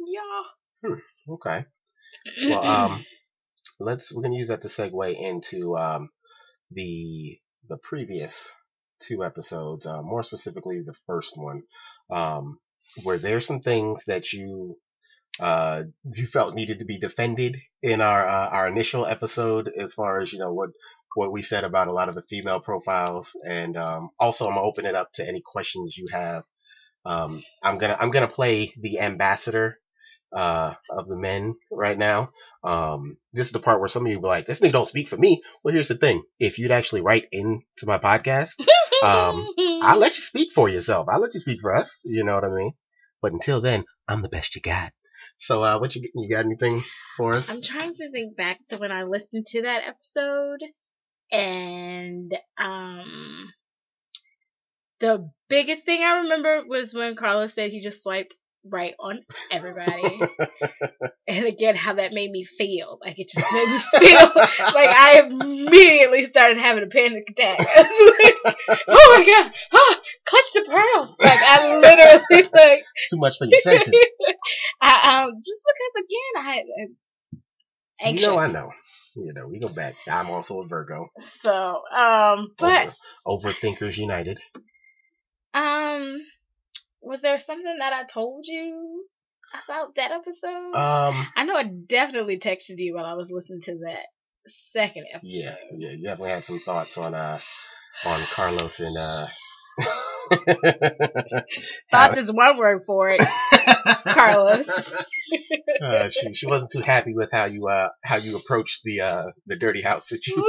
yeah. 0.00 0.42
Okay. 1.28 1.64
Well, 2.48 2.64
um, 2.64 3.04
let's 3.80 4.12
we're 4.12 4.22
gonna 4.22 4.36
use 4.36 4.48
that 4.48 4.62
to 4.62 4.68
segue 4.68 5.20
into 5.20 5.76
um 5.76 6.10
the 6.70 7.38
the 7.68 7.78
previous 7.78 8.52
two 9.00 9.24
episodes, 9.24 9.86
uh, 9.86 10.02
more 10.02 10.22
specifically 10.22 10.82
the 10.82 10.94
first 11.06 11.36
one, 11.36 11.62
um, 12.10 12.58
where 13.04 13.18
there's 13.18 13.46
some 13.46 13.60
things 13.60 14.04
that 14.06 14.32
you 14.32 14.76
uh 15.38 15.84
you 16.04 16.26
felt 16.26 16.54
needed 16.54 16.80
to 16.80 16.84
be 16.84 16.98
defended 16.98 17.56
in 17.82 18.00
our 18.00 18.28
uh, 18.28 18.48
our 18.50 18.68
initial 18.68 19.06
episode, 19.06 19.68
as 19.68 19.94
far 19.94 20.20
as 20.20 20.32
you 20.32 20.38
know 20.38 20.52
what 20.52 20.70
what 21.16 21.32
we 21.32 21.42
said 21.42 21.64
about 21.64 21.88
a 21.88 21.92
lot 21.92 22.08
of 22.08 22.14
the 22.14 22.22
female 22.22 22.60
profiles, 22.60 23.32
and 23.46 23.76
um, 23.76 24.10
also 24.18 24.46
I'm 24.46 24.54
gonna 24.54 24.66
open 24.66 24.86
it 24.86 24.94
up 24.94 25.12
to 25.14 25.26
any 25.26 25.42
questions 25.44 25.96
you 25.96 26.08
have. 26.12 26.44
Um, 27.06 27.42
I'm 27.62 27.78
gonna 27.78 27.96
I'm 27.98 28.10
gonna 28.10 28.28
play 28.28 28.72
the 28.78 29.00
ambassador 29.00 29.79
uh, 30.32 30.74
of 30.90 31.08
the 31.08 31.16
men 31.16 31.54
right 31.70 31.98
now. 31.98 32.30
Um, 32.62 33.16
this 33.32 33.46
is 33.46 33.52
the 33.52 33.60
part 33.60 33.80
where 33.80 33.88
some 33.88 34.06
of 34.06 34.12
you 34.12 34.20
be 34.20 34.26
like, 34.26 34.46
this 34.46 34.60
nigga 34.60 34.72
don't 34.72 34.88
speak 34.88 35.08
for 35.08 35.16
me. 35.16 35.42
Well, 35.62 35.74
here's 35.74 35.88
the 35.88 35.96
thing. 35.96 36.22
If 36.38 36.58
you'd 36.58 36.70
actually 36.70 37.02
write 37.02 37.26
into 37.32 37.86
my 37.86 37.98
podcast, 37.98 38.50
um, 39.02 39.46
I'll 39.82 39.98
let 39.98 40.16
you 40.16 40.22
speak 40.22 40.52
for 40.52 40.68
yourself. 40.68 41.08
I'll 41.10 41.20
let 41.20 41.34
you 41.34 41.40
speak 41.40 41.60
for 41.60 41.74
us. 41.74 41.90
You 42.04 42.24
know 42.24 42.34
what 42.34 42.44
I 42.44 42.50
mean? 42.50 42.72
But 43.22 43.32
until 43.32 43.60
then, 43.60 43.84
I'm 44.08 44.22
the 44.22 44.28
best 44.28 44.54
you 44.54 44.62
got. 44.62 44.92
So, 45.38 45.62
uh, 45.62 45.78
what 45.78 45.94
you, 45.94 46.08
you 46.14 46.28
got 46.30 46.44
anything 46.44 46.82
for 47.16 47.34
us? 47.34 47.50
I'm 47.50 47.62
trying 47.62 47.94
to 47.94 48.10
think 48.10 48.36
back 48.36 48.58
to 48.68 48.76
when 48.76 48.92
I 48.92 49.04
listened 49.04 49.46
to 49.46 49.62
that 49.62 49.82
episode, 49.86 50.60
and 51.30 52.36
um, 52.58 53.52
the 55.00 55.30
biggest 55.48 55.84
thing 55.84 56.02
I 56.02 56.18
remember 56.18 56.62
was 56.66 56.94
when 56.94 57.16
Carlos 57.16 57.54
said 57.54 57.70
he 57.70 57.80
just 57.82 58.02
swiped 58.02 58.34
right 58.64 58.94
on 58.98 59.20
everybody, 59.50 60.20
and 61.28 61.46
again, 61.46 61.76
how 61.76 61.94
that 61.94 62.12
made 62.12 62.30
me 62.30 62.44
feel. 62.44 62.98
Like 63.04 63.18
it 63.18 63.28
just 63.28 63.52
made 63.52 63.68
me 63.68 63.78
feel 63.98 64.32
like 64.34 64.88
I 64.90 65.22
immediately 65.26 66.24
started 66.24 66.58
having 66.58 66.84
a 66.84 66.88
panic 66.88 67.24
attack. 67.30 67.58
Like, 68.44 68.76
oh 68.88 69.16
my 69.18 69.24
god! 69.26 69.52
Oh, 69.72 69.96
clutch 70.24 70.52
the 70.54 70.62
pearls! 70.66 71.16
Like 71.20 71.38
I 71.40 71.76
literally 71.78 72.50
like 72.54 72.82
Too 73.10 73.18
much 73.18 73.36
for 73.38 73.44
your 73.46 73.60
senses. 73.60 73.92
I 74.80 75.24
um 75.24 75.32
just 75.44 75.64
because 75.66 76.04
again 76.04 76.46
I. 76.46 76.58
I 76.60 78.06
anxious. 78.08 78.26
You 78.26 78.32
know, 78.32 78.38
I 78.38 78.46
know. 78.50 78.70
You 79.14 79.32
know, 79.34 79.46
we 79.48 79.58
go 79.58 79.68
back. 79.68 79.94
I'm 80.08 80.30
also 80.30 80.60
a 80.60 80.66
Virgo. 80.68 81.08
So, 81.42 81.82
um, 81.92 82.48
but 82.58 82.94
Over, 83.26 83.50
Overthinkers 83.50 83.96
United. 83.98 84.38
um, 85.52 86.18
was 87.02 87.20
there 87.20 87.38
something 87.38 87.76
that 87.78 87.92
I 87.92 88.04
told 88.04 88.46
you 88.46 89.04
about 89.64 89.94
that 89.96 90.12
episode? 90.12 90.74
Um, 90.74 91.26
I 91.36 91.44
know 91.44 91.56
I 91.56 91.64
definitely 91.64 92.38
texted 92.38 92.78
you 92.78 92.94
while 92.94 93.06
I 93.06 93.14
was 93.14 93.30
listening 93.30 93.60
to 93.62 93.78
that 93.86 94.06
second 94.46 95.06
episode. 95.12 95.30
yeah, 95.32 95.54
yeah, 95.76 95.90
you 95.90 96.02
definitely 96.02 96.30
had 96.30 96.44
some 96.44 96.60
thoughts 96.60 96.96
on 96.98 97.14
uh 97.14 97.40
on 98.04 98.24
Carlos 98.32 98.80
and 98.80 98.96
uh. 98.96 99.26
Thoughts 101.90 102.16
is 102.18 102.32
one 102.32 102.56
word 102.56 102.82
for 102.86 103.08
it, 103.08 103.20
Carlos. 104.04 104.68
uh, 105.82 106.08
she 106.08 106.32
she 106.34 106.46
wasn't 106.46 106.70
too 106.70 106.82
happy 106.82 107.14
with 107.14 107.30
how 107.32 107.46
you 107.46 107.66
uh 107.66 107.88
how 108.04 108.16
you 108.16 108.36
approached 108.36 108.82
the 108.84 109.00
uh 109.00 109.24
the 109.46 109.56
dirty 109.56 109.82
house 109.82 110.08
situation. 110.08 110.46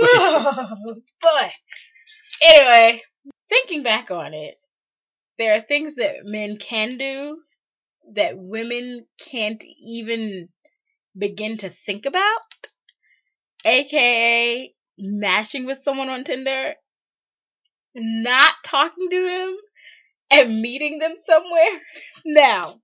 but 1.22 1.52
anyway, 2.44 3.02
thinking 3.50 3.82
back 3.82 4.12
on 4.12 4.34
it, 4.36 4.61
there 5.42 5.56
are 5.56 5.62
things 5.62 5.96
that 5.96 6.18
men 6.24 6.58
can 6.58 7.00
do 7.00 7.40
that 8.14 8.38
women 8.38 9.08
can't 9.18 9.64
even 9.84 10.50
begin 11.18 11.58
to 11.58 11.72
think 11.72 12.06
about, 12.06 12.70
aka 13.66 14.72
matching 15.00 15.66
with 15.66 15.84
someone 15.84 16.10
on 16.10 16.24
Tinder, 16.24 16.76
not 17.96 18.52
talking 18.64 19.10
to 19.10 19.26
them, 19.26 19.58
and 20.30 20.62
meeting 20.62 21.00
them 21.00 21.16
somewhere. 21.26 21.82
Now, 22.26 22.80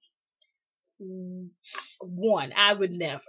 one, 2.01 2.53
I 2.57 2.73
would 2.73 2.91
never. 2.91 3.21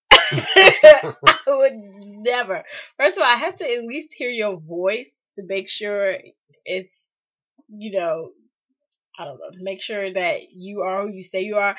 I 0.12 1.14
would 1.48 1.74
never. 1.74 2.62
First 2.98 3.16
of 3.16 3.22
all, 3.22 3.28
I 3.28 3.38
have 3.38 3.56
to 3.56 3.64
at 3.64 3.82
least 3.84 4.14
hear 4.16 4.30
your 4.30 4.60
voice 4.60 5.12
to 5.34 5.42
make 5.44 5.68
sure 5.68 6.16
it's, 6.64 7.16
you 7.68 7.98
know, 7.98 8.30
I 9.18 9.24
don't 9.24 9.38
know, 9.38 9.50
make 9.60 9.80
sure 9.80 10.12
that 10.12 10.52
you 10.52 10.82
are 10.82 11.02
who 11.02 11.12
you 11.12 11.22
say 11.22 11.42
you 11.42 11.56
are. 11.56 11.76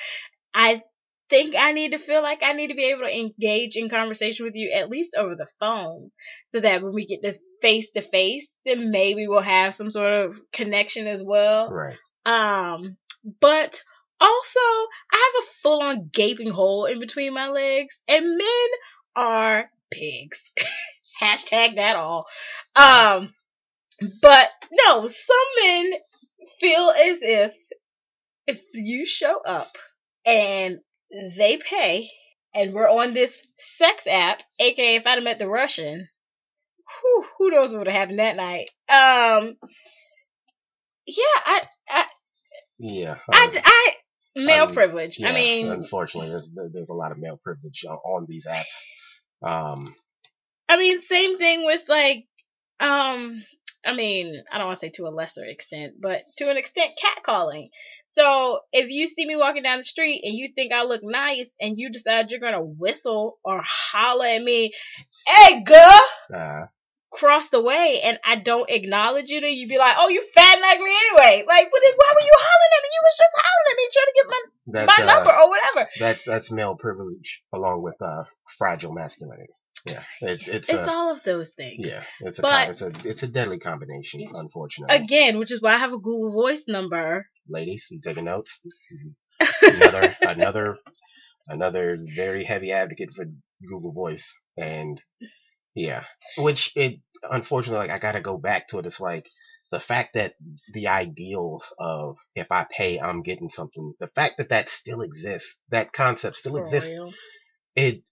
I 0.53 0.81
think 1.29 1.55
I 1.57 1.71
need 1.73 1.91
to 1.91 1.97
feel 1.97 2.21
like 2.21 2.41
I 2.41 2.53
need 2.53 2.69
to 2.69 2.75
be 2.75 2.85
able 2.85 3.05
to 3.07 3.15
engage 3.15 3.75
in 3.75 3.89
conversation 3.89 4.45
with 4.45 4.55
you 4.55 4.71
at 4.71 4.89
least 4.89 5.15
over 5.17 5.35
the 5.35 5.47
phone 5.59 6.11
so 6.45 6.59
that 6.59 6.81
when 6.81 6.93
we 6.93 7.05
get 7.05 7.21
to 7.23 7.39
face 7.61 7.89
to 7.91 8.01
face, 8.01 8.57
then 8.65 8.91
maybe 8.91 9.27
we'll 9.27 9.41
have 9.41 9.73
some 9.73 9.91
sort 9.91 10.13
of 10.13 10.35
connection 10.51 11.07
as 11.07 11.21
well. 11.23 11.69
right. 11.69 11.97
Um, 12.25 12.97
but 13.41 13.81
also, 14.19 14.59
I 14.59 15.31
have 15.33 15.43
a 15.43 15.51
full 15.61 15.81
on 15.81 16.09
gaping 16.11 16.49
hole 16.49 16.85
in 16.85 16.99
between 16.99 17.33
my 17.33 17.49
legs, 17.49 18.01
and 18.07 18.37
men 18.37 18.67
are 19.15 19.69
pigs. 19.91 20.51
Hashtag 21.21 21.75
that 21.75 21.95
all. 21.95 22.25
Um, 22.75 23.33
but 24.21 24.49
no, 24.71 25.07
some 25.07 25.63
men 25.63 25.93
feel 26.59 26.89
as 26.91 27.19
if 27.21 27.53
if 28.47 28.61
you 28.73 29.05
show 29.05 29.39
up 29.45 29.67
and 30.25 30.79
they 31.37 31.57
pay, 31.57 32.09
and 32.53 32.73
we're 32.73 32.89
on 32.89 33.13
this 33.13 33.41
sex 33.57 34.07
app, 34.07 34.41
aka 34.59 34.95
if 34.95 35.05
I'd 35.05 35.15
have 35.15 35.23
met 35.23 35.39
the 35.39 35.47
Russian, 35.47 36.07
whew, 37.01 37.25
who 37.37 37.49
knows 37.49 37.71
what 37.71 37.79
would 37.79 37.87
have 37.87 37.95
happened 37.95 38.19
that 38.19 38.35
night. 38.35 38.69
Um, 38.89 39.57
yeah, 41.05 41.23
I, 41.45 41.61
I, 41.89 42.05
Yeah. 42.77 43.15
I, 43.31 43.45
um, 43.45 43.51
I 43.55 43.93
male 44.35 44.67
privilege. 44.67 45.17
yeah, 45.19 45.29
I 45.29 45.33
mean, 45.33 45.67
unfortunately, 45.67 46.29
there's 46.29 46.49
there's 46.73 46.89
a 46.89 46.93
lot 46.93 47.11
of 47.11 47.17
male 47.17 47.39
privilege 47.43 47.85
on, 47.87 47.97
on 47.97 48.25
these 48.27 48.47
apps. 48.47 49.45
Um, 49.47 49.95
I 50.69 50.77
mean, 50.77 51.01
same 51.01 51.37
thing 51.37 51.65
with 51.65 51.83
like, 51.87 52.25
um, 52.79 53.43
I 53.85 53.93
mean, 53.93 54.43
I 54.51 54.57
don't 54.57 54.67
want 54.67 54.79
to 54.79 54.85
say 54.85 54.91
to 54.95 55.07
a 55.07 55.09
lesser 55.09 55.45
extent, 55.45 55.93
but 55.99 56.23
to 56.37 56.49
an 56.49 56.57
extent, 56.57 56.91
catcalling. 57.01 57.67
So 58.09 58.61
if 58.71 58.89
you 58.89 59.07
see 59.07 59.25
me 59.25 59.35
walking 59.35 59.63
down 59.63 59.77
the 59.77 59.83
street 59.83 60.21
and 60.23 60.33
you 60.33 60.49
think 60.53 60.73
I 60.73 60.83
look 60.83 61.01
nice 61.03 61.49
and 61.61 61.77
you 61.77 61.91
decide 61.91 62.31
you're 62.31 62.39
gonna 62.39 62.63
whistle 62.63 63.37
or 63.43 63.61
holler 63.63 64.25
at 64.25 64.41
me, 64.41 64.73
hey 65.27 65.63
girl, 65.63 66.01
uh, 66.33 66.61
cross 67.11 67.49
the 67.49 67.61
way 67.61 68.01
and 68.03 68.17
I 68.25 68.37
don't 68.37 68.69
acknowledge 68.69 69.29
you, 69.29 69.41
then 69.41 69.53
you'd 69.53 69.69
be 69.69 69.77
like, 69.77 69.95
oh, 69.99 70.09
you 70.09 70.23
fat 70.33 70.55
and 70.55 70.65
ugly 70.65 70.91
anyway. 70.91 71.43
Like, 71.47 71.67
but 71.71 71.81
then 71.83 71.93
why 71.95 72.13
were 72.15 72.25
you 72.25 72.33
hollering 72.33 72.73
at 72.77 72.83
me? 72.83 72.89
You 72.93 73.01
was 73.03 73.17
just 73.17 73.35
hollering 73.37 73.69
at 73.69 73.77
me 73.77 73.87
trying 73.93 74.07
to 74.07 74.15
get 74.15 74.27
my, 74.27 74.41
that's 74.73 74.97
my 74.97 75.03
uh, 75.03 75.15
number 75.15 75.33
or 75.35 75.49
whatever. 75.49 75.89
that's 75.99 76.25
that's 76.25 76.51
male 76.51 76.75
privilege 76.75 77.43
along 77.53 77.83
with 77.83 77.95
uh 78.01 78.23
fragile 78.57 78.93
masculinity. 78.93 79.53
Yeah, 79.87 80.03
it's 80.21 80.47
it's, 80.47 80.69
It's 80.69 80.79
a 80.79 80.89
all 80.89 81.11
of 81.11 81.23
those 81.23 81.53
things. 81.53 81.85
yeah, 81.85 82.03
it's 82.21 82.39
a 82.39 82.41
But- 82.41 82.69
it's 82.69 82.81
a 82.81 82.91
it's 83.05 83.23
a 83.23 83.27
deadly 83.27 83.59
combination. 83.59 84.27
Unfortunately, 84.33 84.95
Again, 84.95 85.37
which 85.39 85.51
is 85.51 85.61
why 85.61 85.73
I 85.73 85.77
have 85.77 85.93
a 85.93 85.97
Google 85.97 86.31
Voice 86.31 86.63
number. 86.67 87.27
ladies, 87.47 87.87
you 87.91 87.99
taking 88.01 88.25
notes? 88.25 88.61
another 89.61 90.15
another 90.21 90.77
another 91.47 91.97
very 92.15 92.43
heavy 92.43 92.71
advocate 92.71 93.13
for 93.15 93.25
Google 93.67 93.91
Voice, 93.93 94.33
and 94.57 95.01
yeah, 95.75 96.03
which 96.37 96.71
it 96.75 96.99
unfortunately 97.23 97.87
like 97.87 97.95
I 97.95 97.99
gotta 97.99 98.21
go 98.21 98.37
back 98.37 98.67
to 98.69 98.79
it. 98.79 98.85
It's 98.85 98.99
like 98.99 99.25
the 99.71 99.79
fact 99.79 100.13
that 100.13 100.33
the 100.73 100.87
ideals 100.87 101.73
of 101.79 102.15
if 102.35 102.51
I 102.51 102.65
pay, 102.69 102.99
I'm 102.99 103.21
getting 103.21 103.49
something. 103.49 103.93
The 103.99 104.07
fact 104.07 104.35
that 104.37 104.49
that 104.49 104.69
still 104.69 105.01
exists, 105.01 105.57
that 105.69 105.91
concept 105.93 106.35
still 106.37 106.53
For 106.53 106.61
exists. 106.61 106.91
real. 106.91 107.13
It 107.75 108.03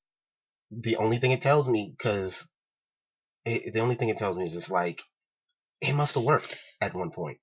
the 0.71 0.97
only 0.97 1.17
thing 1.19 1.31
it 1.31 1.41
tells 1.41 1.69
me 1.69 1.93
because 1.97 2.47
the 3.45 3.79
only 3.79 3.95
thing 3.95 4.09
it 4.09 4.17
tells 4.17 4.35
me 4.37 4.43
is 4.43 4.55
it's 4.55 4.69
like 4.71 5.01
it 5.81 5.93
must 5.93 6.15
have 6.15 6.23
worked 6.23 6.57
at 6.81 6.93
one 6.95 7.11
point 7.11 7.37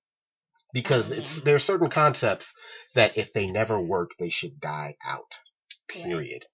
because 0.73 1.11
it's 1.11 1.39
Mhm. 1.39 1.43
there 1.45 1.55
are 1.55 1.59
certain 1.59 1.89
concepts 1.89 2.51
that 2.95 3.17
if 3.17 3.31
they 3.33 3.45
never 3.47 3.79
work 3.79 4.11
they 4.19 4.29
should 4.29 4.59
die 4.59 4.95
out 5.05 5.39
period 5.87 6.45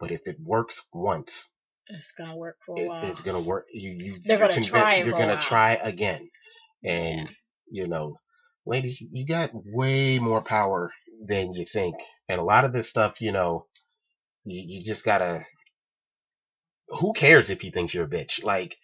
But 0.00 0.10
if 0.12 0.22
it 0.26 0.36
works 0.40 0.82
once, 0.94 1.48
It's 1.88 2.12
gonna 2.12 2.36
work 2.36 2.56
for 2.64 2.74
a 2.76 2.80
it, 2.84 2.88
while. 2.88 3.04
it's 3.04 3.20
gonna 3.20 3.40
work. 3.40 3.66
You 3.72 3.90
you 3.90 4.18
They're 4.24 4.38
gonna 4.38 4.54
convinced- 4.54 4.70
try 4.70 4.96
You're 4.96 5.12
gonna 5.12 5.32
while. 5.34 5.40
try 5.40 5.72
again, 5.74 6.30
and 6.82 7.28
you 7.70 7.86
know, 7.86 8.16
ladies, 8.66 9.00
you 9.00 9.26
got 9.26 9.50
way 9.52 10.18
more 10.18 10.42
power 10.42 10.90
than 11.26 11.52
you 11.54 11.66
think, 11.66 11.96
and 12.28 12.40
a 12.40 12.44
lot 12.44 12.64
of 12.64 12.72
this 12.72 12.88
stuff, 12.88 13.20
you 13.20 13.32
know, 13.32 13.66
you, 14.44 14.62
you 14.78 14.84
just 14.84 15.04
gotta. 15.04 15.44
Who 16.98 17.12
cares 17.12 17.50
if 17.50 17.60
he 17.60 17.70
thinks 17.70 17.94
you're 17.94 18.04
a 18.04 18.08
bitch? 18.08 18.42
Like, 18.42 18.76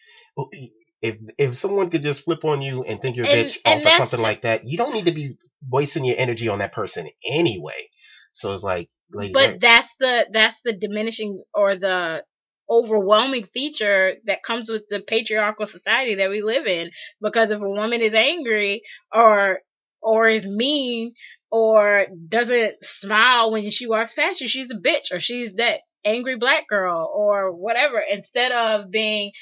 if 1.02 1.18
if 1.38 1.56
someone 1.56 1.90
could 1.90 2.02
just 2.02 2.24
flip 2.24 2.44
on 2.44 2.62
you 2.62 2.84
and 2.84 3.00
think 3.00 3.16
you're 3.16 3.26
a 3.26 3.30
And- 3.30 3.48
bitch 3.48 3.58
and 3.64 3.86
off 3.86 4.00
of 4.00 4.08
something 4.08 4.22
like 4.22 4.42
that, 4.42 4.66
you 4.66 4.78
don't 4.78 4.94
need 4.94 5.06
to 5.06 5.12
be 5.12 5.36
wasting 5.68 6.04
your 6.04 6.16
energy 6.18 6.48
on 6.48 6.60
that 6.60 6.72
person 6.72 7.08
anyway. 7.28 7.90
So 8.32 8.52
it's 8.52 8.62
like, 8.62 8.88
ladies, 9.12 9.34
but 9.34 9.60
that's 9.60 9.94
the 9.98 10.26
that's 10.32 10.60
the 10.62 10.74
diminishing 10.74 11.42
or 11.54 11.76
the 11.76 12.22
overwhelming 12.68 13.46
feature 13.54 14.14
that 14.24 14.42
comes 14.42 14.68
with 14.68 14.88
the 14.88 15.00
patriarchal 15.00 15.66
society 15.66 16.16
that 16.16 16.30
we 16.30 16.42
live 16.42 16.66
in 16.66 16.90
because 17.20 17.50
if 17.50 17.60
a 17.60 17.68
woman 17.68 18.00
is 18.00 18.12
angry 18.12 18.82
or 19.14 19.60
or 20.02 20.28
is 20.28 20.44
mean 20.44 21.12
or 21.50 22.06
doesn't 22.28 22.74
smile 22.82 23.52
when 23.52 23.70
she 23.70 23.86
walks 23.86 24.14
past 24.14 24.40
you 24.40 24.48
she's 24.48 24.72
a 24.72 24.78
bitch 24.78 25.12
or 25.12 25.20
she's 25.20 25.54
that 25.54 25.80
angry 26.06 26.36
black 26.36 26.68
girl 26.68 27.10
or 27.14 27.52
whatever 27.52 27.98
instead 27.98 28.52
of 28.52 28.90
being 28.90 29.32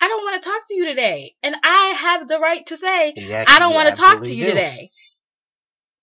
I 0.00 0.08
don't 0.08 0.24
want 0.24 0.42
to 0.42 0.48
talk 0.48 0.62
to 0.68 0.74
you 0.74 0.86
today 0.86 1.34
and 1.42 1.54
I 1.62 1.94
have 1.96 2.28
the 2.28 2.38
right 2.38 2.64
to 2.66 2.76
say 2.76 3.14
I 3.46 3.58
don't 3.58 3.74
want 3.74 3.90
to 3.90 4.00
talk 4.00 4.22
to 4.22 4.34
you 4.34 4.44
do. 4.44 4.50
today. 4.50 4.90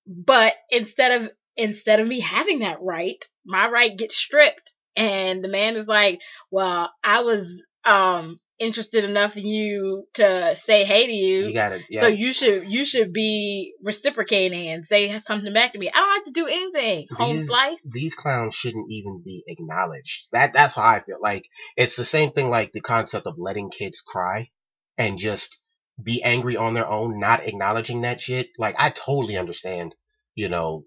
But 0.05 0.53
instead 0.69 1.21
of 1.21 1.31
instead 1.55 1.99
of 1.99 2.07
me 2.07 2.19
having 2.19 2.59
that 2.59 2.81
right, 2.81 3.23
my 3.45 3.67
right 3.69 3.95
gets 3.95 4.15
stripped 4.15 4.71
and 4.95 5.43
the 5.43 5.49
man 5.49 5.75
is 5.75 5.87
like, 5.87 6.19
"Well, 6.51 6.91
I 7.03 7.21
was 7.21 7.63
um 7.85 8.39
interested 8.59 9.03
enough 9.03 9.37
in 9.37 9.45
you 9.45 10.05
to 10.15 10.55
say 10.55 10.83
hey 10.83 11.07
to 11.07 11.11
you, 11.13 11.47
You 11.47 11.53
gotta, 11.53 11.81
yeah. 11.89 12.01
so 12.01 12.07
you 12.07 12.33
should 12.33 12.69
you 12.69 12.85
should 12.85 13.13
be 13.13 13.73
reciprocating 13.83 14.67
and 14.67 14.85
say 14.85 15.17
something 15.19 15.53
back 15.53 15.73
to 15.73 15.79
me. 15.79 15.89
I 15.89 15.99
don't 15.99 16.15
have 16.15 16.23
to 16.25 16.31
do 16.31 16.47
anything. 16.47 17.07
Home 17.11 17.37
These- 17.37 17.47
slice. 17.47 17.81
these 17.89 18.15
clowns 18.15 18.55
shouldn't 18.55 18.87
even 18.89 19.21
be 19.23 19.43
acknowledged. 19.47 20.27
That 20.31 20.53
that's 20.53 20.75
how 20.75 20.83
I 20.83 21.01
feel. 21.01 21.19
Like 21.21 21.45
it's 21.77 21.95
the 21.95 22.05
same 22.05 22.31
thing 22.31 22.49
like 22.49 22.71
the 22.73 22.81
concept 22.81 23.25
of 23.27 23.35
letting 23.37 23.69
kids 23.71 24.01
cry 24.01 24.49
and 24.97 25.17
just 25.17 25.57
be 26.01 26.21
angry 26.23 26.55
on 26.57 26.73
their 26.73 26.87
own, 26.87 27.19
not 27.19 27.45
acknowledging 27.47 28.01
that 28.01 28.21
shit. 28.21 28.49
Like 28.57 28.75
I 28.77 28.89
totally 28.91 29.37
understand, 29.37 29.95
you 30.35 30.49
know, 30.49 30.85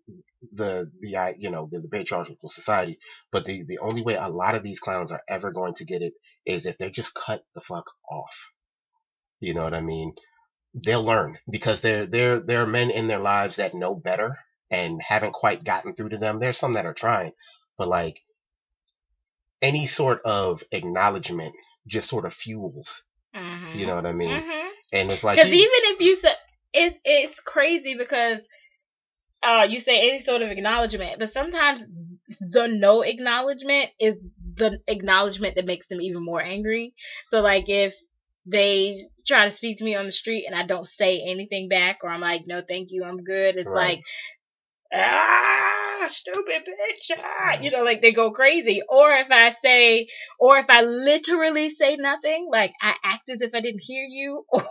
the 0.53 0.91
the 1.01 1.17
I 1.17 1.35
you 1.39 1.51
know 1.51 1.69
the, 1.71 1.81
the 1.81 1.89
patriarchal 1.89 2.37
society, 2.47 2.99
but 3.31 3.45
the 3.45 3.65
the 3.65 3.79
only 3.79 4.03
way 4.03 4.15
a 4.15 4.29
lot 4.29 4.55
of 4.55 4.63
these 4.63 4.81
clowns 4.81 5.13
are 5.13 5.23
ever 5.29 5.53
going 5.53 5.75
to 5.75 5.85
get 5.85 6.03
it 6.03 6.15
is 6.47 6.67
if 6.67 6.79
they 6.79 6.91
just 6.91 7.15
cut 7.15 7.43
the 7.55 7.61
fuck 7.61 7.87
off. 8.11 8.51
You 9.41 9.55
know 9.55 9.65
what 9.65 9.75
I 9.75 9.81
mean? 9.81 10.15
They'll 10.75 11.05
learn 11.05 11.39
because 11.51 11.81
there 11.81 12.07
there 12.07 12.41
there 12.41 12.63
are 12.63 12.67
men 12.67 12.91
in 12.91 13.09
their 13.09 13.21
lives 13.21 13.57
that 13.57 13.75
know 13.75 13.95
better 13.95 14.37
and 14.71 15.01
haven't 15.03 15.33
quite 15.33 15.65
gotten 15.65 15.95
through 15.95 16.11
to 16.11 16.19
them. 16.19 16.41
There's 16.41 16.59
some 16.59 16.75
that 16.75 16.87
are 16.87 16.95
trying, 16.95 17.33
but 17.77 17.89
like 17.89 18.21
any 19.61 19.87
sort 19.87 20.21
of 20.25 20.63
acknowledgement 20.73 21.55
just 21.87 22.09
sort 22.09 22.27
of 22.27 22.35
fuels. 22.35 23.03
Mm-hmm. 23.35 23.79
You 23.79 23.87
know 23.87 23.95
what 23.95 24.07
I 24.07 24.13
mean? 24.13 24.43
hmm 24.43 24.69
And 24.93 25.11
it's 25.11 25.25
like 25.25 25.37
Because 25.37 25.53
even 25.53 25.71
if 25.95 26.01
you 26.01 26.17
said 26.17 26.37
it's 26.75 26.99
it's 27.05 27.41
crazy 27.41 27.95
because 27.97 28.47
uh 29.43 29.67
you 29.69 29.81
say 29.81 30.09
any 30.09 30.21
sort 30.21 30.43
of 30.43 30.51
acknowledgement, 30.51 31.19
but 31.19 31.33
sometimes 31.33 31.87
the 32.41 32.67
no 32.69 33.03
acknowledgement 33.03 33.91
is 34.01 34.17
the 34.57 34.79
acknowledgement 34.87 35.57
that 35.57 35.67
makes 35.67 35.87
them 35.89 36.01
even 36.01 36.25
more 36.25 36.43
angry. 36.43 36.95
So 37.27 37.41
like 37.41 37.69
if 37.69 37.95
they 38.47 39.07
try 39.27 39.45
to 39.45 39.51
speak 39.51 39.79
to 39.79 39.85
me 39.85 39.95
on 39.95 40.05
the 40.07 40.13
street 40.13 40.47
and 40.47 40.55
I 40.55 40.67
don't 40.67 40.89
say 40.89 41.23
anything 41.27 41.69
back 41.69 41.99
or 42.03 42.11
I'm 42.11 42.21
like, 42.21 42.43
no 42.47 42.63
thank 42.67 42.89
you, 42.91 43.05
I'm 43.05 43.23
good, 43.25 43.57
it's 43.57 43.69
Right. 43.69 43.99
like 43.99 44.01
ah 44.95 46.05
stupid 46.07 46.63
bitch 46.67 47.17
ah, 47.19 47.59
you 47.61 47.71
know 47.71 47.83
like 47.83 48.01
they 48.03 48.13
go 48.13 48.31
crazy 48.31 48.83
or 48.89 49.13
if 49.15 49.29
i 49.31 49.51
say 49.51 50.07
or 50.39 50.59
if 50.59 50.67
i 50.69 50.83
literally 50.83 51.71
say 51.71 51.97
nothing 51.97 52.49
like 52.51 52.73
i 52.83 52.95
act 53.05 53.31
as 53.31 53.41
if 53.41 53.55
i 53.55 53.61
didn't 53.61 53.81
hear 53.83 54.05
you 54.05 54.45
or 54.53 54.65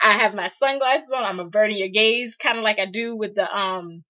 i 0.00 0.18
have 0.18 0.34
my 0.34 0.48
sunglasses 0.48 1.10
on. 1.10 1.24
I'm 1.24 1.40
averting 1.40 1.76
your 1.78 1.88
gaze 1.88 2.36
kind 2.36 2.58
of 2.58 2.64
like 2.64 2.78
i 2.78 2.86
do 2.86 3.16
with 3.16 3.34
the 3.34 3.48
um 3.56 4.02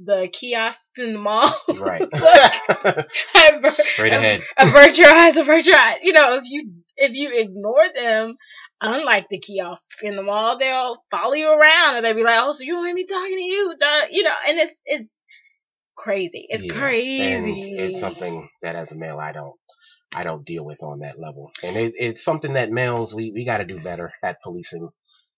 the 0.00 0.28
kiosks 0.32 0.96
in 0.98 1.12
the 1.14 1.18
mall. 1.18 1.52
Right. 1.76 2.02
I 2.12 3.50
aver- 3.54 3.70
Straight 3.70 4.12
ahead. 4.12 4.42
avert 4.56 4.96
your 4.96 5.08
eyes 5.12 5.36
avert 5.36 5.66
your 5.66 5.76
eyes 5.76 5.98
you 6.02 6.12
know 6.12 6.36
if 6.36 6.44
you 6.46 6.70
if 6.96 7.12
you 7.14 7.30
ignore 7.36 7.84
them 7.94 8.36
unlike 8.80 9.26
the 9.28 9.40
kiosks 9.40 10.02
in 10.04 10.14
the 10.14 10.22
mall 10.22 10.56
they'll 10.56 11.02
follow 11.10 11.34
you 11.34 11.50
around 11.52 11.96
and 11.96 12.04
they'll 12.04 12.14
be 12.14 12.22
like 12.22 12.38
oh 12.40 12.52
so 12.52 12.62
you 12.62 12.74
don't 12.74 12.84
want 12.84 12.94
me 12.94 13.06
talking 13.06 13.36
to 13.38 13.42
you 13.42 13.74
Duh, 13.80 14.06
you 14.12 14.22
know 14.22 14.34
and 14.46 14.58
it's 14.58 14.80
it's 14.84 15.24
crazy. 15.96 16.46
It's 16.48 16.62
Yeah, 16.62 16.78
crazy. 16.78 17.60
it's 17.76 17.98
something 18.00 18.48
that 18.62 18.76
as 18.76 18.92
a 18.92 18.96
male 18.96 19.18
I 19.18 19.32
don't 19.32 19.56
I 20.12 20.24
don't 20.24 20.46
deal 20.46 20.64
with 20.64 20.82
on 20.82 21.00
that 21.00 21.18
level. 21.18 21.50
And 21.62 21.76
it, 21.76 21.94
it's 21.98 22.24
something 22.24 22.54
that 22.54 22.70
males 22.70 23.14
we, 23.14 23.30
we 23.30 23.44
gotta 23.44 23.64
do 23.64 23.82
better 23.82 24.12
at 24.22 24.40
policing 24.42 24.88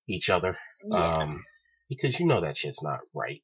each 0.08 0.30
other. 0.30 0.56
yeah. 0.84 1.16
Um 1.18 1.44
because 1.88 2.20
you 2.20 2.26
know 2.26 2.40
that 2.42 2.56
shit's 2.56 2.82
not 2.82 3.00
right. 3.14 3.42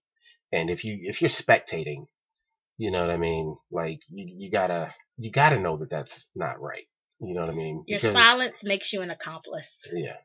And 0.52 0.70
if 0.70 0.84
you 0.84 0.98
if 1.02 1.20
you're 1.20 1.28
spectating, 1.28 2.06
you 2.78 2.90
know 2.92 3.00
what 3.00 3.10
I 3.10 3.16
mean? 3.16 3.56
Like 3.70 4.00
you 4.08 4.26
you 4.28 4.50
gotta 4.50 4.94
you 5.16 5.32
gotta 5.32 5.58
know 5.58 5.76
that 5.78 5.90
that's 5.90 6.28
not 6.36 6.60
right. 6.60 6.84
You 7.20 7.34
know 7.34 7.40
what 7.40 7.50
I 7.50 7.54
mean? 7.54 7.82
your 7.86 7.98
Because- 7.98 8.12
silence 8.12 8.62
makes 8.64 8.92
you 8.92 9.02
an 9.02 9.10
accomplice 9.10 9.78
Yeah. 9.92 10.16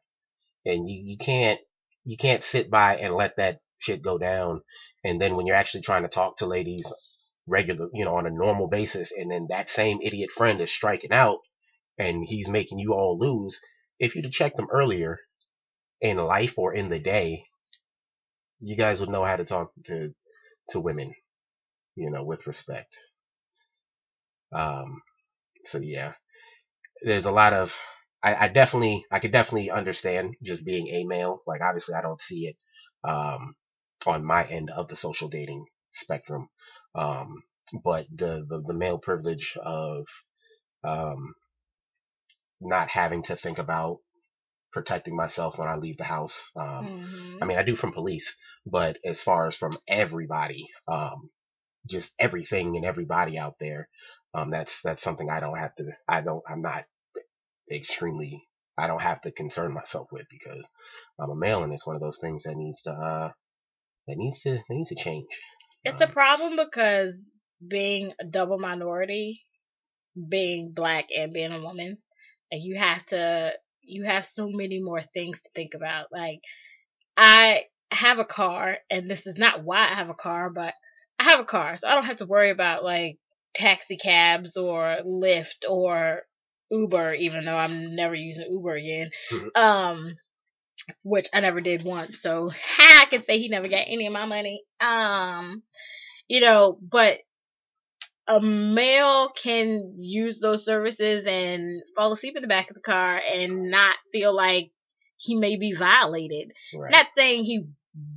And 0.66 0.88
you, 0.90 1.02
you 1.04 1.18
can't 1.18 1.60
you 2.04 2.18
can't 2.18 2.44
sit 2.44 2.70
by 2.70 2.98
and 2.98 3.16
let 3.16 3.38
that 3.38 3.60
shit 3.80 4.04
go 4.04 4.18
down 4.20 4.62
and 5.04 5.20
then 5.20 5.36
when 5.36 5.48
you're 5.48 5.56
actually 5.56 5.82
trying 5.82 6.04
to 6.04 6.10
talk 6.10 6.38
to 6.38 6.46
ladies 6.46 6.86
regular 7.48 7.88
you 7.94 8.06
know, 8.06 8.16
on 8.16 8.26
a 8.26 8.32
normal 8.32 8.68
basis 8.68 9.12
and 9.12 9.32
then 9.32 9.48
that 9.50 9.70
same 9.70 10.00
idiot 10.02 10.32
friend 10.32 10.62
is 10.62 10.72
striking 10.72 11.12
out 11.12 11.40
and 11.98 12.24
he's 12.26 12.48
making 12.48 12.80
you 12.80 12.94
all 12.94 13.18
lose, 13.20 13.60
if 14.00 14.16
you'd 14.16 14.26
have 14.26 14.34
checked 14.34 14.60
him 14.60 14.68
earlier 14.72 15.20
in 16.02 16.18
life 16.18 16.58
or 16.58 16.74
in 16.74 16.90
the 16.90 17.00
day, 17.00 17.46
you 18.60 18.76
guys 18.76 19.00
would 19.00 19.10
know 19.10 19.24
how 19.24 19.36
to 19.36 19.46
talk 19.46 19.72
to 19.86 20.14
to 20.70 20.80
women, 20.80 21.14
you 21.96 22.10
know, 22.10 22.24
with 22.24 22.48
respect. 22.48 22.98
Um 24.52 25.02
so 25.66 25.80
yeah. 25.80 26.14
There's 27.02 27.26
a 27.26 27.32
lot 27.32 27.54
of 27.54 27.76
I, 28.24 28.46
I 28.46 28.48
definitely, 28.50 29.06
I 29.12 29.20
could 29.20 29.32
definitely 29.32 29.72
understand 29.72 30.36
just 30.44 30.64
being 30.64 30.88
a 30.90 31.06
male. 31.06 31.42
Like, 31.48 31.62
obviously, 31.62 31.96
I 31.96 32.02
don't 32.02 32.22
see 32.22 32.48
it 32.48 32.58
um, 33.04 33.56
on 34.06 34.24
my 34.24 34.46
end 34.46 34.70
of 34.70 34.88
the 34.88 34.96
social 34.96 35.28
dating 35.28 35.66
spectrum. 35.92 36.48
Um, 36.96 37.44
but 37.84 38.06
the, 38.16 38.46
the 38.50 38.62
the 38.68 38.74
male 38.74 39.00
privilege 39.00 39.58
of 39.62 40.06
um, 40.84 41.34
not 42.62 42.90
having 42.90 43.24
to 43.24 43.36
think 43.36 43.60
about 43.60 43.98
protecting 44.74 45.16
myself 45.16 45.58
when 45.58 45.68
I 45.70 45.76
leave 45.76 45.98
the 45.98 46.04
house. 46.06 46.52
Um, 46.56 46.90
Mhm. 46.90 47.42
I 47.42 47.46
mean, 47.46 47.58
I 47.58 47.64
do 47.64 47.76
from 47.76 47.94
police, 47.94 48.36
but 48.66 48.98
as 49.06 49.22
far 49.22 49.48
as 49.48 49.56
from 49.58 49.74
everybody, 49.88 50.68
um, 50.88 51.30
just 51.90 52.14
everything 52.20 52.78
and 52.78 52.86
everybody 52.86 53.38
out 53.40 53.56
there, 53.60 53.88
um, 54.34 54.52
that's 54.52 54.82
that's 54.82 55.02
something 55.04 55.30
I 55.30 55.40
don't 55.42 55.58
have 55.60 55.76
to. 55.76 55.92
I 56.08 56.22
don't. 56.22 56.44
I'm 56.50 56.62
not 56.62 56.86
extremely. 57.72 58.48
I 58.78 58.88
don't 58.88 59.02
have 59.02 59.22
to 59.22 59.32
concern 59.32 59.74
myself 59.74 60.08
with 60.12 60.28
because 60.30 60.70
I'm 61.20 61.32
a 61.32 61.36
male, 61.36 61.64
and 61.64 61.74
it's 61.74 61.88
one 61.88 61.96
of 61.98 62.02
those 62.02 62.20
things 62.20 62.44
that 62.44 62.56
needs 62.58 62.82
to. 62.84 62.92
Uh, 62.92 63.32
that 64.08 64.18
needs 64.18 64.42
to. 64.44 64.52
That 64.56 64.64
needs 64.70 64.90
to 64.90 64.96
change. 64.96 65.28
It's 65.84 66.02
a 66.02 66.08
problem 66.08 66.56
because 66.58 67.32
being 67.66 68.14
a 68.20 68.26
double 68.26 68.60
minority, 68.60 69.44
being 70.30 70.72
black 70.74 71.06
and 71.16 71.34
being 71.34 71.52
a 71.52 71.62
woman, 71.62 71.98
and 72.52 72.62
you 72.62 72.78
have 72.78 73.06
to 73.08 73.54
you 73.84 74.04
have 74.06 74.26
so 74.26 74.48
many 74.50 74.80
more 74.80 75.02
things 75.02 75.42
to 75.42 75.50
think 75.56 75.74
about. 75.74 76.08
Like 76.12 76.40
I 77.18 77.64
have 77.92 78.20
a 78.20 78.26
car 78.26 78.78
and 78.90 79.10
this 79.10 79.28
is 79.28 79.38
not 79.38 79.64
why 79.64 79.90
I 79.90 79.96
have 79.96 80.10
a 80.10 80.14
car, 80.14 80.50
but 80.50 80.74
I 81.20 81.26
have 81.26 81.40
a 81.40 81.46
car, 81.46 81.78
so 81.78 81.88
I 81.88 81.96
don't 81.96 82.06
have 82.06 82.18
to 82.18 82.26
worry 82.26 82.52
about 82.52 82.84
like 82.84 83.18
taxi 83.54 83.98
cabs 83.98 84.58
or 84.58 85.00
Lyft 85.06 85.66
or 85.70 86.22
Uber, 86.70 87.14
even 87.16 87.46
though 87.46 87.58
I'm 87.58 87.96
never 87.96 88.16
using 88.16 88.48
Uber 88.52 88.74
again. 88.74 89.12
Mhm. 89.32 89.50
Um 89.56 90.16
which 91.04 91.28
I 91.34 91.42
never 91.42 91.62
did 91.62 91.84
once. 91.84 92.22
So 92.22 92.50
ha, 92.50 93.02
I 93.06 93.10
can 93.10 93.24
say 93.24 93.40
he 93.40 93.50
never 93.50 93.68
got 93.68 93.86
any 93.88 94.08
of 94.08 94.14
my 94.14 94.26
money. 94.26 94.64
Um, 94.80 95.64
you 96.28 96.42
know, 96.42 96.78
but 96.82 97.20
a 98.28 98.40
male 98.40 99.32
can 99.32 99.96
use 100.00 100.40
those 100.40 100.64
services 100.64 101.28
and 101.28 101.82
fall 101.96 102.14
asleep 102.14 102.36
in 102.36 102.42
the 102.42 102.48
back 102.48 102.70
of 102.70 102.76
the 102.76 102.82
car 102.82 103.20
and 103.34 103.70
not 103.70 103.96
feel 104.12 104.34
like 104.34 104.72
he 105.18 105.36
may 105.36 105.58
be 105.58 105.74
violated. 105.74 106.52
Right. 106.76 106.92
Not 106.92 107.08
saying 107.16 107.44
he 107.44 107.66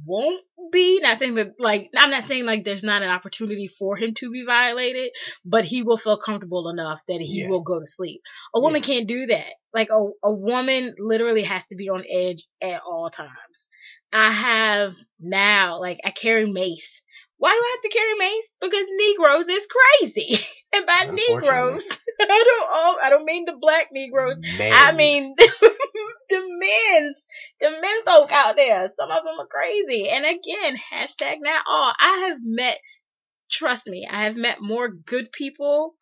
won't 0.07 0.43
be. 0.73 1.01
Not 1.01 1.19
saying 1.19 1.35
that 1.35 1.53
like 1.59 1.91
I'm 1.97 2.11
not 2.11 2.25
saying 2.25 2.45
like 2.45 2.65
there's 2.65 2.83
not 2.83 3.03
an 3.03 3.09
opportunity 3.11 3.69
for 3.69 3.97
him 3.97 4.15
to 4.15 4.31
be 4.31 4.45
violated, 4.45 5.11
but 5.45 5.65
he 5.65 5.83
will 5.83 5.97
feel 5.97 6.19
comfortable 6.19 6.69
enough 6.69 7.01
that 7.09 7.21
he 7.21 7.41
Yeah. 7.43 7.49
will 7.49 7.63
go 7.63 7.81
to 7.81 7.87
sleep. 7.87 8.23
A 8.55 8.61
woman 8.61 8.83
can't 8.83 9.07
do 9.09 9.27
that. 9.27 9.47
Like 9.73 9.89
a 9.91 10.09
a 10.23 10.33
woman 10.33 10.95
literally 10.99 11.43
has 11.43 11.65
to 11.67 11.77
be 11.77 11.89
on 11.89 12.05
edge 12.11 12.47
at 12.63 12.83
all 12.87 13.11
times. 13.11 13.31
I 14.13 14.31
have 14.31 14.95
now 15.21 15.81
like 15.81 16.01
I 16.05 16.11
carry 16.11 16.47
mace. 16.51 17.03
Why 17.39 17.51
do 17.53 17.61
I 17.63 17.77
have 17.77 17.83
to 17.83 17.99
carry 17.99 18.15
mace? 18.15 18.57
Because 18.61 18.87
Negroes 18.91 19.49
is 19.49 19.67
crazy. 19.67 20.39
and 20.75 20.87
by 20.87 21.05
Negroes, 21.05 21.87
I 22.21 22.45
don't 22.45 22.71
all 22.73 22.97
I 23.03 23.11
don't 23.11 23.25
mean 23.25 23.45
the 23.45 23.57
black 23.61 23.89
Negroes. 23.93 24.41
Man, 24.59 24.73
I 24.73 24.93
mean 24.93 25.35
the 25.39 26.59
men's 26.59 27.27
the 27.61 27.71
men 27.71 28.05
folk 28.07 28.31
out 28.33 28.57
there. 28.57 28.89
Some 28.95 29.11
of 29.11 29.25
them 29.25 29.41
are 29.41 29.47
crazy. 29.47 30.09
And 30.09 30.25
again, 30.25 30.77
hashtag 30.93 31.37
not 31.41 31.65
all. 31.69 31.93
I 31.99 32.29
have 32.29 32.39
met 32.43 32.79
trust 33.51 33.87
me, 33.87 34.09
I 34.11 34.25
have 34.25 34.37
met 34.37 34.61
more 34.61 34.89
good 34.89 35.31
people 35.33 35.95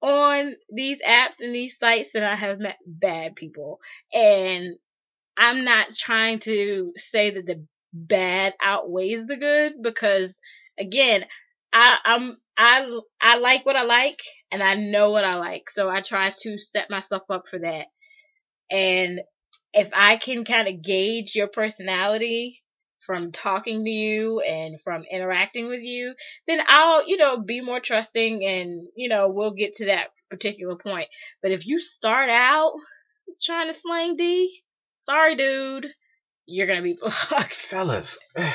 on 0.00 0.54
these 0.72 1.00
apps 1.00 1.40
and 1.40 1.54
these 1.54 1.78
sites 1.78 2.12
than 2.12 2.24
I 2.24 2.34
have 2.34 2.58
met 2.58 2.76
bad 2.86 3.36
people. 3.36 3.78
And 4.12 4.76
I'm 5.36 5.64
not 5.64 5.94
trying 5.94 6.40
to 6.40 6.92
say 6.96 7.30
that 7.30 7.46
the 7.46 7.64
bad 7.92 8.54
outweighs 8.62 9.26
the 9.26 9.36
good 9.36 9.74
because 9.82 10.38
again, 10.78 11.24
I, 11.72 11.98
I'm 12.04 12.36
I 12.56 13.00
I 13.20 13.38
like 13.38 13.64
what 13.64 13.76
I 13.76 13.82
like 13.82 14.20
and 14.50 14.62
I 14.62 14.74
know 14.74 15.10
what 15.10 15.24
I 15.24 15.36
like. 15.36 15.70
So 15.70 15.88
I 15.88 16.02
try 16.02 16.30
to 16.30 16.58
set 16.58 16.90
myself 16.90 17.22
up 17.30 17.44
for 17.48 17.58
that. 17.58 17.86
And 18.70 19.20
if 19.72 19.90
I 19.94 20.16
can 20.18 20.44
kind 20.44 20.68
of 20.68 20.82
gauge 20.82 21.34
your 21.34 21.48
personality 21.48 22.62
from 23.06 23.32
talking 23.32 23.84
to 23.84 23.90
you 23.90 24.40
and 24.40 24.80
from 24.80 25.02
interacting 25.10 25.68
with 25.68 25.82
you, 25.82 26.14
then 26.46 26.60
I'll, 26.68 27.06
you 27.08 27.16
know, 27.16 27.40
be 27.40 27.60
more 27.60 27.80
trusting 27.80 28.44
and, 28.44 28.86
you 28.96 29.08
know, 29.08 29.28
we'll 29.28 29.54
get 29.54 29.74
to 29.74 29.86
that 29.86 30.08
particular 30.30 30.76
point. 30.76 31.08
But 31.42 31.52
if 31.52 31.66
you 31.66 31.80
start 31.80 32.30
out 32.30 32.72
trying 33.42 33.68
to 33.68 33.72
slang 33.72 34.16
D, 34.16 34.62
sorry 34.96 35.36
dude, 35.36 35.88
you're 36.46 36.66
gonna 36.66 36.82
be 36.82 36.98
blocked. 37.30 37.66
fellas, 37.66 38.18
eh, 38.36 38.52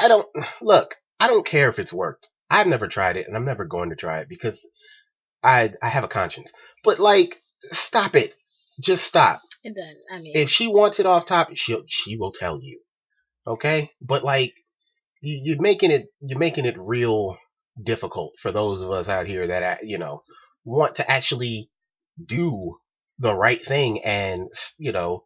I 0.00 0.08
don't 0.08 0.28
look. 0.60 0.94
I 1.20 1.26
don't 1.26 1.46
care 1.46 1.68
if 1.68 1.78
it's 1.78 1.92
worked. 1.92 2.28
I've 2.50 2.66
never 2.66 2.88
tried 2.88 3.16
it, 3.16 3.26
and 3.26 3.36
I'm 3.36 3.44
never 3.44 3.64
going 3.64 3.90
to 3.90 3.96
try 3.96 4.20
it 4.20 4.28
because 4.28 4.64
I 5.42 5.72
I 5.82 5.88
have 5.88 6.04
a 6.04 6.08
conscience. 6.08 6.52
But 6.84 6.98
like, 7.00 7.40
stop 7.72 8.14
it. 8.14 8.34
Just 8.80 9.04
stop. 9.04 9.40
It 9.64 9.74
doesn't. 9.74 9.98
I 10.10 10.18
mean, 10.18 10.32
If 10.36 10.50
she 10.50 10.68
wants 10.68 11.00
it 11.00 11.06
off 11.06 11.26
top, 11.26 11.50
she 11.54 11.76
she 11.88 12.16
will 12.16 12.32
tell 12.32 12.60
you. 12.62 12.80
Okay, 13.46 13.90
but 14.00 14.22
like, 14.22 14.54
you, 15.20 15.40
you're 15.42 15.62
making 15.62 15.90
it 15.90 16.08
you're 16.20 16.38
making 16.38 16.64
it 16.64 16.78
real 16.78 17.36
difficult 17.82 18.32
for 18.40 18.52
those 18.52 18.82
of 18.82 18.90
us 18.90 19.08
out 19.08 19.26
here 19.26 19.46
that 19.46 19.62
uh, 19.62 19.76
you 19.82 19.98
know 19.98 20.22
want 20.64 20.96
to 20.96 21.10
actually 21.10 21.70
do 22.24 22.76
the 23.18 23.34
right 23.34 23.64
thing 23.64 24.02
and 24.04 24.48
you 24.78 24.92
know 24.92 25.22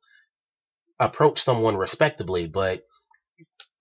approach 1.01 1.43
someone 1.43 1.77
respectably 1.77 2.47
but 2.47 2.83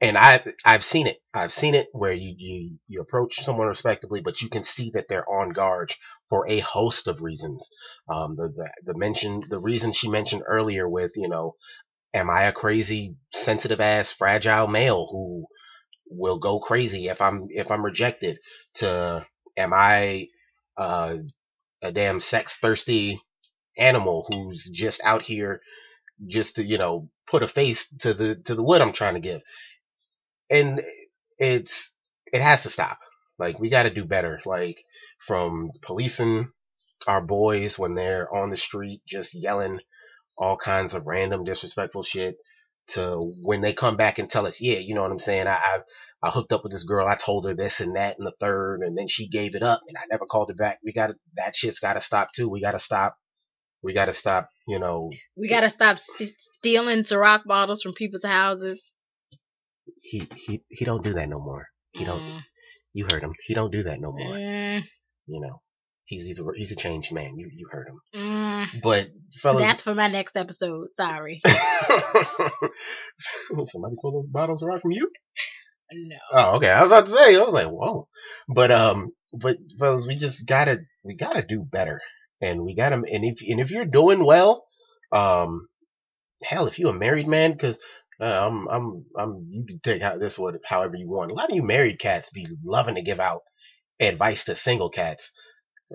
and 0.02 0.18
I 0.18 0.44
I've 0.66 0.84
seen 0.84 1.08
it. 1.08 1.20
I've 1.34 1.54
seen 1.54 1.76
it 1.76 1.88
where 1.94 2.14
you, 2.14 2.36
you 2.38 2.80
you 2.88 3.02
approach 3.02 3.44
someone 3.44 3.68
respectably, 3.68 4.22
but 4.22 4.42
you 4.42 4.50
can 4.50 4.64
see 4.64 4.92
that 4.94 5.08
they're 5.10 5.30
on 5.30 5.50
guard 5.50 5.94
for 6.30 6.48
a 6.50 6.60
host 6.60 7.08
of 7.08 7.22
reasons. 7.22 7.70
Um, 8.10 8.36
the 8.36 8.50
the, 8.50 8.94
the 8.94 8.98
mention 8.98 9.44
the 9.50 9.60
reason 9.60 9.92
she 9.94 10.10
mentioned 10.10 10.44
earlier 10.48 10.90
with 10.90 11.12
you 11.16 11.30
know, 11.30 11.56
am 12.14 12.30
I 12.30 12.44
a 12.46 12.54
crazy 12.54 13.16
sensitive 13.34 13.82
ass 13.82 14.12
fragile 14.14 14.68
male 14.68 15.08
who 15.12 15.48
will 16.10 16.40
go 16.40 16.60
crazy 16.60 17.08
if 17.10 17.22
I'm 17.22 17.48
if 17.52 17.72
I'm 17.72 17.86
rejected? 17.86 18.40
To 18.76 19.26
am 19.58 19.74
I 19.74 20.28
uh, 20.78 21.18
a 21.82 21.92
damn 21.92 22.20
sex 22.22 22.58
thirsty 22.58 23.22
animal 23.78 24.28
who's 24.30 24.70
just 24.74 25.02
out 25.04 25.24
here 25.24 25.62
just 26.28 26.56
to 26.56 26.64
you 26.64 26.78
know 26.78 27.10
put 27.28 27.44
a 27.44 27.48
face 27.48 27.88
to 28.00 28.14
the 28.14 28.36
to 28.46 28.56
the 28.56 28.64
wood 28.64 28.82
I'm 28.82 28.94
trying 28.94 29.16
to 29.16 29.20
give? 29.20 29.42
And 30.52 30.82
it's 31.40 31.94
it 32.34 32.42
has 32.42 32.64
to 32.64 32.72
stop. 32.72 33.00
Like 33.40 33.60
we 33.60 33.70
got 33.72 33.86
to 33.86 33.92
do 33.92 34.06
better. 34.06 34.42
Like 34.46 34.84
from 35.20 35.72
policing 35.84 36.52
our 37.08 37.22
boys 37.26 37.80
when 37.80 37.96
they're 37.96 38.34
on 38.34 38.52
the 38.52 38.58
street 38.58 39.02
just 39.08 39.36
yelling 39.36 39.80
all 40.38 40.58
kinds 40.58 40.96
of 40.96 41.08
random 41.08 41.46
disrespectful 41.46 42.04
shit 42.04 42.38
to 42.90 43.34
when 43.44 43.62
they 43.62 43.74
come 43.74 43.98
back 43.98 44.20
and 44.20 44.30
tell 44.30 44.48
us, 44.48 44.62
yeah, 44.62 44.80
you 44.80 44.96
know 44.96 45.04
what 45.04 45.12
I'm 45.12 45.20
saying. 45.20 45.48
I 45.48 45.56
I, 45.56 45.80
I 46.24 46.32
hooked 46.32 46.54
up 46.54 46.64
with 46.64 46.74
this 46.74 46.86
girl. 46.86 47.08
I 47.08 47.16
told 47.16 47.46
her 47.48 47.56
this 47.56 47.82
and 47.82 47.96
that 47.98 48.18
and 48.20 48.28
the 48.28 48.34
third, 48.40 48.82
and 48.82 48.98
then 48.98 49.08
she 49.10 49.30
gave 49.30 49.56
it 49.56 49.64
up, 49.64 49.82
and 49.88 49.98
I 49.98 50.04
never 50.12 50.26
called 50.28 50.50
her 50.50 50.56
back. 50.56 50.80
We 50.86 50.94
got 50.94 51.10
to 51.10 51.16
that 51.38 51.56
shit's 51.56 51.80
got 51.80 51.94
to 51.96 52.02
stop 52.02 52.32
too. 52.36 52.50
We 52.50 52.62
got 52.62 52.74
to 52.74 52.80
stop. 52.80 53.18
We 53.84 53.94
got 53.94 54.08
to 54.08 54.14
stop. 54.14 54.50
You 54.68 54.80
know, 54.80 55.10
we 55.38 55.50
gotta 55.50 55.72
stop 55.72 56.00
stealing 56.00 57.00
Ciroc 57.04 57.46
bottles 57.46 57.84
from 57.84 57.94
people's 57.94 58.26
houses. 58.26 58.91
He 60.02 60.28
he 60.36 60.62
he 60.70 60.86
don't 60.86 61.04
do 61.04 61.14
that 61.14 61.30
no 61.30 61.40
more. 61.40 61.68
He 61.92 62.06
don't. 62.06 62.22
Mm, 62.22 62.42
You 62.94 63.06
heard 63.12 63.24
him. 63.24 63.34
He 63.46 63.54
don't 63.54 63.72
do 63.72 63.84
that 63.84 64.00
no 64.00 64.12
more. 64.12 64.36
mm, 64.36 64.82
you 65.28 65.42
know, 65.42 65.62
he's 66.06 66.26
he's 66.26 66.40
a 66.40 66.44
he's 66.56 66.72
a 66.72 66.76
changed 66.76 67.12
man. 67.14 67.38
You 67.38 67.50
you 67.54 67.68
heard 67.72 67.88
him, 67.88 68.00
mm. 68.16 68.68
but 68.82 69.08
fellas, 69.42 69.62
That's 69.62 69.82
for 69.82 69.96
my 69.96 70.08
next 70.08 70.38
episode. 70.38 70.88
Sorry. 70.96 71.42
somebody 73.66 73.96
stole 73.96 74.22
those 74.24 74.30
bottles 74.32 74.64
right 74.66 74.82
from 74.82 74.92
you. 74.92 75.10
No. 75.94 76.16
Oh, 76.32 76.56
okay. 76.58 76.70
I 76.70 76.84
was 76.84 76.88
about 76.88 77.06
to 77.08 77.12
say, 77.14 77.36
I 77.36 77.40
was 77.40 77.54
like, 77.54 77.68
whoa, 77.68 78.08
but 78.48 78.72
um, 78.72 79.12
but 79.34 79.58
fellas, 79.78 80.08
we 80.08 80.16
just 80.16 80.46
gotta 80.46 80.80
we 81.04 81.18
gotta 81.18 81.44
do 81.46 81.66
better, 81.70 82.00
and 82.40 82.64
we 82.64 82.76
gotta, 82.76 82.96
and 82.96 83.26
if 83.26 83.40
and 83.46 83.60
if 83.60 83.72
you're 83.72 83.86
doing 83.86 84.24
well, 84.26 84.64
um, 85.12 85.68
hell, 86.44 86.68
if 86.68 86.80
you're 86.80 86.92
a 86.96 86.98
married 86.98 87.28
man, 87.28 87.52
because. 87.52 87.78
Uh, 88.22 88.48
I'm, 88.48 88.68
I'm, 88.68 89.06
I'm, 89.18 89.48
you 89.50 89.66
can 89.66 89.80
take 89.80 90.02
how, 90.02 90.18
this 90.18 90.38
one 90.38 90.60
however 90.64 90.96
you 90.96 91.10
want. 91.10 91.32
A 91.32 91.34
lot 91.34 91.50
of 91.50 91.56
you 91.56 91.64
married 91.64 92.00
cats 92.00 92.30
be 92.30 92.46
loving 92.64 92.96
to 92.96 93.02
give 93.02 93.20
out 93.20 93.42
advice 94.00 94.44
to 94.46 94.56
single 94.56 94.90
cats. 94.90 95.32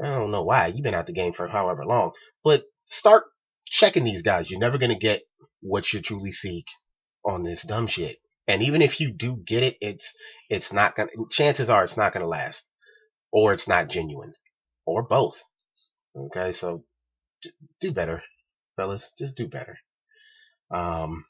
I 0.03 0.09
don't 0.11 0.33
know 0.33 0.43
why. 0.43 0.67
You've 0.67 0.83
been 0.83 0.95
out 0.95 1.07
the 1.07 1.13
game 1.13 1.33
for 1.33 1.47
however 1.47 1.85
long, 1.85 2.13
but 2.43 2.65
start 2.87 3.25
checking 3.67 4.05
these 4.05 4.23
guys. 4.23 4.51
You're 4.51 4.61
never 4.61 4.79
gonna 4.79 4.99
get 4.99 5.23
what 5.61 5.93
you 5.93 6.01
truly 6.01 6.33
seek 6.33 6.67
on 7.25 7.45
this 7.45 7.63
dumb 7.63 7.87
shit. 7.87 8.19
And 8.49 8.63
even 8.63 8.83
if 8.83 9.01
you 9.01 9.13
do 9.13 9.37
get 9.37 9.63
it, 9.63 9.77
it's 9.81 10.13
it's 10.51 10.73
not 10.73 10.97
gonna. 10.97 11.11
Chances 11.31 11.71
are 11.71 11.85
it's 11.85 11.97
not 11.97 12.13
gonna 12.13 12.27
last, 12.27 12.65
or 13.33 13.53
it's 13.53 13.67
not 13.67 13.89
genuine, 13.89 14.35
or 14.85 15.03
both. 15.03 15.37
Okay, 16.17 16.53
so 16.53 16.81
do 17.81 17.93
better, 17.93 18.23
fellas. 18.77 19.11
Just 19.19 19.37
do 19.37 19.49
better. 19.49 19.79
Um, 20.71 21.25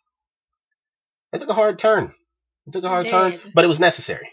it 1.32 1.38
took 1.40 1.48
a 1.50 1.54
hard 1.54 1.78
turn. 1.78 2.12
It 2.66 2.72
took 2.72 2.84
a 2.84 2.88
hard 2.88 3.06
turn, 3.08 3.32
but 3.54 3.64
it 3.64 3.68
was 3.68 3.80
necessary. 3.80 4.28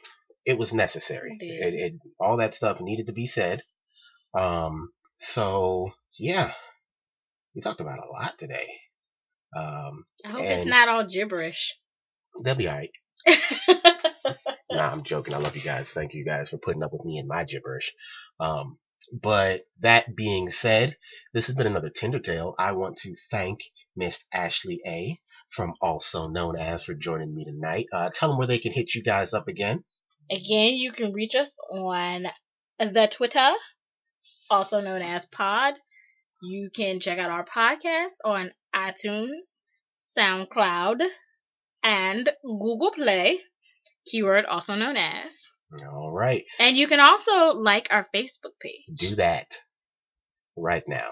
It 0.45 0.57
was 0.57 0.73
necessary. 0.73 1.37
It. 1.39 1.73
It, 1.73 1.79
it 1.79 1.93
all 2.19 2.37
that 2.37 2.55
stuff 2.55 2.81
needed 2.81 3.07
to 3.07 3.13
be 3.13 3.25
said. 3.27 3.63
Um, 4.37 4.91
so 5.17 5.91
yeah, 6.19 6.53
we 7.55 7.61
talked 7.61 7.81
about 7.81 7.99
a 7.99 8.11
lot 8.11 8.37
today. 8.39 8.67
Um, 9.55 10.05
I 10.25 10.29
hope 10.29 10.41
it's 10.43 10.65
not 10.65 10.89
all 10.89 11.05
gibberish. 11.05 11.75
they'll 12.43 12.55
be 12.55 12.67
alright. 12.69 12.91
Nah, 14.71 14.91
I'm 14.91 15.03
joking. 15.03 15.35
I 15.35 15.37
love 15.37 15.55
you 15.55 15.61
guys. 15.61 15.93
Thank 15.93 16.13
you 16.15 16.25
guys 16.25 16.49
for 16.49 16.57
putting 16.57 16.81
up 16.83 16.91
with 16.93 17.05
me 17.05 17.19
and 17.19 17.27
my 17.27 17.43
gibberish. 17.43 17.93
Um, 18.39 18.79
but 19.21 19.61
that 19.81 20.15
being 20.15 20.49
said, 20.49 20.97
this 21.33 21.45
has 21.47 21.55
been 21.55 21.67
another 21.67 21.91
Tinder 21.91 22.19
Tale. 22.19 22.55
I 22.57 22.71
want 22.71 22.97
to 22.99 23.15
thank 23.29 23.59
Miss 23.95 24.23
Ashley 24.33 24.81
A. 24.87 25.19
from 25.53 25.73
Also 25.81 26.27
Known 26.27 26.59
As 26.59 26.83
for 26.83 26.93
joining 26.93 27.33
me 27.33 27.45
tonight. 27.45 27.85
Uh, 27.93 28.09
tell 28.13 28.29
them 28.29 28.37
where 28.37 28.47
they 28.47 28.59
can 28.59 28.73
hit 28.73 28.93
you 28.95 29.03
guys 29.03 29.33
up 29.33 29.47
again. 29.47 29.83
Again, 30.31 30.73
you 30.73 30.91
can 30.91 31.13
reach 31.13 31.35
us 31.35 31.57
on 31.71 32.25
the 32.79 33.07
Twitter, 33.11 33.51
also 34.49 34.81
known 34.81 35.01
as 35.01 35.25
Pod. 35.25 35.75
You 36.41 36.69
can 36.75 36.99
check 36.99 37.19
out 37.19 37.29
our 37.29 37.45
podcast 37.45 38.15
on 38.25 38.51
iTunes, 38.75 39.61
SoundCloud, 40.17 41.01
and 41.83 42.29
Google 42.43 42.91
Play. 42.91 43.39
Keyword 44.05 44.45
also 44.45 44.75
known 44.75 44.97
as. 44.97 45.33
All 45.91 46.11
right. 46.11 46.43
And 46.59 46.75
you 46.75 46.87
can 46.87 46.99
also 46.99 47.57
like 47.57 47.87
our 47.91 48.05
Facebook 48.13 48.59
page. 48.59 48.97
Do 48.97 49.15
that 49.15 49.55
right 50.57 50.83
now. 50.87 51.11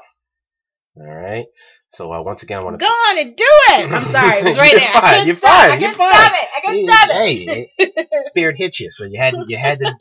All 0.97 1.07
right. 1.07 1.45
So 1.93 2.11
uh, 2.13 2.21
once 2.21 2.41
again, 2.43 2.59
I 2.61 2.63
want 2.63 2.79
to 2.79 2.85
Go 2.85 2.89
to. 2.89 2.93
on 2.93 3.17
and 3.19 3.35
do 3.35 3.43
it. 3.47 3.91
I'm 3.91 4.05
sorry, 4.11 4.39
it 4.39 4.45
was 4.45 4.57
right 4.57 4.71
You're 4.71 4.79
there. 4.79 4.91
I 4.95 5.01
fine, 5.01 5.11
couldn't 5.11 5.27
you're 5.27 5.35
stop. 5.35 5.61
fine, 5.61 5.71
I 5.71 5.77
couldn't 5.77 5.97
fine. 5.97 6.13
stop 6.13 6.31
it. 6.33 6.49
I 6.57 6.61
couldn't 6.65 6.87
stop 6.87 7.09
it. 7.09 7.69
Hey, 7.97 8.07
spirit 8.25 8.55
hit 8.57 8.79
you, 8.79 8.89
so 8.91 9.05
you 9.05 9.19
had 9.19 9.35
you 9.47 9.57
had 9.57 9.79
to 9.79 9.93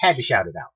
had 0.00 0.16
to 0.16 0.22
shout 0.22 0.46
it 0.46 0.54
out. 0.60 0.70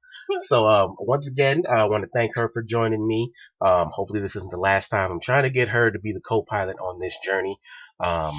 So 0.47 0.67
um, 0.67 0.97
once 0.99 1.29
again, 1.29 1.63
I 1.71 1.85
want 1.85 2.03
to 2.03 2.11
thank 2.13 2.35
her 2.35 2.51
for 2.53 2.63
joining 2.65 3.07
me. 3.07 3.33
Um, 3.61 3.91
hopefully 3.93 4.21
this 4.21 4.35
isn't 4.35 4.51
the 4.51 4.57
last 4.59 4.89
time. 4.89 5.13
I'm 5.13 5.21
trying 5.21 5.45
to 5.45 5.51
get 5.51 5.69
her 5.69 5.89
to 5.91 5.99
be 6.01 6.13
the 6.13 6.21
co-pilot 6.21 6.77
on 6.81 6.99
this 6.99 7.17
journey. 7.25 7.59
Um, 8.01 8.35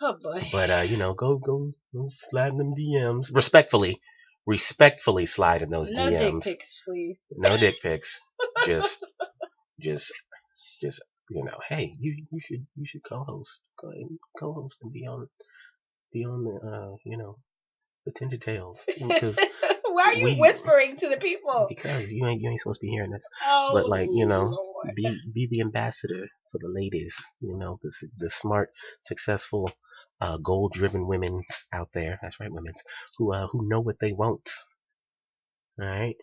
Oh 0.00 0.16
boy. 0.22 0.46
But 0.52 0.70
uh, 0.70 0.84
you 0.88 0.96
know, 0.96 1.14
go 1.14 1.38
go, 1.38 1.72
go 1.94 2.08
slide 2.08 2.56
them 2.56 2.74
DMs 2.78 3.34
respectfully, 3.34 4.00
respectfully 4.46 5.26
slide 5.26 5.62
in 5.62 5.70
those 5.70 5.90
no 5.90 6.10
DMs. 6.10 6.20
No 6.20 6.40
dick 6.40 6.42
pics, 6.60 6.82
please. 6.86 7.20
No 7.32 7.56
dick 7.56 7.74
pics. 7.82 8.20
just, 8.66 9.04
just, 9.80 10.12
just 10.80 11.02
you 11.30 11.44
know, 11.44 11.58
hey, 11.68 11.92
you 11.98 12.24
you 12.30 12.40
should 12.40 12.66
you 12.76 12.86
should 12.86 13.04
co-host, 13.04 13.60
go 13.80 13.90
ahead 13.90 14.02
and 14.02 14.18
co-host 14.38 14.78
and 14.82 14.92
be 14.92 15.06
on, 15.06 15.28
be 16.12 16.24
on 16.24 16.44
the 16.44 16.68
uh, 16.68 16.96
you 17.04 17.16
know, 17.16 17.38
the 18.06 18.12
Tinder 18.12 18.36
Tales 18.36 18.84
because 19.08 19.38
Why 19.84 20.04
are 20.06 20.14
you 20.14 20.24
we- 20.24 20.40
whispering 20.40 20.96
to 20.98 21.08
the 21.08 21.16
people? 21.16 21.66
because 21.68 22.10
you 22.10 22.26
ain't 22.26 22.40
you 22.40 22.50
ain't 22.50 22.60
supposed 22.60 22.80
to 22.80 22.86
be 22.86 22.90
hearing 22.92 23.10
this. 23.12 23.26
Oh, 23.46 23.70
but 23.72 23.88
like 23.88 24.08
you 24.12 24.26
know, 24.26 24.42
Lord. 24.44 24.94
be 24.96 25.20
be 25.32 25.46
the 25.50 25.60
ambassador 25.60 26.28
for 26.50 26.58
the 26.58 26.68
ladies. 26.68 27.14
You 27.40 27.56
know, 27.56 27.78
the 27.82 27.92
the 28.18 28.30
smart, 28.30 28.70
successful, 29.04 29.70
uh, 30.20 30.36
goal 30.38 30.68
driven 30.68 31.06
women 31.06 31.42
out 31.72 31.90
there. 31.94 32.18
That's 32.22 32.40
right, 32.40 32.52
women 32.52 32.74
who 33.18 33.32
uh 33.32 33.46
who 33.48 33.68
know 33.68 33.80
what 33.80 34.00
they 34.00 34.12
want. 34.12 34.50
All 35.80 35.86
right. 35.88 36.16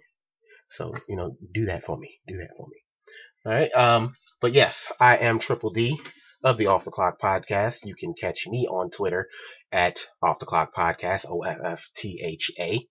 So 0.70 0.94
you 1.08 1.16
know, 1.16 1.38
do 1.54 1.66
that 1.66 1.86
for 1.86 1.98
me. 1.98 2.20
Do 2.28 2.36
that 2.38 2.50
for 2.58 2.68
me. 2.68 2.81
All 3.46 3.52
right. 3.52 3.74
Um. 3.74 4.14
But 4.40 4.54
yes, 4.54 4.92
I 5.00 5.18
am 5.18 5.40
Triple 5.40 5.72
D 5.72 6.00
of 6.44 6.58
the 6.58 6.68
Off 6.68 6.86
the 6.86 6.92
Clock 6.92 7.20
Podcast. 7.20 7.86
You 7.86 7.96
can 7.96 8.14
catch 8.14 8.48
me 8.48 8.68
on 8.68 8.90
Twitter 8.92 9.28
at 9.72 10.08
Off 10.22 10.40
the 10.40 10.46
Clock 10.46 10.74
Podcast. 10.76 11.26
O 11.30 11.42
F 11.42 11.58
F 11.64 11.90
T 11.96 12.22
H 12.24 12.52
A. 12.60 12.88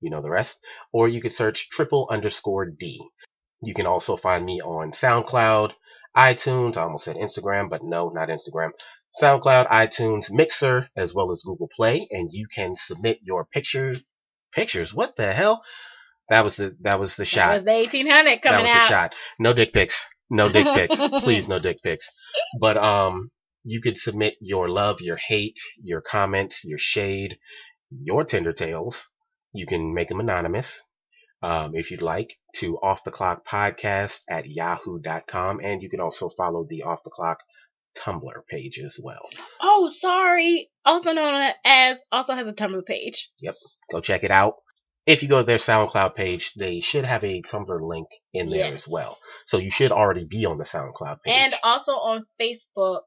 You 0.00 0.10
know 0.10 0.22
the 0.22 0.30
rest. 0.30 0.58
Or 0.92 1.08
you 1.08 1.20
could 1.20 1.32
search 1.32 1.70
triple 1.70 2.08
underscore 2.10 2.66
D. 2.66 3.00
You 3.62 3.74
can 3.74 3.86
also 3.86 4.16
find 4.16 4.44
me 4.44 4.60
on 4.60 4.92
SoundCloud, 4.92 5.72
iTunes. 6.16 6.76
I 6.76 6.82
almost 6.82 7.04
said 7.04 7.16
Instagram, 7.16 7.68
but 7.70 7.82
no, 7.82 8.08
not 8.08 8.28
Instagram. 8.28 8.70
SoundCloud, 9.20 9.68
iTunes, 9.68 10.30
Mixer, 10.30 10.88
as 10.96 11.14
well 11.14 11.32
as 11.32 11.42
Google 11.44 11.68
Play, 11.74 12.06
and 12.10 12.30
you 12.32 12.46
can 12.52 12.76
submit 12.76 13.18
your 13.22 13.44
pictures. 13.44 14.02
Pictures? 14.52 14.94
What 14.94 15.16
the 15.16 15.32
hell? 15.32 15.62
That 16.30 16.44
was 16.44 16.56
the 16.56 16.76
that 16.82 17.00
was 17.00 17.16
the 17.16 17.22
That 17.22 17.26
shot. 17.28 17.54
was 17.54 17.64
the 17.64 17.72
1800 17.72 18.24
that 18.30 18.42
coming 18.42 18.62
was 18.62 18.70
out. 18.70 18.80
the 18.82 18.86
shot. 18.88 19.14
No 19.38 19.52
dick 19.52 19.72
pics. 19.72 20.04
No 20.30 20.48
dick 20.50 20.66
pics. 20.66 20.96
Please, 21.22 21.48
no 21.48 21.58
dick 21.58 21.78
pics. 21.82 22.10
But 22.60 22.76
um, 22.76 23.30
you 23.64 23.80
could 23.80 23.96
submit 23.96 24.34
your 24.40 24.68
love, 24.68 25.00
your 25.00 25.16
hate, 25.16 25.58
your 25.82 26.00
comments, 26.02 26.62
your 26.64 26.78
shade, 26.78 27.38
your 27.90 28.24
Tinder 28.24 28.52
Tales. 28.52 29.08
You 29.52 29.66
can 29.66 29.94
make 29.94 30.08
them 30.08 30.20
anonymous 30.20 30.82
um, 31.42 31.74
if 31.74 31.90
you'd 31.90 32.02
like, 32.02 32.34
to 32.56 32.76
Off 32.82 33.04
the 33.04 33.10
Clock 33.10 33.46
Podcast 33.46 34.20
at 34.28 34.44
yahoo.com. 34.50 35.60
And 35.62 35.82
you 35.82 35.88
can 35.88 36.00
also 36.00 36.28
follow 36.28 36.66
the 36.68 36.82
Off 36.82 37.00
the 37.04 37.10
Clock 37.10 37.38
Tumblr 37.96 38.46
page 38.50 38.78
as 38.84 38.98
well. 39.02 39.28
Oh, 39.60 39.90
sorry. 39.98 40.68
Also 40.84 41.12
known 41.12 41.50
as, 41.64 42.02
also 42.12 42.34
has 42.34 42.46
a 42.48 42.52
Tumblr 42.52 42.84
page. 42.84 43.30
Yep. 43.40 43.54
Go 43.90 44.00
check 44.00 44.24
it 44.24 44.30
out. 44.30 44.56
If 45.08 45.22
you 45.22 45.28
go 45.28 45.38
to 45.40 45.46
their 45.46 45.56
SoundCloud 45.58 46.14
page, 46.14 46.52
they 46.54 46.80
should 46.80 47.06
have 47.06 47.24
a 47.24 47.40
Tumblr 47.42 47.80
link 47.80 48.08
in 48.34 48.50
there 48.50 48.70
Yes. 48.72 48.84
as 48.86 48.92
well. 48.92 49.16
So 49.46 49.56
you 49.56 49.70
should 49.70 49.90
already 49.90 50.24
be 50.26 50.44
on 50.44 50.58
the 50.58 50.64
SoundCloud 50.64 51.22
page. 51.24 51.34
And 51.34 51.54
also 51.64 51.92
on 51.92 52.24
Facebook, 52.40 53.00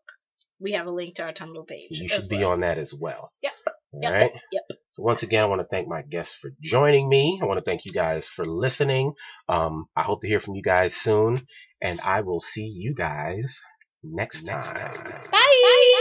we 0.59 0.71
have 0.73 0.87
a 0.87 0.91
link 0.91 1.15
to 1.17 1.23
our 1.25 1.31
Tumblr 1.33 1.67
page. 1.67 1.89
you 1.91 2.05
as 2.05 2.11
should 2.11 2.27
be 2.29 2.39
well. 2.39 2.51
on 2.53 2.61
that 2.61 2.79
as 2.79 2.91
well. 2.93 3.29
Yep. 3.43 3.53
All 3.93 4.01
Yep. 4.01 4.13
right. 4.13 4.31
Yep. 4.51 4.63
So 4.93 5.03
once 5.03 5.21
again, 5.23 5.43
I 5.43 5.47
want 5.47 5.61
to 5.61 5.67
thank 5.67 5.87
my 5.87 6.01
guests 6.01 6.33
for 6.35 6.49
joining 6.61 7.07
me. 7.07 7.39
I 7.41 7.45
want 7.45 7.59
to 7.59 7.63
thank 7.69 7.85
you 7.85 7.91
guys 7.93 8.27
for 8.27 8.45
listening. 8.45 9.13
Um, 9.47 9.85
I 9.95 10.01
hope 10.01 10.21
to 10.21 10.27
hear 10.27 10.39
from 10.39 10.55
you 10.55 10.63
guys 10.63 10.95
soon, 10.95 11.45
and 11.81 12.01
I 12.01 12.21
will 12.21 12.41
see 12.41 12.65
you 12.65 12.95
guys 12.95 13.61
next 14.03 14.43
time. 14.47 14.73
Bye. 15.31 15.97